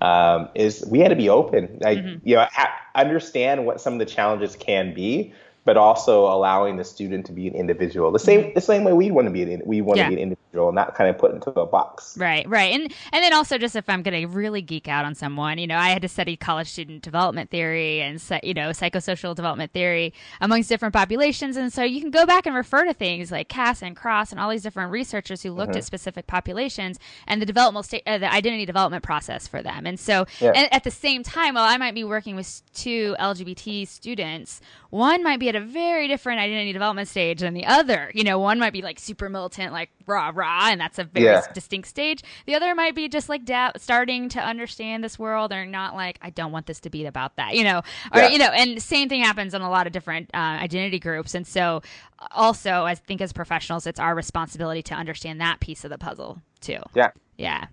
um, 0.00 0.48
is 0.54 0.84
we 0.88 1.00
had 1.00 1.08
to 1.08 1.16
be 1.16 1.28
open 1.28 1.78
like 1.80 1.98
mm-hmm. 1.98 2.28
you 2.28 2.36
know 2.36 2.46
ha- 2.50 2.72
understand 2.94 3.66
what 3.66 3.80
some 3.80 3.94
of 3.94 3.98
the 3.98 4.06
challenges 4.06 4.56
can 4.56 4.94
be 4.94 5.32
but 5.66 5.76
also 5.76 6.26
allowing 6.26 6.76
the 6.76 6.84
student 6.84 7.26
to 7.26 7.32
be 7.32 7.48
an 7.48 7.54
individual. 7.54 8.12
The 8.12 8.20
same 8.20 8.54
the 8.54 8.60
same 8.60 8.84
way 8.84 8.92
we 8.92 9.10
want 9.10 9.26
to 9.26 9.32
be 9.32 9.42
an 9.42 9.60
we 9.66 9.82
want 9.82 9.98
yeah. 9.98 10.04
to 10.04 10.10
be 10.10 10.14
an 10.14 10.22
individual, 10.22 10.45
not 10.52 10.94
kind 10.94 11.10
of 11.10 11.18
put 11.18 11.32
into 11.34 11.50
a 11.50 11.66
box. 11.66 12.16
Right, 12.18 12.48
right, 12.48 12.72
and 12.72 12.82
and 13.12 13.22
then 13.24 13.32
also 13.32 13.58
just 13.58 13.76
if 13.76 13.88
I'm 13.88 14.02
going 14.02 14.20
to 14.20 14.26
really 14.26 14.62
geek 14.62 14.88
out 14.88 15.04
on 15.04 15.14
someone, 15.14 15.58
you 15.58 15.66
know, 15.66 15.76
I 15.76 15.90
had 15.90 16.02
to 16.02 16.08
study 16.08 16.36
college 16.36 16.68
student 16.68 17.02
development 17.02 17.50
theory 17.50 18.00
and 18.00 18.22
you 18.42 18.54
know 18.54 18.70
psychosocial 18.70 19.34
development 19.34 19.72
theory 19.72 20.12
amongst 20.40 20.68
different 20.68 20.94
populations, 20.94 21.56
and 21.56 21.72
so 21.72 21.82
you 21.82 22.00
can 22.00 22.10
go 22.10 22.26
back 22.26 22.46
and 22.46 22.54
refer 22.54 22.84
to 22.84 22.94
things 22.94 23.30
like 23.30 23.48
Cass 23.48 23.82
and 23.82 23.96
Cross 23.96 24.32
and 24.32 24.40
all 24.40 24.50
these 24.50 24.62
different 24.62 24.90
researchers 24.90 25.42
who 25.42 25.50
looked 25.50 25.72
mm-hmm. 25.72 25.78
at 25.78 25.84
specific 25.84 26.26
populations 26.26 26.98
and 27.26 27.40
the 27.40 27.46
development 27.46 27.86
state, 27.86 28.02
uh, 28.06 28.18
the 28.18 28.32
identity 28.32 28.66
development 28.66 29.02
process 29.02 29.46
for 29.46 29.62
them, 29.62 29.86
and 29.86 29.98
so 30.00 30.26
yeah. 30.40 30.52
and 30.54 30.72
at 30.72 30.84
the 30.84 30.90
same 30.90 31.22
time, 31.22 31.54
while 31.54 31.64
I 31.64 31.76
might 31.76 31.94
be 31.94 32.04
working 32.04 32.36
with 32.36 32.62
two 32.74 33.16
LGBT 33.18 33.86
students, 33.88 34.60
one 34.90 35.22
might 35.22 35.40
be 35.40 35.48
at 35.48 35.56
a 35.56 35.60
very 35.60 36.08
different 36.08 36.40
identity 36.40 36.72
development 36.72 37.08
stage 37.08 37.40
than 37.40 37.54
the 37.54 37.66
other. 37.66 38.10
You 38.14 38.24
know, 38.24 38.38
one 38.38 38.58
might 38.58 38.72
be 38.72 38.82
like 38.82 38.98
super 38.98 39.28
militant, 39.28 39.72
like 39.72 39.90
rah 40.06 40.32
rah, 40.36 40.68
and 40.70 40.80
that's 40.80 40.98
a 40.98 41.04
very 41.04 41.26
yeah. 41.26 41.42
distinct 41.52 41.88
stage. 41.88 42.22
The 42.46 42.54
other 42.54 42.74
might 42.74 42.94
be 42.94 43.08
just 43.08 43.28
like 43.28 43.44
da- 43.44 43.72
starting 43.76 44.28
to 44.30 44.40
understand 44.40 45.02
this 45.02 45.18
world, 45.18 45.52
or 45.52 45.66
not 45.66 45.94
like 45.94 46.18
I 46.22 46.30
don't 46.30 46.52
want 46.52 46.66
this 46.66 46.80
to 46.80 46.90
be 46.90 47.06
about 47.06 47.36
that. 47.36 47.54
You 47.54 47.64
know, 47.64 47.78
or 48.12 48.20
yeah. 48.20 48.28
you 48.28 48.38
know, 48.38 48.46
and 48.46 48.80
same 48.82 49.08
thing 49.08 49.22
happens 49.22 49.54
in 49.54 49.62
a 49.62 49.70
lot 49.70 49.86
of 49.86 49.92
different 49.92 50.30
uh, 50.34 50.36
identity 50.36 50.98
groups, 50.98 51.34
and 51.34 51.46
so 51.46 51.82
also 52.30 52.84
I 52.84 52.94
think 52.94 53.20
as 53.20 53.32
professionals, 53.32 53.86
it's 53.86 54.00
our 54.00 54.14
responsibility 54.14 54.82
to 54.82 54.94
understand 54.94 55.40
that 55.40 55.60
piece 55.60 55.84
of 55.84 55.90
the 55.90 55.98
puzzle 55.98 56.42
too. 56.60 56.78
Yeah. 56.94 57.10
Yeah. 57.36 57.66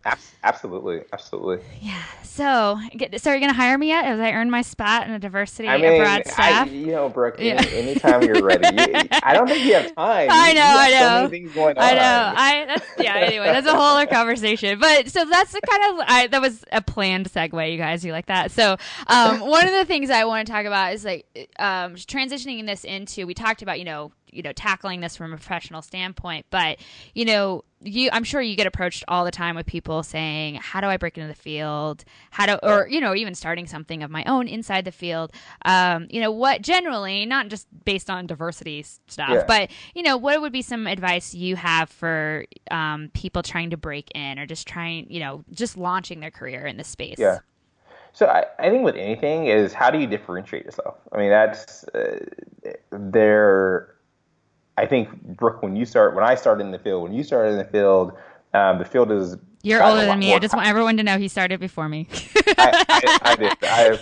Absolutely, 0.43 1.03
absolutely. 1.13 1.59
Yeah. 1.81 2.03
So, 2.23 2.79
so 3.17 3.31
are 3.31 3.35
you 3.35 3.39
gonna 3.39 3.53
hire 3.53 3.77
me 3.77 3.87
yet? 3.87 4.05
Have 4.05 4.19
I 4.19 4.33
earned 4.33 4.51
my 4.51 4.61
spot 4.61 5.07
in 5.07 5.13
a 5.13 5.19
diversity 5.19 5.69
I 5.69 5.77
mean, 5.77 6.01
abroad 6.01 6.23
staff? 6.25 6.67
I, 6.67 6.71
you 6.71 6.87
know, 6.87 7.07
Brooke. 7.07 7.35
Yeah. 7.39 7.63
Any, 7.63 7.91
anytime 7.91 8.23
you're 8.23 8.43
ready. 8.43 8.67
You, 8.75 9.07
I 9.23 9.33
don't 9.33 9.47
think 9.47 9.63
you 9.63 9.75
have 9.75 9.85
time. 9.95 10.27
I 10.29 10.53
know. 10.53 10.61
I 10.65 10.89
know. 10.89 11.25
So 11.25 11.29
things 11.29 11.53
going 11.53 11.77
on. 11.77 11.83
I 11.83 11.93
know. 11.93 12.33
I 12.35 12.65
that's 12.67 12.87
yeah. 12.99 13.15
Anyway, 13.15 13.45
that's 13.45 13.67
a 13.67 13.71
whole 13.73 13.95
other 13.95 14.07
conversation. 14.07 14.79
But 14.79 15.09
so 15.09 15.23
that's 15.23 15.53
the 15.53 15.61
kind 15.61 15.93
of 15.93 16.05
I, 16.09 16.27
that 16.27 16.41
was 16.41 16.65
a 16.71 16.81
planned 16.81 17.31
segue. 17.31 17.71
You 17.71 17.77
guys, 17.77 18.03
you 18.03 18.11
like 18.11 18.25
that? 18.25 18.51
So 18.51 18.75
um, 19.07 19.39
one 19.47 19.65
of 19.65 19.73
the 19.73 19.85
things 19.85 20.09
I 20.09 20.25
want 20.25 20.45
to 20.45 20.51
talk 20.51 20.65
about 20.65 20.93
is 20.93 21.05
like 21.05 21.25
um, 21.57 21.95
transitioning 21.95 22.65
this 22.65 22.83
into. 22.83 23.25
We 23.25 23.33
talked 23.33 23.61
about 23.61 23.79
you 23.79 23.85
know 23.85 24.11
you 24.33 24.41
know 24.41 24.51
tackling 24.51 24.99
this 24.99 25.15
from 25.15 25.31
a 25.31 25.35
professional 25.35 25.81
standpoint 25.81 26.45
but 26.49 26.79
you 27.13 27.23
know 27.25 27.63
you 27.81 28.09
i'm 28.11 28.23
sure 28.23 28.41
you 28.41 28.55
get 28.55 28.67
approached 28.67 29.03
all 29.07 29.25
the 29.25 29.31
time 29.31 29.52
with 29.55 29.65
people 29.65 30.03
saying 30.03 30.55
how 30.55 30.81
do 30.81 30.87
i 30.87 30.97
break 30.97 31.17
into 31.17 31.27
the 31.27 31.35
field 31.35 32.03
how 32.31 32.45
do 32.45 32.57
or 32.63 32.87
you 32.87 32.99
know 32.99 33.15
even 33.15 33.33
starting 33.35 33.67
something 33.67 34.03
of 34.03 34.11
my 34.11 34.23
own 34.25 34.47
inside 34.47 34.85
the 34.85 34.91
field 34.91 35.31
um, 35.65 36.07
you 36.09 36.19
know 36.21 36.31
what 36.31 36.61
generally 36.61 37.25
not 37.25 37.47
just 37.47 37.67
based 37.85 38.09
on 38.09 38.27
diversity 38.27 38.83
stuff 38.83 39.29
yeah. 39.29 39.43
but 39.47 39.69
you 39.93 40.03
know 40.03 40.17
what 40.17 40.41
would 40.41 40.53
be 40.53 40.61
some 40.61 40.87
advice 40.87 41.33
you 41.33 41.55
have 41.55 41.89
for 41.89 42.45
um, 42.71 43.09
people 43.13 43.41
trying 43.41 43.69
to 43.69 43.77
break 43.77 44.09
in 44.15 44.39
or 44.39 44.45
just 44.45 44.67
trying 44.67 45.05
you 45.09 45.19
know 45.19 45.43
just 45.51 45.77
launching 45.77 46.19
their 46.19 46.31
career 46.31 46.65
in 46.65 46.77
this 46.77 46.87
space 46.87 47.17
yeah 47.17 47.39
so 48.15 48.27
I, 48.27 48.45
I 48.59 48.69
think 48.69 48.83
with 48.83 48.95
anything 48.95 49.47
is 49.47 49.73
how 49.73 49.89
do 49.89 49.97
you 49.97 50.05
differentiate 50.05 50.65
yourself? 50.65 50.97
I 51.11 51.17
mean, 51.17 51.31
that's 51.31 51.83
uh, 51.85 52.23
there 52.91 53.93
I 54.77 54.85
think 54.85 55.21
Brooke, 55.21 55.61
when 55.61 55.75
you 55.75 55.85
start, 55.85 56.15
when 56.15 56.23
I 56.23 56.35
started 56.35 56.63
in 56.63 56.71
the 56.71 56.79
field, 56.79 57.03
when 57.03 57.13
you 57.13 57.23
started 57.23 57.51
in 57.51 57.57
the 57.57 57.65
field, 57.65 58.13
um, 58.53 58.79
the 58.79 58.85
field 58.85 59.11
is. 59.11 59.37
You're 59.65 59.81
older 59.81 60.05
than 60.05 60.19
me. 60.19 60.33
I 60.33 60.39
just 60.39 60.53
want 60.53 60.67
everyone 60.67 60.97
to 60.97 61.03
know 61.03 61.17
he 61.17 61.29
started 61.29 61.61
before 61.61 61.87
me. 61.87 62.09
I, 62.57 62.85
I, 62.89 63.19
I, 63.21 63.35
did. 63.37 63.57
I, 63.61 63.99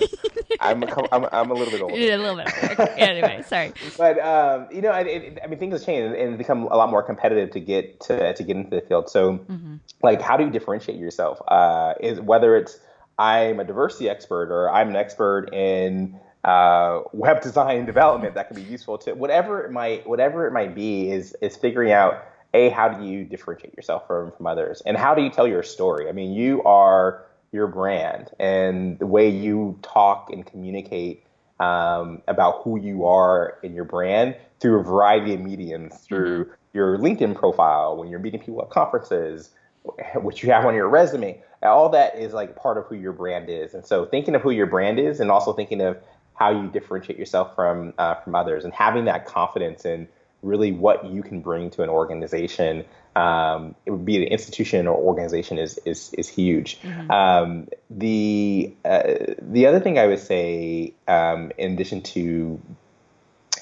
I'm, 0.60 0.82
a, 0.82 1.08
I'm, 1.12 1.26
I'm 1.32 1.52
a 1.52 1.54
little 1.54 1.72
bit 1.72 1.82
older. 1.84 1.95
Yeah, 1.95 2.16
a 2.16 2.18
little 2.18 2.38
bit. 2.38 2.80
Older. 2.80 2.91
anyway, 2.97 3.43
sorry. 3.47 3.72
But 3.95 4.18
um, 4.20 4.68
you 4.72 4.82
know, 4.82 4.89
I, 4.89 5.02
it, 5.02 5.39
I 5.43 5.47
mean, 5.47 5.60
things 5.60 5.74
have 5.74 5.86
changed 5.86 6.16
and 6.16 6.36
become 6.38 6.64
a 6.64 6.76
lot 6.76 6.89
more 6.89 7.04
competitive 7.04 7.52
to 7.52 7.60
get 7.60 7.99
to 8.02 8.34
to 8.34 8.43
get 8.43 8.58
into 8.58 8.72
the 8.72 8.82
field. 8.82 9.10
So, 9.10 9.38
mm-hmm. 9.38 9.76
like, 10.02 10.20
how 10.20 10.36
do 10.36 10.45
you 10.45 10.49
differentiate 10.49 10.97
yourself? 10.97 11.39
Uh, 11.47 11.93
is 11.99 12.20
whether 12.20 12.56
it's 12.56 12.80
I'm 13.20 13.60
a 13.60 13.64
diversity 13.64 14.10
expert 14.10 14.52
or 14.52 14.72
I'm 14.72 14.89
an 14.89 14.95
expert 14.95 15.54
in 15.54 16.20
uh, 16.43 17.02
web 17.14 17.41
design 17.43 17.78
and 17.78 17.86
development 17.86 18.34
that 18.34 18.47
can 18.47 18.56
be 18.56 18.64
useful 18.64 18.97
to 18.99 19.14
whatever 19.14 19.64
it 19.64 19.72
might 19.72 20.08
whatever 20.08 20.47
it 20.47 20.54
might 20.54 20.74
be 20.74 21.12
is 21.12 21.36
is 21.41 21.56
figuring 21.56 21.91
out 21.91 22.26
a 22.54 22.70
how 22.70 22.89
do 22.89 23.06
you 23.06 23.24
differentiate 23.24 23.74
yourself 23.76 24.06
from 24.08 24.32
from 24.32 24.47
others 24.47 24.82
and 24.86 24.97
how 24.97 25.16
do 25.16 25.22
you 25.22 25.30
tell 25.30 25.47
your 25.47 25.64
story 25.64 26.10
i 26.10 26.12
mean 26.12 26.34
you 26.34 26.62
are 26.64 27.26
your 27.52 27.68
brand 27.68 28.30
and 28.39 28.97
the 28.99 29.08
way 29.08 29.30
you 29.30 29.78
talk 29.82 30.30
and 30.32 30.45
communicate 30.45 31.26
um, 31.60 32.24
about 32.28 32.62
who 32.64 32.80
you 32.80 33.06
are 33.06 33.60
in 33.62 33.76
your 33.76 33.84
brand 33.84 34.36
through 34.60 34.80
a 34.80 34.84
variety 34.84 35.34
of 35.34 35.39
mediums 35.39 35.95
through 35.99 36.45
mm-hmm. 36.45 36.54
your 36.74 36.97
linkedin 36.97 37.36
profile 37.36 37.95
when 37.97 38.10
you're 38.10 38.20
meeting 38.20 38.39
people 38.39 38.62
at 38.62 38.70
conferences 38.70 39.52
what 40.16 40.41
you 40.41 40.52
have 40.52 40.66
on 40.66 40.74
your 40.74 40.88
resume 40.88 41.41
all 41.64 41.89
that 41.89 42.16
is 42.18 42.34
like 42.34 42.56
part 42.56 42.78
of 42.78 42.86
who 42.86 42.95
your 42.95 43.14
brand 43.14 43.49
is 43.49 43.74
and 43.74 43.86
so 43.86 44.06
thinking 44.06 44.34
of 44.34 44.41
who 44.41 44.52
your 44.52 44.66
brand 44.66 44.99
is 44.99 45.20
and 45.20 45.30
also 45.30 45.54
thinking 45.54 45.82
of 45.82 45.97
how 46.41 46.49
you 46.49 46.68
differentiate 46.70 47.20
yourself 47.20 47.54
from 47.56 47.93
uh, 47.99 48.16
from 48.16 48.34
others, 48.34 48.66
and 48.66 48.74
having 48.74 49.06
that 49.06 49.28
confidence 49.28 49.86
in 49.86 50.08
really 50.41 50.71
what 50.71 51.05
you 51.05 51.21
can 51.21 51.41
bring 51.41 51.69
to 51.71 51.83
an 51.83 51.89
organization. 51.89 52.85
Um, 53.15 53.75
it 53.85 53.91
would 53.91 54.05
be 54.05 54.17
an 54.17 54.23
institution 54.23 54.87
or 54.87 54.95
organization 54.95 55.57
is 55.57 55.79
is 55.85 56.13
is 56.13 56.29
huge. 56.29 56.79
Mm-hmm. 56.81 57.11
Um, 57.11 57.67
the 57.89 58.73
uh, 58.85 59.13
the 59.41 59.67
other 59.67 59.79
thing 59.79 59.99
I 59.99 60.07
would 60.07 60.19
say, 60.19 60.93
um, 61.07 61.51
in 61.57 61.73
addition 61.73 62.01
to 62.01 62.61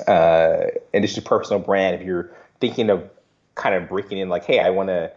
uh, 0.07 0.65
in 0.93 1.03
addition 1.03 1.23
to 1.23 1.30
personal 1.30 1.61
brand, 1.61 1.95
if 1.95 2.05
you're 2.05 2.32
thinking 2.59 2.89
of 2.89 3.09
kind 3.55 3.75
of 3.75 3.89
breaking 3.89 4.19
in, 4.19 4.30
like, 4.30 4.45
hey, 4.45 4.59
I 4.59 4.69
want 4.69 4.89
to 4.89 5.11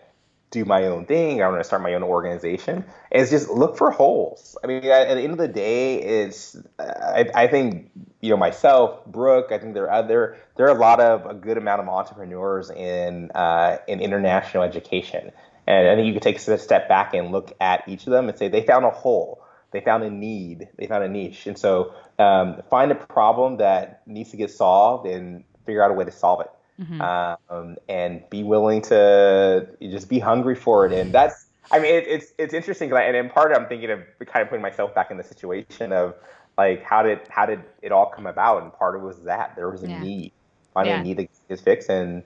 do 0.53 0.65
my 0.65 0.85
own 0.85 1.07
thing. 1.07 1.43
I 1.43 1.49
want 1.49 1.61
to 1.61 1.65
start 1.65 1.83
my 1.83 1.95
own 1.95 2.03
organization. 2.05 2.85
Is 3.11 3.31
just 3.31 3.49
look 3.49 3.77
for 3.77 3.91
holes. 3.91 4.57
I 4.63 4.69
mean, 4.69 4.85
at, 4.85 5.09
at, 5.09 5.15
the 5.15 5.23
end 5.23 5.33
of 5.33 5.39
the 5.39 5.49
day, 5.49 6.01
it's 6.01 6.57
I, 6.79 7.29
I, 7.35 7.47
think 7.49 7.91
you 8.21 8.31
know 8.31 8.37
myself, 8.37 9.05
Brooke. 9.07 9.51
I 9.51 9.59
think 9.59 9.75
there 9.75 9.91
are 9.91 10.07
there 10.07 10.37
there 10.57 10.67
are 10.67 10.77
a 10.77 10.79
lot 10.79 11.01
of 11.01 11.27
a 11.27 11.35
good 11.35 11.59
amount 11.59 11.81
of 11.81 11.89
entrepreneurs 11.89 12.71
in 12.71 13.31
uh, 13.35 13.79
in 13.89 14.01
international 14.01 14.63
education, 14.63 15.33
and 15.67 15.89
I 15.89 15.97
think 15.97 16.07
you 16.07 16.13
could 16.13 16.23
take 16.23 16.37
a 16.37 16.59
step 16.59 16.89
back 16.89 17.15
and 17.15 17.33
look 17.33 17.53
at 17.61 17.89
each 17.89 18.07
of 18.07 18.13
them 18.13 18.29
and 18.29 18.39
say 18.39 18.49
they 18.49 18.65
found 18.65 18.85
a 18.85 18.91
hole. 18.91 19.43
They 19.73 19.81
found 19.81 20.05
a 20.05 20.11
need. 20.11 20.69
They 20.77 20.87
found 20.87 21.03
a 21.03 21.09
niche, 21.09 21.47
and 21.47 21.59
so 21.59 21.95
um, 22.19 22.63
find 22.69 22.93
a 22.93 22.95
problem 22.95 23.57
that 23.57 24.03
needs 24.07 24.31
to 24.31 24.37
get 24.37 24.51
solved 24.51 25.07
and 25.07 25.45
figure 25.65 25.83
out 25.83 25.91
a 25.91 25.95
way 25.95 26.05
to 26.05 26.13
solve 26.13 26.43
it 26.43 26.51
mm-hmm. 26.83 27.01
um, 27.01 27.77
and 27.89 28.23
be 28.31 28.43
willing 28.43 28.83
to 28.83 29.69
just 29.81 30.09
be 30.09 30.19
hungry 30.19 30.55
for 30.55 30.87
it. 30.87 30.93
And 30.93 31.13
that's, 31.13 31.47
I 31.71 31.79
mean, 31.79 31.95
it, 31.95 32.05
it's 32.07 32.33
it's 32.39 32.55
interesting, 32.55 32.93
and 32.93 33.17
in 33.17 33.31
part, 33.31 33.57
I'm 33.57 33.67
thinking 33.67 33.91
of 33.91 34.01
kind 34.27 34.43
of 34.43 34.49
putting 34.49 34.63
myself 34.63 34.95
back 34.95 35.11
in 35.11 35.17
the 35.17 35.25
situation 35.25 35.93
of 35.93 36.15
like 36.59 36.83
how 36.83 37.03
did 37.03 37.21
how 37.29 37.47
did 37.47 37.63
it 37.81 37.93
all 37.93 38.07
come 38.07 38.27
about, 38.27 38.63
and 38.63 38.73
part 38.73 38.95
of 38.97 39.03
it 39.03 39.07
was 39.07 39.23
that 39.25 39.55
there 39.57 39.71
was 39.71 39.83
a 39.83 39.89
yeah. 39.89 40.03
need, 40.03 40.33
finding 40.75 40.95
yeah. 40.95 41.01
a 41.01 41.05
need 41.05 41.17
to 41.17 41.29
get 41.49 41.61
fixed, 41.61 41.89
and 41.89 42.23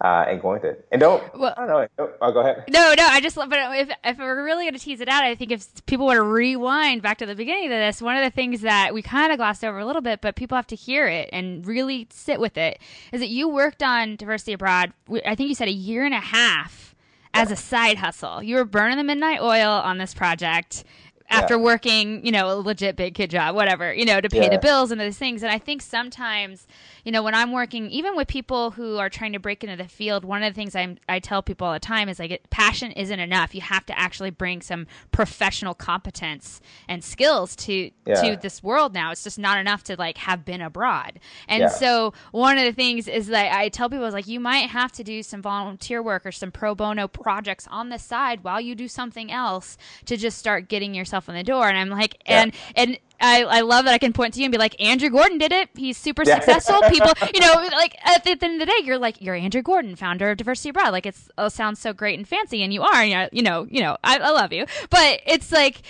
uh, 0.00 0.24
and 0.28 0.40
going 0.40 0.60
with 0.60 0.64
it. 0.64 0.86
And 0.92 1.00
don't, 1.00 1.22
well, 1.36 1.54
I 1.56 1.66
don't 1.66 1.90
know. 1.98 2.10
Oh, 2.20 2.32
go 2.32 2.40
ahead. 2.40 2.64
No, 2.68 2.94
no, 2.96 3.06
I 3.06 3.20
just, 3.20 3.36
love, 3.36 3.50
but 3.50 3.58
if, 3.76 3.90
if 4.04 4.18
we're 4.18 4.44
really 4.44 4.64
going 4.64 4.74
to 4.74 4.80
tease 4.80 5.00
it 5.00 5.08
out, 5.08 5.24
I 5.24 5.34
think 5.34 5.50
if 5.50 5.84
people 5.86 6.06
want 6.06 6.18
to 6.18 6.22
rewind 6.22 7.02
back 7.02 7.18
to 7.18 7.26
the 7.26 7.34
beginning 7.34 7.64
of 7.66 7.70
this, 7.70 8.00
one 8.00 8.16
of 8.16 8.22
the 8.22 8.30
things 8.30 8.60
that 8.60 8.94
we 8.94 9.02
kind 9.02 9.32
of 9.32 9.38
glossed 9.38 9.64
over 9.64 9.78
a 9.78 9.86
little 9.86 10.02
bit, 10.02 10.20
but 10.20 10.36
people 10.36 10.56
have 10.56 10.66
to 10.68 10.76
hear 10.76 11.06
it 11.06 11.28
and 11.32 11.66
really 11.66 12.06
sit 12.10 12.38
with 12.40 12.56
it, 12.56 12.78
is 13.12 13.20
that 13.20 13.28
you 13.28 13.48
worked 13.48 13.82
on 13.82 14.16
Diversity 14.16 14.52
Abroad, 14.52 14.92
I 15.26 15.34
think 15.34 15.48
you 15.48 15.54
said 15.54 15.68
a 15.68 15.72
year 15.72 16.04
and 16.04 16.14
a 16.14 16.20
half 16.20 16.94
as 17.34 17.50
a 17.50 17.56
side 17.56 17.98
hustle. 17.98 18.42
You 18.42 18.56
were 18.56 18.64
burning 18.64 18.96
the 18.96 19.04
midnight 19.04 19.40
oil 19.40 19.70
on 19.70 19.98
this 19.98 20.14
project 20.14 20.84
after 21.30 21.54
yeah. 21.54 21.60
working, 21.60 22.24
you 22.24 22.32
know, 22.32 22.52
a 22.52 22.56
legit 22.56 22.96
big 22.96 23.14
kid 23.14 23.30
job, 23.30 23.54
whatever, 23.54 23.92
you 23.92 24.04
know, 24.04 24.20
to 24.20 24.28
pay 24.28 24.44
yeah. 24.44 24.48
the 24.50 24.58
bills 24.58 24.90
and 24.90 25.00
those 25.00 25.18
things. 25.18 25.42
And 25.42 25.52
I 25.52 25.58
think 25.58 25.82
sometimes 25.82 26.66
you 27.08 27.12
know, 27.12 27.22
when 27.22 27.34
I'm 27.34 27.52
working, 27.52 27.90
even 27.90 28.16
with 28.16 28.28
people 28.28 28.72
who 28.72 28.98
are 28.98 29.08
trying 29.08 29.32
to 29.32 29.38
break 29.38 29.64
into 29.64 29.82
the 29.82 29.88
field, 29.88 30.26
one 30.26 30.42
of 30.42 30.52
the 30.52 30.54
things 30.54 30.76
I 30.76 30.94
I 31.08 31.20
tell 31.20 31.42
people 31.42 31.66
all 31.66 31.72
the 31.72 31.80
time 31.80 32.10
is 32.10 32.18
like, 32.18 32.42
passion 32.50 32.92
isn't 32.92 33.18
enough. 33.18 33.54
You 33.54 33.62
have 33.62 33.86
to 33.86 33.98
actually 33.98 34.28
bring 34.28 34.60
some 34.60 34.86
professional 35.10 35.72
competence 35.72 36.60
and 36.86 37.02
skills 37.02 37.56
to 37.56 37.90
yeah. 38.04 38.14
to 38.20 38.36
this 38.36 38.62
world 38.62 38.92
now. 38.92 39.10
It's 39.10 39.24
just 39.24 39.38
not 39.38 39.56
enough 39.56 39.84
to 39.84 39.96
like 39.96 40.18
have 40.18 40.44
been 40.44 40.60
abroad. 40.60 41.18
And 41.48 41.70
so 41.70 42.12
one 42.30 42.58
of 42.58 42.64
the 42.64 42.74
things 42.74 43.08
is 43.08 43.28
that 43.28 43.56
I 43.56 43.70
tell 43.70 43.88
people 43.88 44.04
is 44.04 44.12
like, 44.12 44.26
you 44.26 44.38
might 44.38 44.68
have 44.68 44.92
to 44.92 45.02
do 45.02 45.22
some 45.22 45.40
volunteer 45.40 46.02
work 46.02 46.26
or 46.26 46.32
some 46.32 46.52
pro 46.52 46.74
bono 46.74 47.08
projects 47.08 47.66
on 47.70 47.88
the 47.88 47.98
side 47.98 48.44
while 48.44 48.60
you 48.60 48.74
do 48.74 48.86
something 48.86 49.32
else 49.32 49.78
to 50.04 50.18
just 50.18 50.36
start 50.36 50.68
getting 50.68 50.92
yourself 50.92 51.17
in 51.26 51.34
the 51.34 51.42
door. 51.42 51.66
And 51.66 51.78
I'm 51.78 51.88
like, 51.88 52.18
yeah. 52.26 52.42
and 52.42 52.52
and 52.76 52.98
I, 53.20 53.42
I 53.42 53.60
love 53.62 53.86
that 53.86 53.94
I 53.94 53.98
can 53.98 54.12
point 54.12 54.34
to 54.34 54.40
you 54.40 54.44
and 54.44 54.52
be 54.52 54.58
like, 54.58 54.80
Andrew 54.80 55.10
Gordon 55.10 55.38
did 55.38 55.50
it. 55.50 55.70
He's 55.74 55.96
super 55.96 56.22
yeah. 56.24 56.36
successful. 56.36 56.80
People, 56.88 57.12
you 57.34 57.40
know, 57.40 57.54
like 57.72 57.96
at 58.04 58.22
the, 58.22 58.30
end 58.30 58.44
of 58.44 58.60
the 58.60 58.66
day, 58.66 58.84
you're 58.84 58.98
like, 58.98 59.20
you're 59.20 59.34
Andrew 59.34 59.62
Gordon, 59.62 59.96
founder 59.96 60.30
of 60.30 60.36
Diversity 60.36 60.68
Abroad. 60.68 60.92
Like 60.92 61.06
it's, 61.06 61.28
it 61.36 61.52
sounds 61.52 61.80
so 61.80 61.92
great 61.92 62.18
and 62.18 62.28
fancy, 62.28 62.62
and 62.62 62.72
you 62.72 62.82
are. 62.82 62.94
And 62.94 63.28
you 63.32 63.42
know, 63.42 63.66
you 63.70 63.80
know, 63.80 63.96
I, 64.04 64.18
I 64.18 64.30
love 64.30 64.52
you. 64.52 64.66
But 64.90 65.20
it's 65.26 65.50
like 65.50 65.82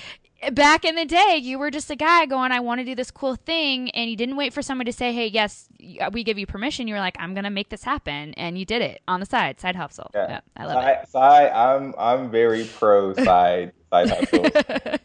back 0.53 0.85
in 0.85 0.95
the 0.95 1.05
day, 1.05 1.41
you 1.43 1.59
were 1.59 1.71
just 1.71 1.91
a 1.91 1.97
guy 1.97 2.27
going, 2.27 2.53
I 2.53 2.61
want 2.61 2.81
to 2.81 2.85
do 2.85 2.95
this 2.95 3.11
cool 3.11 3.37
thing. 3.37 3.91
And 3.91 4.11
you 4.11 4.17
didn't 4.17 4.37
wait 4.37 4.53
for 4.53 4.63
someone 4.63 4.87
to 4.87 4.93
say, 4.93 5.13
hey, 5.13 5.27
yes, 5.27 5.69
we 6.13 6.25
give 6.25 6.39
you 6.39 6.47
permission. 6.47 6.87
You 6.89 6.95
were 6.95 7.01
like, 7.01 7.17
I'm 7.19 7.35
going 7.35 7.45
to 7.45 7.51
make 7.51 7.69
this 7.69 7.83
happen. 7.83 8.35
And 8.35 8.59
you 8.59 8.65
did 8.65 8.83
it 8.83 9.01
on 9.09 9.21
the 9.21 9.27
side, 9.27 9.61
side 9.61 9.77
hustle. 9.77 10.11
Yeah, 10.15 10.27
yeah 10.29 10.41
I 10.57 10.67
love 10.67 10.85
it. 10.85 11.09
Side, 11.09 11.51
I'm, 11.51 11.95
I'm 11.99 12.31
very 12.31 12.65
pro 12.65 13.15
side, 13.15 13.73
side 13.91 14.11
hustle. 14.11 14.47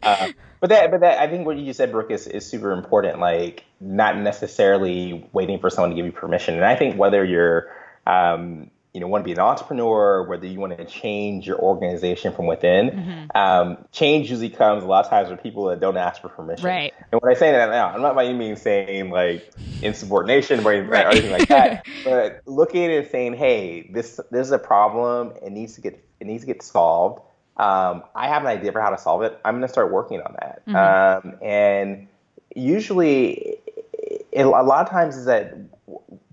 Uh, 0.02 0.28
but 0.60 0.70
that, 0.70 0.90
but 0.90 1.00
that, 1.00 1.18
I 1.18 1.28
think 1.28 1.46
what 1.46 1.58
you 1.58 1.72
said, 1.72 1.90
Brooke, 1.90 2.10
is, 2.10 2.26
is 2.26 2.46
super 2.46 2.72
important. 2.72 3.18
Like, 3.18 3.64
not 3.80 4.16
necessarily 4.18 5.28
waiting 5.32 5.58
for 5.58 5.68
someone 5.70 5.90
to 5.90 5.96
give 5.96 6.06
you 6.06 6.12
permission. 6.12 6.54
And 6.54 6.64
I 6.64 6.76
think 6.76 6.96
whether 6.96 7.24
you're, 7.24 7.68
um, 8.06 8.70
you 8.94 9.00
know 9.00 9.08
want 9.08 9.24
to 9.24 9.26
be 9.26 9.32
an 9.32 9.40
entrepreneur, 9.40 10.22
whether 10.22 10.46
you 10.46 10.60
want 10.60 10.78
to 10.78 10.84
change 10.84 11.48
your 11.48 11.58
organization 11.58 12.32
from 12.32 12.46
within. 12.46 12.90
Mm-hmm. 12.90 13.36
Um, 13.36 13.84
change 13.90 14.30
usually 14.30 14.48
comes 14.48 14.84
a 14.84 14.86
lot 14.86 15.04
of 15.04 15.10
times 15.10 15.28
with 15.30 15.42
people 15.42 15.66
that 15.66 15.80
don't 15.80 15.96
ask 15.96 16.22
for 16.22 16.28
permission. 16.28 16.64
Right. 16.64 16.94
And 17.10 17.20
when 17.20 17.34
I 17.34 17.34
say 17.36 17.50
that 17.50 17.70
now, 17.70 17.88
I'm 17.88 18.00
not 18.00 18.14
by 18.14 18.24
any 18.24 18.38
means 18.38 18.62
saying 18.62 19.10
like 19.10 19.52
insubordination 19.82 20.60
or, 20.60 20.62
right. 20.62 21.06
or 21.06 21.08
anything 21.08 21.32
like 21.32 21.48
that, 21.48 21.84
but 22.04 22.42
looking 22.46 22.84
at 22.84 22.90
it 22.90 22.98
and 22.98 23.10
saying, 23.10 23.34
hey, 23.34 23.90
this 23.92 24.20
this 24.30 24.46
is 24.46 24.52
a 24.52 24.60
problem. 24.60 25.32
It 25.42 25.50
needs 25.50 25.74
to 25.74 25.80
get 25.80 25.94
it 26.20 26.26
needs 26.28 26.44
to 26.44 26.46
get 26.46 26.62
solved. 26.62 27.20
Um, 27.56 28.04
I 28.14 28.28
have 28.28 28.42
an 28.42 28.48
idea 28.48 28.70
for 28.70 28.80
how 28.80 28.90
to 28.90 28.98
solve 28.98 29.22
it. 29.22 29.40
I'm 29.44 29.54
going 29.54 29.62
to 29.62 29.68
start 29.68 29.92
working 29.92 30.20
on 30.20 30.36
that. 30.40 30.62
Mm-hmm. 30.66 31.28
Um, 31.28 31.38
and 31.42 32.08
usually, 32.54 33.58
it, 34.30 34.46
a 34.46 34.48
lot 34.48 34.86
of 34.86 34.88
times 34.88 35.16
is 35.16 35.24
that 35.24 35.54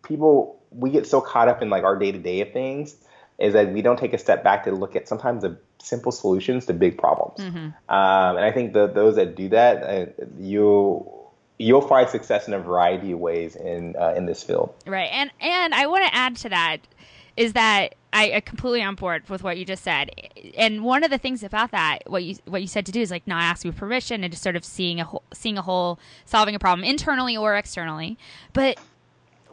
people 0.04 0.61
we 0.72 0.90
get 0.90 1.08
so 1.08 1.22
caught 1.22 1.48
up 1.48 1.62
in 1.62 1.70
like 1.70 1.84
our 1.84 1.98
day 1.98 2.12
to 2.12 2.18
day 2.18 2.42
of 2.42 2.52
things 2.52 2.96
is 3.40 3.54
that 3.54 3.74
we 3.74 3.82
don't 3.82 3.98
take 3.98 4.14
a 4.14 4.18
step 4.18 4.44
back 4.44 4.64
to 4.66 4.72
look 4.72 4.96
at 4.96 5.08
sometimes 5.08 5.42
the 5.42 5.58
simple 5.80 6.12
solutions 6.12 6.66
to 6.68 6.74
big 6.74 6.98
problems. 6.98 7.40
Mm-hmm. 7.40 7.58
Um, 7.58 8.38
and 8.38 8.46
I 8.46 8.52
think 8.52 8.74
that 8.74 8.94
those 8.94 9.16
that 9.16 9.36
do 9.36 9.50
that, 9.50 9.84
uh, 9.84 10.06
you 10.40 11.12
you'll 11.58 11.82
find 11.82 12.10
success 12.10 12.48
in 12.48 12.54
a 12.54 12.60
variety 12.60 13.12
of 13.12 13.20
ways 13.20 13.56
in 13.56 13.96
uh, 14.00 14.14
in 14.16 14.26
this 14.26 14.44
field. 14.44 14.74
Right, 14.86 15.10
and 15.12 15.32
and 15.40 15.74
I 15.74 15.88
want 15.88 16.06
to 16.06 16.16
add 16.16 16.36
to 16.38 16.50
that 16.50 16.80
is 17.38 17.54
that 17.54 17.96
I 18.14 18.26
am 18.26 18.42
completely 18.42 18.84
on 18.84 18.96
board 18.96 19.28
with 19.30 19.42
what 19.42 19.58
you 19.58 19.64
just 19.64 19.84
said. 19.84 20.12
And 20.58 20.84
one 20.84 21.04
of 21.04 21.12
the 21.12 21.18
things 21.18 21.44
about 21.44 21.72
that, 21.72 22.00
what 22.08 22.24
you 22.24 22.36
what 22.46 22.62
you 22.62 22.68
said 22.68 22.86
to 22.88 22.92
do 22.92 23.02
is 23.02 23.10
like 23.10 23.26
not 23.26 23.42
asking 23.42 23.72
for 23.72 23.80
permission 23.80 24.24
and 24.24 24.32
just 24.32 24.44
sort 24.44 24.56
of 24.56 24.66
seeing 24.66 25.00
a 25.00 25.06
whole, 25.06 25.24
seeing 25.34 25.58
a 25.58 25.62
whole, 25.62 26.00
solving 26.26 26.56
a 26.56 26.60
problem 26.60 26.84
internally 26.84 27.38
or 27.38 27.56
externally. 27.56 28.18
But 28.54 28.80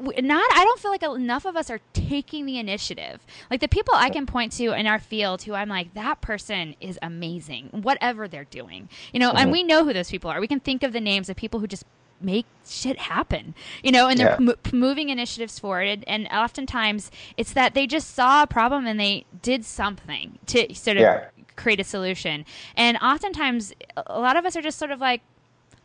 not 0.01 0.51
i 0.55 0.65
don't 0.65 0.79
feel 0.79 0.91
like 0.91 1.03
enough 1.03 1.45
of 1.45 1.57
us 1.57 1.71
are 1.71 1.81
taking 1.93 2.47
the 2.47 2.59
initiative 2.59 3.21
like 3.51 3.61
the 3.61 3.69
people 3.69 3.95
i 3.95 4.09
can 4.09 4.27
point 4.27 4.53
to 4.53 4.73
in 4.73 4.87
our 4.87 4.99
field 4.99 5.43
who 5.43 5.55
i'm 5.55 5.69
like 5.69 5.93
that 5.95 6.21
person 6.21 6.75
is 6.81 6.99
amazing 7.03 7.69
whatever 7.73 8.29
they're 8.29 8.45
doing 8.45 8.89
you 9.13 9.21
know 9.21 9.29
mm-hmm. 9.31 9.39
and 9.39 9.53
we 9.53 9.63
know 9.63 9.85
who 9.85 9.93
those 9.93 10.11
people 10.11 10.31
are 10.31 10.41
we 10.41 10.49
can 10.49 10.61
think 10.61 10.83
of 10.83 10.93
the 10.93 11.01
names 11.01 11.29
of 11.29 11.37
people 11.37 11.61
who 11.61 11.67
just 11.67 11.85
make 12.21 12.47
shit 12.67 12.99
happen 12.99 13.55
you 13.83 13.93
know 13.93 14.09
and 14.09 14.19
they're 14.19 14.37
yeah. 14.41 14.53
p- 14.63 14.77
moving 14.77 15.09
initiatives 15.09 15.59
forward 15.59 16.03
and 16.07 16.27
oftentimes 16.29 17.11
it's 17.37 17.53
that 17.53 17.75
they 17.75 17.87
just 17.87 18.15
saw 18.15 18.43
a 18.43 18.47
problem 18.47 18.87
and 18.87 18.99
they 18.99 19.25
did 19.43 19.65
something 19.65 20.39
to 20.47 20.75
sort 20.75 20.97
of 20.97 21.03
yeah. 21.03 21.25
create 21.55 21.79
a 21.79 21.85
solution 21.85 22.45
and 22.77 22.97
oftentimes 22.99 23.73
a 24.07 24.19
lot 24.19 24.37
of 24.37 24.45
us 24.45 24.57
are 24.57 24.63
just 24.63 24.79
sort 24.79 24.91
of 24.91 25.01
like 25.01 25.23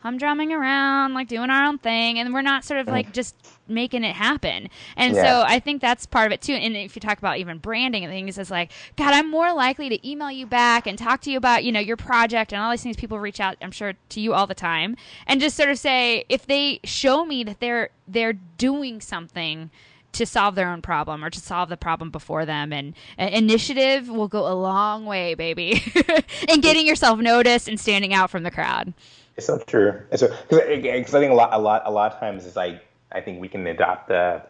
humdrumming 0.04 0.50
around, 0.50 1.14
like 1.14 1.28
doing 1.28 1.50
our 1.50 1.64
own 1.64 1.78
thing, 1.78 2.18
and 2.18 2.34
we're 2.34 2.42
not 2.42 2.64
sort 2.64 2.80
of 2.80 2.86
like 2.86 3.08
mm. 3.08 3.12
just 3.12 3.34
making 3.66 4.04
it 4.04 4.14
happen. 4.14 4.68
And 4.96 5.14
yeah. 5.14 5.22
so 5.22 5.44
I 5.46 5.58
think 5.58 5.80
that's 5.80 6.06
part 6.06 6.26
of 6.26 6.32
it 6.32 6.42
too. 6.42 6.52
And 6.52 6.76
if 6.76 6.94
you 6.94 7.00
talk 7.00 7.18
about 7.18 7.38
even 7.38 7.58
branding 7.58 8.04
and 8.04 8.12
things, 8.12 8.36
it's 8.36 8.50
like, 8.50 8.72
God, 8.96 9.14
I'm 9.14 9.30
more 9.30 9.52
likely 9.52 9.88
to 9.88 10.08
email 10.08 10.30
you 10.30 10.46
back 10.46 10.86
and 10.86 10.98
talk 10.98 11.22
to 11.22 11.30
you 11.30 11.38
about, 11.38 11.64
you 11.64 11.72
know, 11.72 11.80
your 11.80 11.96
project 11.96 12.52
and 12.52 12.60
all 12.60 12.70
these 12.70 12.82
things. 12.82 12.96
People 12.96 13.18
reach 13.18 13.40
out, 13.40 13.56
I'm 13.62 13.70
sure, 13.70 13.94
to 14.10 14.20
you 14.20 14.34
all 14.34 14.46
the 14.46 14.54
time, 14.54 14.96
and 15.26 15.40
just 15.40 15.56
sort 15.56 15.70
of 15.70 15.78
say 15.78 16.24
if 16.28 16.46
they 16.46 16.80
show 16.84 17.24
me 17.24 17.42
that 17.44 17.60
they're 17.60 17.90
they're 18.06 18.34
doing 18.34 19.00
something 19.00 19.70
to 20.14 20.26
solve 20.26 20.54
their 20.54 20.70
own 20.70 20.82
problem 20.82 21.24
or 21.24 21.30
to 21.30 21.40
solve 21.40 21.68
the 21.68 21.76
problem 21.76 22.10
before 22.10 22.44
them. 22.44 22.72
And 22.72 22.94
uh, 23.18 23.28
initiative 23.32 24.08
will 24.08 24.28
go 24.28 24.46
a 24.50 24.54
long 24.54 25.06
way, 25.06 25.34
baby, 25.34 25.82
in 26.48 26.60
getting 26.60 26.86
yourself 26.86 27.18
noticed 27.20 27.68
and 27.68 27.78
standing 27.78 28.14
out 28.14 28.30
from 28.30 28.42
the 28.42 28.50
crowd. 28.50 28.94
It's 29.36 29.46
so 29.46 29.58
true. 29.58 30.00
It's 30.10 30.20
so 30.20 30.34
because 30.48 31.14
I 31.14 31.20
think 31.20 31.32
a 31.32 31.34
lot, 31.34 31.50
a 31.52 31.58
lot, 31.58 31.82
a 31.84 31.90
lot 31.90 32.12
of 32.12 32.20
times 32.20 32.46
is 32.46 32.56
like 32.56 32.84
I 33.10 33.20
think 33.20 33.40
we 33.40 33.48
can 33.48 33.66
adopt 33.66 34.08
the 34.08 34.42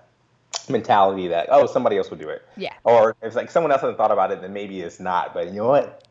mentality 0.68 1.28
that 1.28 1.48
oh 1.50 1.66
somebody 1.66 1.98
else 1.98 2.10
will 2.10 2.18
do 2.18 2.28
it. 2.28 2.42
Yeah. 2.56 2.72
Or 2.84 3.16
if 3.22 3.34
like 3.34 3.50
someone 3.50 3.72
else 3.72 3.82
hasn't 3.82 3.98
thought 3.98 4.10
about 4.10 4.30
it, 4.30 4.40
then 4.40 4.52
maybe 4.52 4.80
it's 4.80 5.00
not. 5.00 5.34
But 5.34 5.48
you 5.48 5.54
know 5.54 5.68
what? 5.68 6.06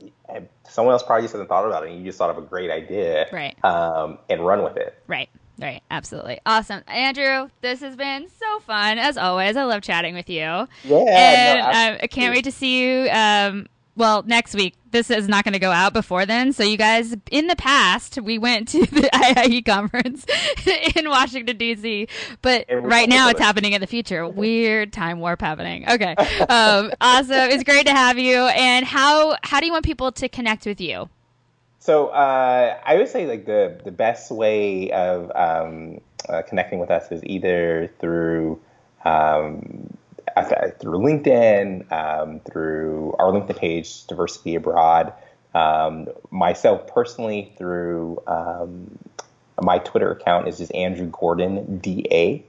Someone 0.69 0.93
else 0.93 1.03
probably 1.03 1.23
just 1.23 1.33
hasn't 1.33 1.49
thought 1.49 1.65
about 1.65 1.83
it, 1.83 1.89
and 1.89 1.99
you 1.99 2.05
just 2.05 2.17
thought 2.17 2.29
of 2.29 2.37
a 2.37 2.41
great 2.41 2.71
idea, 2.71 3.27
right? 3.31 3.55
Um, 3.63 4.19
and 4.29 4.45
run 4.45 4.63
with 4.63 4.77
it. 4.77 4.97
Right. 5.07 5.29
Right, 5.59 5.83
absolutely. 5.91 6.39
Awesome. 6.45 6.81
Andrew, 6.87 7.49
this 7.61 7.81
has 7.81 7.95
been 7.95 8.27
so 8.39 8.59
fun 8.61 8.97
as 8.97 9.17
always. 9.17 9.55
I 9.55 9.63
love 9.63 9.81
chatting 9.81 10.15
with 10.15 10.29
you. 10.29 10.41
Yeah. 10.41 10.67
And 10.83 11.59
no, 11.59 11.97
I 12.01 12.07
can't 12.07 12.33
wait 12.33 12.45
to 12.45 12.51
see 12.51 12.81
you 12.81 13.09
um, 13.11 13.67
well, 13.95 14.23
next 14.23 14.55
week. 14.55 14.75
This 14.89 15.09
is 15.09 15.27
not 15.27 15.43
going 15.43 15.53
to 15.53 15.59
go 15.59 15.71
out 15.71 15.93
before 15.93 16.25
then. 16.25 16.53
So, 16.53 16.63
you 16.63 16.77
guys, 16.77 17.15
in 17.31 17.47
the 17.47 17.55
past, 17.55 18.19
we 18.21 18.37
went 18.37 18.67
to 18.69 18.79
the 18.85 19.09
IIE 19.13 19.65
conference 19.65 20.25
in 20.95 21.09
Washington, 21.09 21.57
D.C., 21.57 22.07
but 22.41 22.65
right 22.71 23.07
now 23.07 23.29
it's 23.29 23.39
happening 23.39 23.73
in 23.73 23.81
the 23.81 23.87
future. 23.87 24.27
Weird 24.43 24.91
time 24.93 25.19
warp 25.19 25.41
happening. 25.41 25.89
Okay. 25.89 26.15
Um, 26.15 26.91
awesome. 27.01 27.49
It's 27.51 27.63
great 27.63 27.85
to 27.85 27.93
have 27.93 28.17
you. 28.17 28.37
And 28.37 28.85
how, 28.85 29.35
how 29.43 29.59
do 29.59 29.65
you 29.65 29.71
want 29.71 29.85
people 29.85 30.11
to 30.13 30.29
connect 30.29 30.65
with 30.65 30.81
you? 30.81 31.09
So, 31.83 32.07
uh, 32.07 32.79
I 32.85 32.95
would 32.95 33.09
say 33.09 33.27
like 33.27 33.45
the, 33.45 33.77
the 33.83 33.91
best 33.91 34.31
way 34.31 34.89
of 34.91 35.29
um, 35.35 35.99
uh, 36.29 36.41
connecting 36.43 36.79
with 36.79 36.89
us 36.89 37.11
is 37.11 37.21
either 37.25 37.91
through 37.99 38.61
um, 39.03 39.97
through 40.79 40.99
LinkedIn, 40.99 41.91
um, 41.91 42.39
through 42.39 43.13
our 43.19 43.33
LinkedIn 43.33 43.57
page, 43.57 44.07
Diversity 44.07 44.55
Abroad, 44.55 45.11
um, 45.53 46.07
myself 46.31 46.87
personally 46.87 47.51
through 47.57 48.23
um, 48.27 48.97
my 49.61 49.79
Twitter 49.79 50.09
account 50.09 50.47
is 50.47 50.59
just 50.59 50.73
Andrew 50.73 51.07
Gordon 51.07 51.79
DA. 51.79 52.45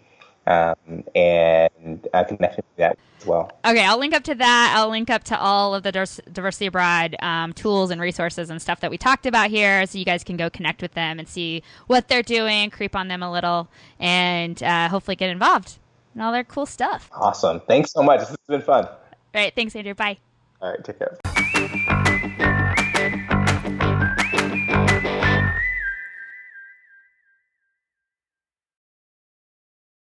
Um, 0.47 1.05
and 1.15 2.07
I 2.13 2.25
can 2.25 2.37
connect 2.37 2.57
with 2.57 2.65
that 2.77 2.99
as 3.21 3.27
well. 3.27 3.51
Okay, 3.65 3.85
I'll 3.85 3.99
link 3.99 4.15
up 4.15 4.25
to 4.25 4.35
that. 4.35 4.75
I'll 4.77 4.91
link 4.91 5.09
up 5.11 5.25
to 5.25 5.39
all 5.39 5.75
of 5.75 5.83
the 5.83 5.93
Diversity 5.93 6.67
Abroad 6.67 7.17
um, 7.21 7.53
tools 7.53 7.91
and 7.91 8.01
resources 8.01 8.51
and 8.51 8.61
stuff 8.61 8.81
that 8.81 8.91
we 8.91 8.99
talked 8.99 9.27
about 9.27 9.51
here, 9.51 9.87
so 9.87 9.99
you 9.99 10.05
guys 10.05 10.23
can 10.23 10.37
go 10.37 10.51
connect 10.51 10.83
with 10.83 10.93
them 10.93 11.19
and 11.19 11.29
see 11.29 11.63
what 11.87 12.09
they're 12.09 12.23
doing, 12.23 12.71
creep 12.71 12.95
on 12.95 13.09
them 13.09 13.23
a 13.23 13.33
little, 13.33 13.69
and 13.99 14.63
uh, 14.63 14.89
hopefully 14.89 15.17
get 15.17 15.31
involved 15.31 15.79
and 16.13 16.23
all 16.23 16.33
their 16.33 16.45
cool 16.45 16.67
stuff. 16.67 17.11
Awesome. 17.13 17.61
Thanks 17.67 17.93
so 17.93 18.03
much. 18.03 18.21
This 18.21 18.29
has 18.29 18.39
been 18.49 18.63
fun. 18.63 18.85
All 18.87 18.97
right. 19.35 19.55
Thanks, 19.55 19.75
Andrew. 19.75 19.95
Bye. 19.95 20.19
All 20.61 20.71
right. 20.71 20.85
Take 20.85 20.99
care. 20.99 22.51